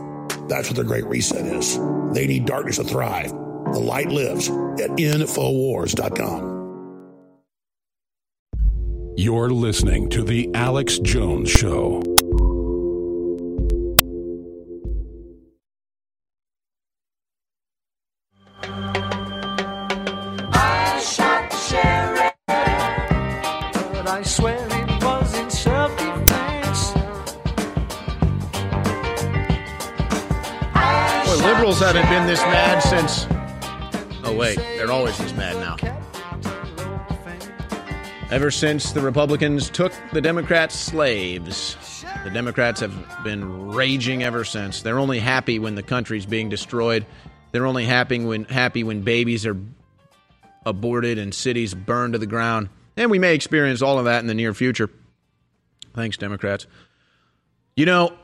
[0.49, 1.79] That's what the Great Reset is.
[2.13, 3.31] They need darkness to thrive.
[3.31, 6.54] The light lives at Infowars.com.
[9.17, 12.03] You're listening to The Alex Jones Show.
[20.53, 22.33] I shot the sheriff,
[23.93, 26.93] but I swear it was in self-defense.
[31.25, 33.29] Boy, liberals haven't been this mad since.
[34.25, 34.57] Oh, wait.
[34.57, 35.77] They're always this mad now.
[38.35, 41.77] Ever since the Republicans took the Democrats' slaves,
[42.25, 42.93] the Democrats have
[43.23, 44.83] been raging ever since.
[44.83, 47.07] They're only happy when the country's being destroyed.
[47.53, 49.57] They're only happy when happy when babies are
[50.67, 52.71] aborted and cities burned to the ground.
[52.97, 54.91] And we may experience all of that in the near future.
[55.95, 56.67] Thanks, Democrats.
[57.77, 58.15] You know,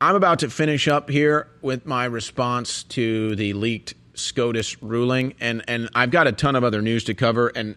[0.00, 5.62] I'm about to finish up here with my response to the leaked SCOTUS ruling, and,
[5.68, 7.48] and I've got a ton of other news to cover.
[7.48, 7.76] And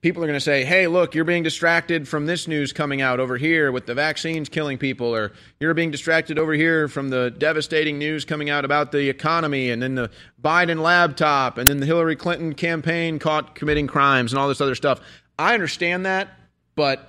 [0.00, 3.18] people are going to say, hey, look, you're being distracted from this news coming out
[3.20, 7.30] over here with the vaccines killing people, or you're being distracted over here from the
[7.30, 10.10] devastating news coming out about the economy, and then the
[10.42, 14.74] Biden laptop, and then the Hillary Clinton campaign caught committing crimes, and all this other
[14.74, 15.00] stuff.
[15.38, 16.28] I understand that,
[16.74, 17.08] but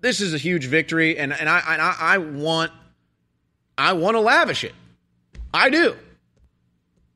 [0.00, 2.72] this is a huge victory, and, and I, and I, I want
[3.78, 4.74] I want to lavish it.
[5.54, 5.96] I do.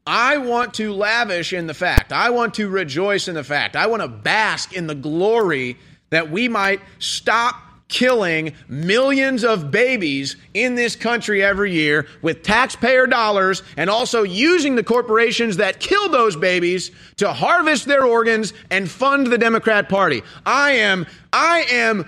[0.07, 2.13] I want to lavish in the fact.
[2.13, 3.75] I want to rejoice in the fact.
[3.75, 5.77] I want to bask in the glory
[6.11, 7.57] that we might stop
[7.89, 14.75] killing millions of babies in this country every year with taxpayer dollars and also using
[14.75, 20.23] the corporations that kill those babies to harvest their organs and fund the Democrat Party.
[20.45, 22.07] I am I am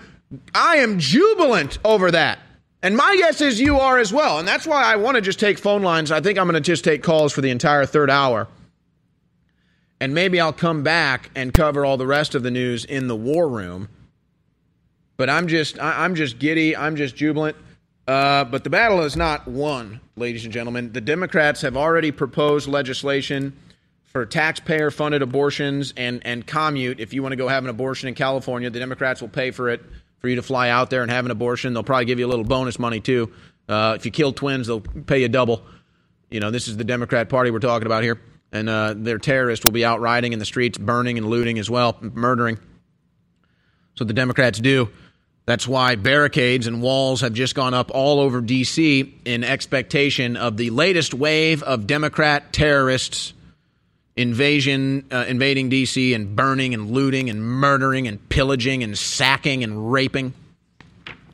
[0.55, 2.39] I am jubilant over that.
[2.83, 4.39] And my guess is you are as well.
[4.39, 6.13] And that's why I want to just take phone lines.
[6.13, 8.47] I think I'm going to just take calls for the entire third hour.
[10.01, 13.17] And maybe I'll come back and cover all the rest of the news in the
[13.17, 13.89] war room.
[15.17, 16.77] But I'm just I'm just giddy.
[16.77, 17.57] I'm just jubilant.
[18.07, 20.93] Uh, but the battle is not won, ladies and gentlemen.
[20.93, 23.59] The Democrats have already proposed legislation
[24.05, 27.01] for taxpayer funded abortions and, and commute.
[27.01, 29.69] If you want to go have an abortion in California, the Democrats will pay for
[29.69, 29.83] it
[30.20, 31.73] for you to fly out there and have an abortion.
[31.73, 33.32] They'll probably give you a little bonus money too.
[33.69, 35.62] Uh, if you kill twins, they'll pay you double.
[36.31, 38.20] You know, this is the Democrat Party we're talking about here,
[38.53, 41.70] and uh, their terrorists will be out riding in the streets, burning and looting as
[41.70, 42.59] well, murdering.
[43.95, 44.90] So the Democrats do.
[45.47, 49.20] That's why barricades and walls have just gone up all over D.C.
[49.24, 53.32] in expectation of the latest wave of Democrat terrorists
[54.19, 56.12] invasion, uh, invading D.C.
[56.12, 60.35] and burning and looting and murdering and pillaging and sacking and raping.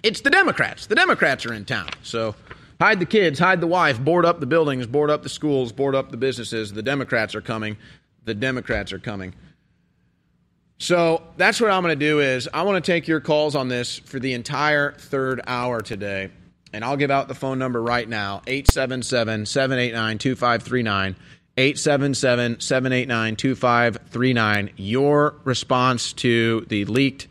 [0.02, 0.86] It's the Democrats.
[0.86, 1.89] The Democrats are in town.
[2.02, 2.35] So
[2.78, 5.94] hide the kids, hide the wife, board up the buildings, board up the schools, board
[5.94, 6.74] up the businesses.
[6.74, 7.78] The Democrats are coming.
[8.27, 9.35] The Democrats are coming.
[10.78, 13.69] So that's what I'm going to do is I want to take your calls on
[13.69, 16.31] this for the entire third hour today.
[16.74, 21.16] And I'll give out the phone number right now 877 789 2539.
[21.56, 24.70] 877 789 2539.
[24.76, 27.28] Your response to the leaked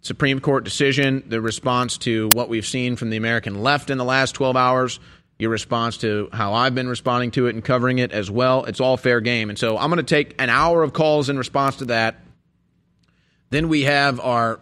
[0.00, 4.04] Supreme Court decision, the response to what we've seen from the American left in the
[4.04, 5.00] last 12 hours,
[5.38, 8.64] your response to how I've been responding to it and covering it as well.
[8.64, 9.50] It's all fair game.
[9.50, 12.16] And so I'm going to take an hour of calls in response to that.
[13.50, 14.60] Then we have our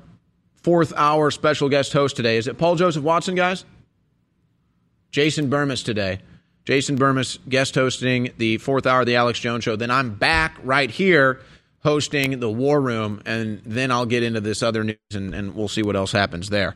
[0.63, 2.39] fourth hour special guest host today.
[2.39, 3.65] Is it Paul Joseph Watson, guys?
[5.13, 6.19] Jason Bermas today.
[6.67, 9.77] Jason Bermas guest hosting the fourth hour of the Alex Jones Show.
[9.77, 11.41] Then I'm back right here
[11.85, 15.69] hosting the War Room, and then I'll get into this other news and, and we'll
[15.69, 16.75] see what else happens there.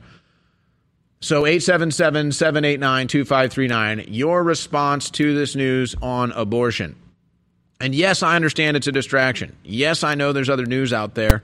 [1.21, 6.95] So 877 789 2539, your response to this news on abortion.
[7.81, 9.57] And yes, I understand it's a distraction.
[9.65, 11.43] Yes, I know there's other news out there.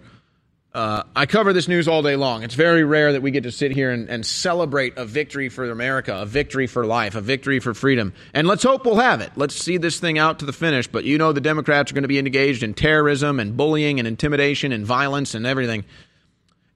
[0.77, 2.43] Uh, I cover this news all day long.
[2.43, 5.71] It's very rare that we get to sit here and, and, celebrate a victory for
[5.71, 8.13] America, a victory for life, a victory for freedom.
[8.35, 9.33] And let's hope we'll have it.
[9.37, 10.87] Let's see this thing out to the finish.
[10.87, 14.07] But you know, the Democrats are going to be engaged in terrorism and bullying and
[14.07, 15.87] intimidation and violence and everything.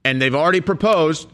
[0.03, 1.29] And they've already proposed,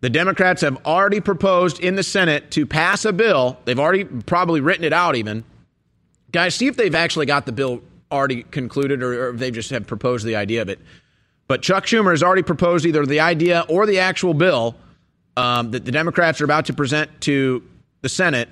[0.00, 3.58] the Democrats have already proposed in the Senate to pass a bill.
[3.66, 5.44] They've already probably written it out, even.
[6.32, 9.68] Guys, see if they've actually got the bill already concluded or, or if they just
[9.68, 10.78] have proposed the idea of it.
[11.48, 14.74] But Chuck Schumer has already proposed either the idea or the actual bill
[15.36, 17.62] um, that the Democrats are about to present to
[18.02, 18.48] the Senate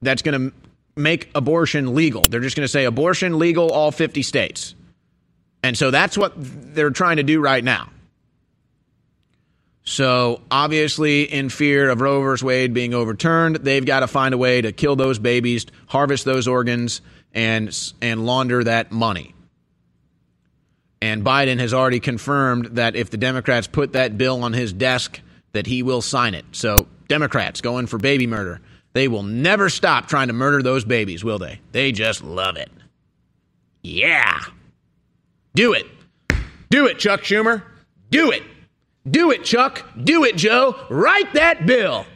[0.00, 0.56] that's going to
[0.96, 2.22] make abortion legal.
[2.22, 4.74] They're just going to say abortion legal all 50 states.
[5.62, 7.90] And so that's what they're trying to do right now.
[9.84, 12.44] So, obviously, in fear of Roe vs.
[12.44, 16.46] Wade being overturned, they've got to find a way to kill those babies, harvest those
[16.46, 17.00] organs,
[17.32, 19.34] and, and launder that money.
[21.00, 25.20] And Biden has already confirmed that if the Democrats put that bill on his desk,
[25.52, 26.44] that he will sign it.
[26.52, 28.60] So, Democrats going for baby murder.
[28.92, 31.60] They will never stop trying to murder those babies, will they?
[31.72, 32.70] They just love it.
[33.82, 34.40] Yeah.
[35.54, 35.86] Do it.
[36.70, 37.62] Do it, Chuck Schumer.
[38.10, 38.42] Do it.
[39.08, 39.84] Do it, Chuck.
[40.02, 40.76] Do it, Joe.
[40.90, 42.06] Write that bill.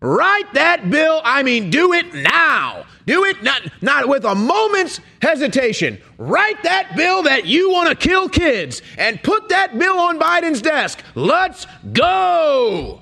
[0.00, 1.20] Write that bill.
[1.24, 2.84] I mean, do it now.
[3.06, 5.98] Do it not, not with a moment's hesitation.
[6.18, 10.62] Write that bill that you want to kill kids and put that bill on Biden's
[10.62, 11.02] desk.
[11.14, 13.00] Let's go.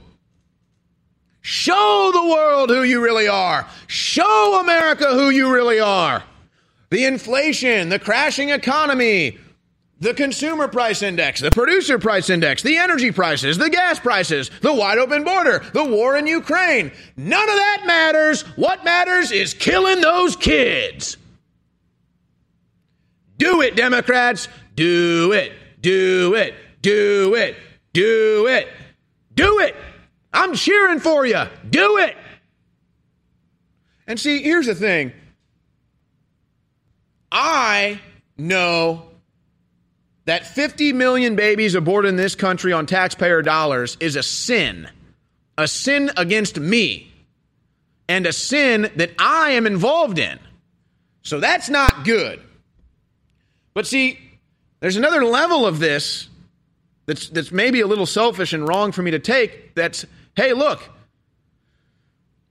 [1.43, 3.69] Show the world who you really are.
[3.89, 6.25] Show America who you really are.
[6.91, 9.39] The inflation, the crashing economy,
[9.99, 14.73] the consumer price index, the producer price index, the energy prices, the gas prices, the
[14.73, 16.93] wide open border, the war in Ukraine.
[17.17, 18.43] None of that matters.
[18.57, 21.17] What matters is killing those kids.
[23.39, 24.49] Do it, Democrats.
[24.75, 25.53] Do it.
[25.81, 26.55] Do it.
[26.83, 27.57] Do it.
[27.93, 28.69] Do it.
[29.35, 29.77] Do it.
[30.33, 31.43] I'm cheering for you.
[31.69, 32.17] Do it.
[34.07, 35.13] And see, here's the thing
[37.33, 38.01] I
[38.37, 39.06] know
[40.27, 44.89] that 50 million babies aborted in this country on taxpayer dollars is a sin,
[45.57, 47.13] a sin against me,
[48.09, 50.39] and a sin that I am involved in.
[51.23, 52.41] So that's not good.
[53.73, 54.19] But see,
[54.81, 56.29] there's another level of this
[57.07, 59.75] that's, that's maybe a little selfish and wrong for me to take.
[59.77, 60.05] That's,
[60.35, 60.83] hey, look,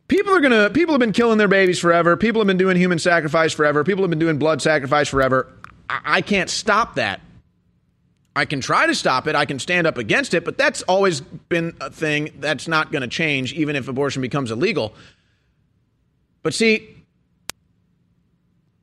[0.08, 2.16] people are gonna, people have been killing their babies forever.
[2.16, 3.84] People have been doing human sacrifice forever.
[3.84, 5.52] People have been doing blood sacrifice forever.
[5.90, 7.20] I, I can't stop that.
[8.36, 9.36] I can try to stop it.
[9.36, 13.02] I can stand up against it, but that's always been a thing that's not going
[13.02, 14.94] to change, even if abortion becomes illegal.
[16.44, 16.96] But see,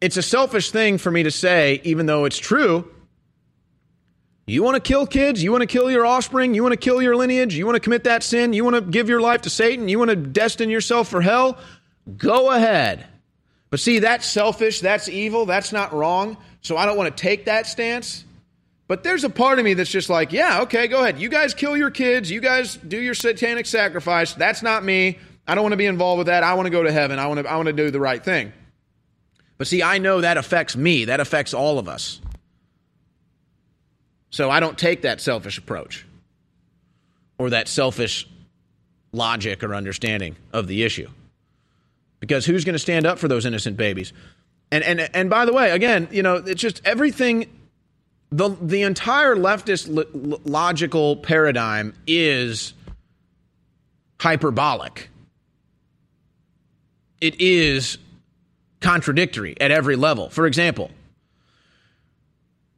[0.01, 2.91] it's a selfish thing for me to say, even though it's true.
[4.47, 5.43] You want to kill kids?
[5.43, 6.55] You want to kill your offspring?
[6.55, 7.55] You want to kill your lineage?
[7.55, 8.55] You want to commit that sin?
[8.55, 9.89] You want to give your life to Satan?
[9.89, 11.59] You want to destine yourself for hell?
[12.17, 13.07] Go ahead.
[13.71, 14.81] But see, that's selfish.
[14.81, 15.47] That's evil.
[15.47, 16.39] That's not wrong.
[16.63, 18.25] So I don't want to take that stance.
[18.93, 21.19] But there's a part of me that's just like, yeah, okay, go ahead.
[21.19, 22.31] You guys kill your kids.
[22.31, 24.35] You guys do your satanic sacrifice.
[24.35, 25.19] That's not me.
[25.47, 26.43] I don't want to be involved with that.
[26.43, 27.19] I want to go to heaven.
[27.19, 28.53] I want to, I want to do the right thing.
[29.57, 31.07] But see, I know that affects me.
[31.07, 32.21] That affects all of us.
[34.29, 36.05] So I don't take that selfish approach
[37.39, 38.29] or that selfish
[39.11, 41.09] logic or understanding of the issue.
[42.21, 44.13] Because who's going to stand up for those innocent babies?
[44.71, 47.47] And, and, and by the way, again, you know, it's just everything
[48.33, 52.73] the the entire leftist lo- logical paradigm is
[54.19, 55.11] hyperbolic.
[57.21, 57.99] It is
[58.81, 60.31] contradictory at every level.
[60.31, 60.91] For example,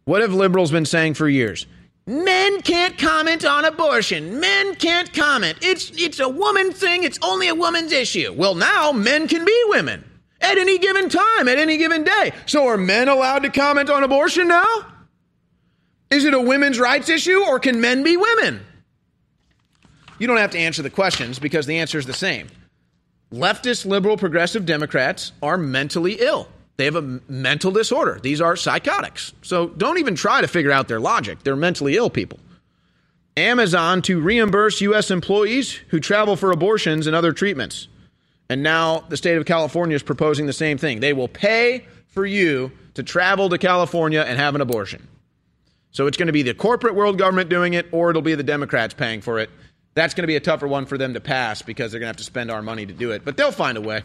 [0.04, 1.66] what have liberals been saying for years?
[2.06, 4.38] Men can't comment on abortion.
[4.40, 5.58] Men can't comment.
[5.62, 7.04] It's it's a woman thing.
[7.04, 8.34] It's only a woman's issue.
[8.36, 10.04] Well, now men can be women
[10.40, 12.32] at any given time, at any given day.
[12.44, 14.93] So are men allowed to comment on abortion now?
[16.14, 18.64] Is it a women's rights issue or can men be women?
[20.20, 22.46] You don't have to answer the questions because the answer is the same.
[23.32, 26.46] Leftist, liberal, progressive Democrats are mentally ill.
[26.76, 28.20] They have a mental disorder.
[28.22, 29.32] These are psychotics.
[29.42, 31.42] So don't even try to figure out their logic.
[31.42, 32.38] They're mentally ill people.
[33.36, 35.10] Amazon to reimburse U.S.
[35.10, 37.88] employees who travel for abortions and other treatments.
[38.48, 41.00] And now the state of California is proposing the same thing.
[41.00, 45.08] They will pay for you to travel to California and have an abortion.
[45.94, 48.42] So it's going to be the corporate world government doing it, or it'll be the
[48.42, 49.48] Democrats paying for it.
[49.94, 52.10] That's going to be a tougher one for them to pass because they're going to
[52.10, 53.24] have to spend our money to do it.
[53.24, 54.02] But they'll find a way.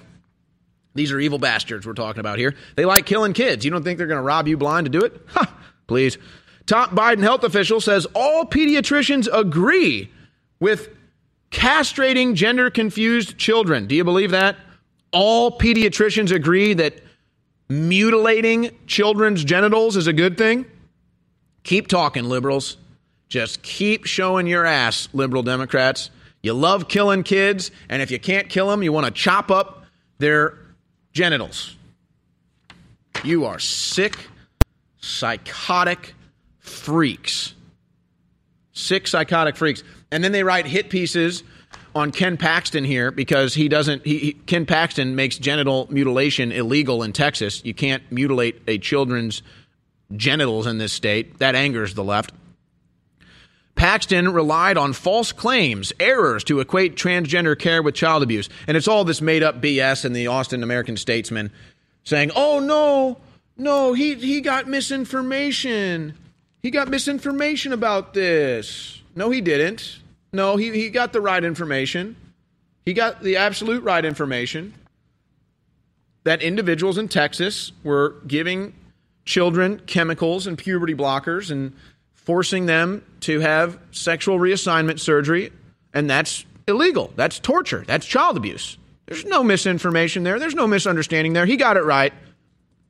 [0.94, 2.56] These are evil bastards we're talking about here.
[2.76, 3.66] They like killing kids.
[3.66, 5.20] You don't think they're going to rob you blind to do it?
[5.30, 5.52] Ha!
[5.88, 6.20] Please.
[6.68, 10.12] Top Biden health official says all pediatricians agree
[10.60, 10.90] with
[11.50, 13.88] castrating gender confused children.
[13.88, 14.58] Do you believe that?
[15.12, 17.02] All pediatricians agree that
[17.68, 20.68] mutilating children's genitals is a good thing?
[21.64, 22.78] Keep talking, liberals.
[23.28, 26.10] Just keep showing your ass, liberal Democrats.
[26.42, 29.86] You love killing kids, and if you can't kill them, you want to chop up
[30.18, 30.58] their
[31.12, 31.76] genitals.
[33.24, 34.18] You are sick,
[35.02, 36.14] psychotic
[36.60, 37.54] freaks.
[38.72, 39.84] Sick, psychotic freaks.
[40.12, 41.44] And then they write hit pieces
[41.94, 44.06] on Ken Paxton here because he doesn't.
[44.06, 47.64] He, he, Ken Paxton makes genital mutilation illegal in Texas.
[47.66, 49.42] You can't mutilate a children's
[50.16, 51.40] genitals in this state.
[51.40, 52.32] That angers the left.
[53.76, 58.50] Paxton relied on false claims, errors to equate transgender care with child abuse.
[58.68, 61.50] And it's all this made up BS in the Austin American Statesman
[62.04, 63.18] saying, oh, no,
[63.56, 66.14] no, he, he got misinformation.
[66.62, 69.02] He got misinformation about this.
[69.16, 70.00] No, he didn't.
[70.34, 72.18] No, he, he got the right information.
[72.86, 74.74] He got the absolute right information
[76.24, 78.74] that individuals in Texas were giving
[79.30, 81.72] children chemicals and puberty blockers and
[82.14, 85.54] forcing them to have sexual reassignment surgery,
[85.94, 87.14] and that's illegal.
[87.16, 87.84] That's torture.
[87.86, 88.78] That's child abuse.
[89.06, 90.40] There's no misinformation there.
[90.40, 91.46] There's no misunderstanding there.
[91.46, 92.12] He got it right.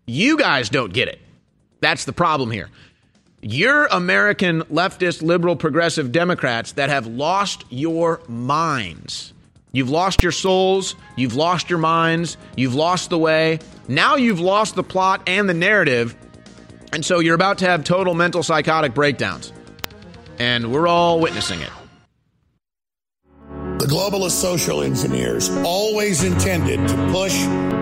[0.05, 1.19] You guys don't get it.
[1.81, 2.69] That's the problem here.
[3.41, 9.33] You're American leftist, liberal, progressive Democrats that have lost your minds.
[9.71, 10.95] You've lost your souls.
[11.15, 12.37] You've lost your minds.
[12.55, 13.59] You've lost the way.
[13.87, 16.15] Now you've lost the plot and the narrative.
[16.91, 19.53] And so you're about to have total mental psychotic breakdowns.
[20.39, 21.69] And we're all witnessing it.
[23.79, 27.31] The globalist social engineers always intended to push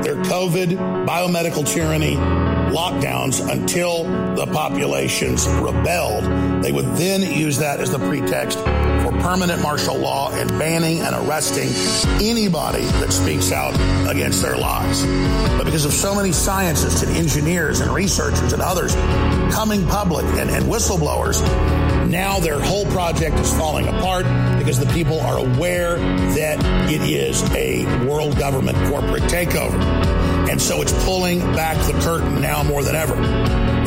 [0.06, 2.16] their COVID biomedical tyranny
[2.72, 4.04] lockdowns until
[4.36, 6.24] the populations rebelled.
[6.64, 11.16] They would then use that as the pretext for permanent martial law and banning and
[11.16, 11.70] arresting
[12.22, 13.74] anybody that speaks out
[14.08, 15.04] against their lies.
[15.58, 18.94] But because of so many scientists and engineers and researchers and others
[19.52, 21.42] coming public and, and whistleblowers,
[22.12, 24.26] now their whole project is falling apart
[24.58, 26.58] because the people are aware that
[26.92, 30.17] it is a world government corporate takeover.
[30.50, 33.16] And so it's pulling back the curtain now more than ever.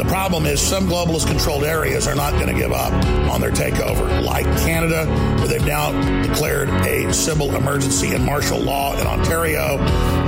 [0.00, 2.92] The problem is some globalist controlled areas are not going to give up
[3.30, 5.06] on their takeover, like Canada,
[5.36, 5.92] where they've now
[6.22, 9.78] declared a civil emergency and martial law in Ontario,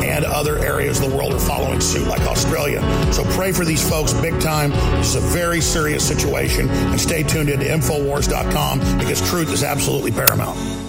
[0.02, 2.80] and other areas of the world are following suit, like Australia.
[3.12, 4.70] So pray for these folks big time.
[4.98, 10.10] This is a very serious situation, and stay tuned into Infowars.com because truth is absolutely
[10.10, 10.81] paramount.